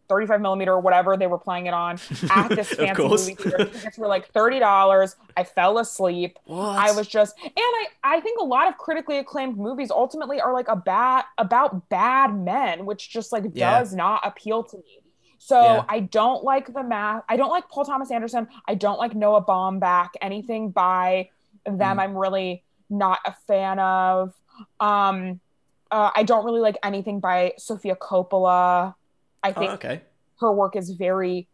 [0.08, 1.98] 35 millimeter or whatever they were playing it on
[2.30, 3.64] at this fancy movie theater.
[3.66, 5.14] Tickets were like $30.
[5.36, 6.38] I fell asleep.
[6.44, 6.78] what?
[6.78, 10.52] I was just and I I think a lot of critically acclaimed movies ultimately are
[10.52, 13.78] like a bad about bad men, which just like Yeah.
[13.78, 14.98] does not appeal to me.
[15.44, 15.84] So Yeah.
[15.88, 17.24] I don't like the math.
[17.28, 18.46] I don't like Paul Thomas Anderson.
[18.68, 20.10] I don't like Noah Baumbach.
[20.20, 21.30] Anything by
[21.64, 22.00] them, Mm.
[22.00, 24.34] I'm really not a fan of.
[24.78, 25.40] Um,
[25.90, 28.94] uh, I don't really like anything by Sofia Coppola.
[29.42, 30.00] I oh, think okay.
[30.40, 31.48] her work is very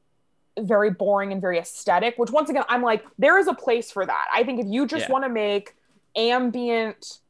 [0.60, 4.04] very boring and very aesthetic which once again i'm like there is a place for
[4.04, 5.12] that i think if you just Yeah.
[5.12, 5.76] want to make
[6.16, 7.20] ambient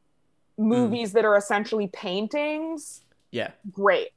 [0.57, 3.51] movies that are essentially paintings, Yeah.
[3.71, 4.09] great.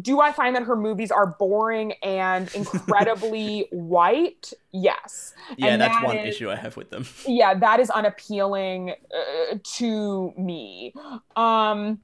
[0.00, 4.52] Do I find that her movies are boring and incredibly white?
[4.72, 5.34] Yes.
[5.56, 7.06] Yeah, And that's that one is- issue I have with them.
[7.26, 10.92] yeah that is unappealing uh, to me
[11.36, 12.00] um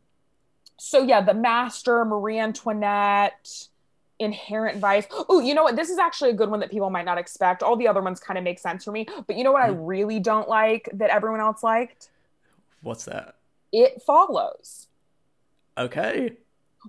[0.78, 3.68] so yeah the master marie antoinette
[4.18, 7.04] inherent vice oh you know what this is actually a good one that people might
[7.04, 9.52] not expect all the other ones kind of make sense for me but you know
[9.52, 9.78] what i Mm.
[9.86, 12.10] really don't like that everyone else liked
[12.82, 13.36] What's that?
[13.72, 14.86] it follows
[15.78, 16.32] Okay.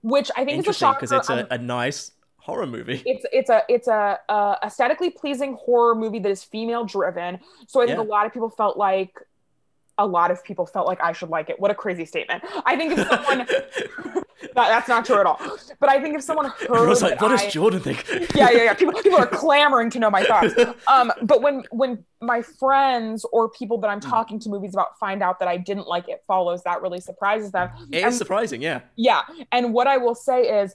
[0.01, 3.03] Which i think is a shocker because it's a, a nice horror movie.
[3.05, 7.39] it's it's a it's a uh, aesthetically pleasing horror movie that is female driven.
[7.67, 8.03] So I think Yeah.
[8.03, 9.13] a lot of people felt like
[10.01, 11.59] a lot of people felt like I should like it.
[11.59, 12.43] What a crazy statement!
[12.65, 13.39] I think if someone
[14.55, 15.39] that, that's not true at all.
[15.79, 18.05] But I think if someone heard Everyone's like, what does Jordan think?
[18.35, 18.73] yeah, yeah, yeah.
[18.73, 20.53] People, people are clamoring to know my thoughts.
[20.87, 24.09] Um, but when when my friends or people that I'm Hmm.
[24.09, 27.51] talking to movies about find out that I didn't like it follows, that really surprises
[27.51, 27.69] them.
[27.91, 28.81] It And- is surprising, yeah.
[28.95, 29.21] yeah.
[29.51, 30.73] And what I will say is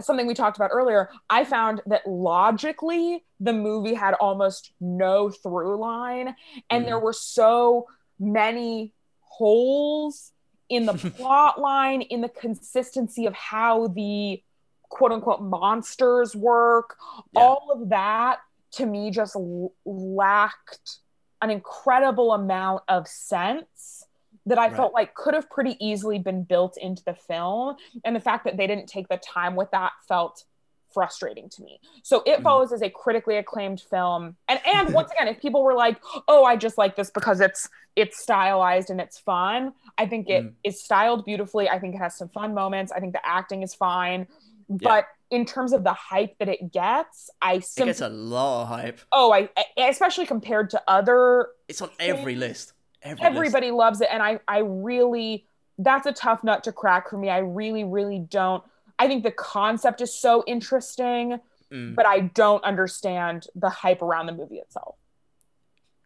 [0.00, 1.10] something we talked about earlier.
[1.28, 6.34] I found that logically, the movie had almost no through line,
[6.70, 6.86] and Mhm.
[6.88, 7.86] there were so
[8.20, 10.32] many holes
[10.68, 14.40] in the plot line, in the consistency of how the
[14.88, 16.96] quote unquote monsters work.
[17.32, 17.40] Yeah.
[17.42, 18.38] All of that
[18.72, 20.98] to me just l- lacked
[21.42, 24.04] an incredible amount of sense
[24.46, 24.76] that I Right.
[24.76, 27.76] felt like could have pretty easily been built into the film.
[28.04, 30.44] And the fact that they didn't take the time with that felt
[30.92, 31.80] frustrating to me.
[32.02, 32.42] So It Mhm.
[32.42, 34.36] Follows is a critically acclaimed film.
[34.48, 37.68] And and once again, if people were like, "Oh, I just like this because it's
[37.96, 40.84] it's stylized and it's fun," I think it is Mm.
[40.84, 41.68] styled beautifully.
[41.68, 42.92] I think it has some fun moments.
[42.92, 44.26] I think the acting is fine.
[44.68, 48.62] But in terms of the hype that it gets, I It simply gets a lot
[48.62, 49.00] of hype.
[49.12, 52.72] oh, I especially compared to other It's on every list.
[53.02, 53.24] Every list.
[53.36, 55.46] everybody loves it and i i really
[55.78, 58.62] that's a tough nut to crack for me i really really don't
[59.00, 61.38] i think the concept is so interesting
[61.72, 64.96] Mm, but i don't understand the hype around the movie itself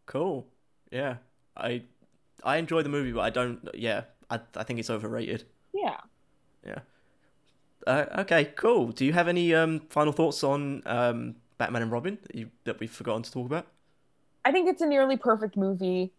[0.06, 0.46] cool.
[0.90, 1.16] Yeah.
[1.56, 1.82] I
[2.42, 4.02] I enjoy the movie, but I don't yeah.
[4.28, 5.44] I I think it's overrated.
[5.72, 6.00] yeah
[6.66, 6.80] Yeah.
[7.86, 8.92] Uh, okay, cool.
[8.92, 12.80] Do you have any um final thoughts on um Batman and Robin that you that
[12.80, 13.66] we've forgotten to talk about?
[14.44, 16.12] i think it's a nearly perfect movie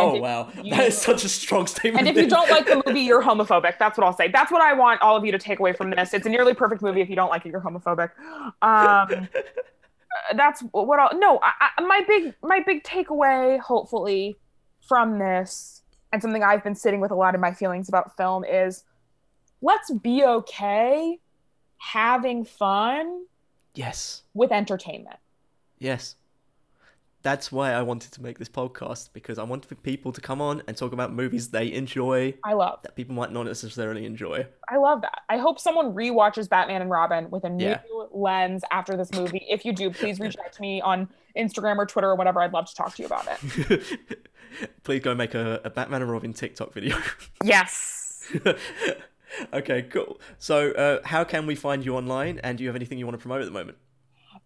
[0.00, 2.06] And Oh if wow, you- that is such a strong statement.
[2.06, 3.78] and if you don't like the movie you're homophobic.
[3.78, 4.28] That's what i'll say.
[4.28, 6.14] That's what i want all of you to take away from this.
[6.14, 7.00] It's a nearly perfect movie.
[7.00, 8.10] If you don't like it you're homophobic.
[8.62, 9.28] Um
[10.36, 14.36] that's what I'll no I, I, my big my big takeaway hopefully
[14.86, 18.44] from this and something I've been sitting with a lot of my feelings about film
[18.44, 18.84] is
[19.60, 21.18] let's be okay
[21.76, 23.24] having fun
[23.74, 25.16] yes, with entertainment.
[25.78, 26.16] yes.
[27.22, 30.62] That's why I wanted to make this podcast because I wanted people to come on
[30.68, 34.46] and talk about movies they enjoy I love that people might not necessarily enjoy.
[34.68, 35.22] I love that.
[35.28, 37.80] I hope someone rewatches Batman and Robin with a new Yeah.
[38.12, 39.44] lens after this movie.
[39.50, 42.40] If you do, please reach out to me on Instagram or Twitter or whatever.
[42.40, 43.82] I'd love to talk to you about it.
[44.82, 46.96] Please go make a, a Batman and Robin TikTok video.
[47.44, 48.32] Yes.
[49.52, 50.20] okay, cool.
[50.38, 52.40] So, uh, how can we find you online?
[52.42, 53.78] And do you have anything you want to promote at the moment?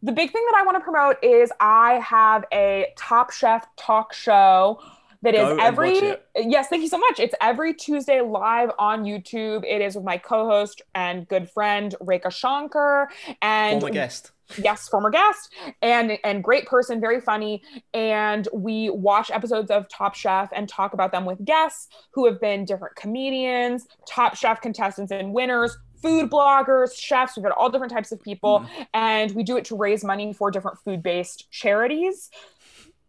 [0.02, 4.12] The big thing that I want to promote is I have a Top Chef talk
[4.12, 4.80] show
[5.22, 7.20] that is Go every yes, thank you so much.
[7.20, 9.64] It's every Tuesday live on YouTube.
[9.64, 13.10] It is with my co-host and good friend Rekha Shankar
[13.40, 14.32] and Former guest.
[14.58, 17.62] yes, former guest and and great person, very funny.
[17.94, 22.40] And we watch episodes of Top Chef and talk about them with guests who have
[22.40, 27.36] been different comedians, Top Chef contestants and winners, food bloggers, chefs.
[27.36, 28.82] We've got all different types of people, hmm.
[28.92, 32.30] and we do it to raise money for different food-based charities.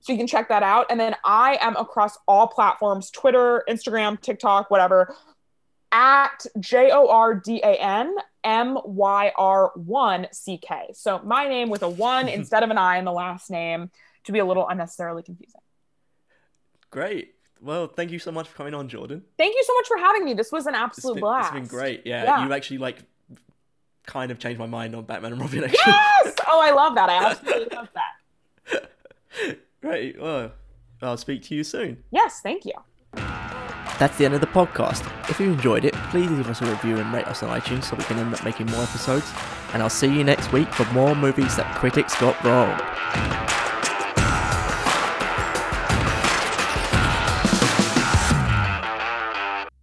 [0.01, 0.87] So you can check that out.
[0.89, 5.15] And then I am across all platforms Twitter, Instagram, TikTok, whatever,
[5.93, 10.89] at J O R D A N M Y R 1 C K.
[10.93, 13.91] So my name with a one instead of an I in the last name
[14.25, 15.61] to be a little unnecessarily confusing.
[16.89, 17.35] Great.
[17.63, 19.23] Well, thank you so much for coming on, Jordan.
[19.37, 20.33] Thank you so much for having me.
[20.33, 21.53] This was an It's absolute been, blast.
[21.53, 22.01] it's been great.
[22.05, 22.45] Yeah, Yeah.
[22.45, 22.97] you actually like
[24.05, 25.63] kind of changed my mind on Batman and Robin.
[25.63, 26.35] Actually, Yes!
[26.47, 27.09] Oh, I love that.
[27.09, 28.89] I absolutely love that.
[29.81, 30.21] great.
[30.21, 30.51] Well,
[31.01, 32.03] I'll speak to you soon.
[32.11, 32.73] Yes, thank you.
[33.99, 35.07] That's the end of the podcast.
[35.29, 37.95] If you enjoyed it, please leave us a review and rate us on iTunes so
[37.95, 39.31] we can end up making more episodes.
[39.73, 43.42] And I'll see you next week for more movies that critics got wrong.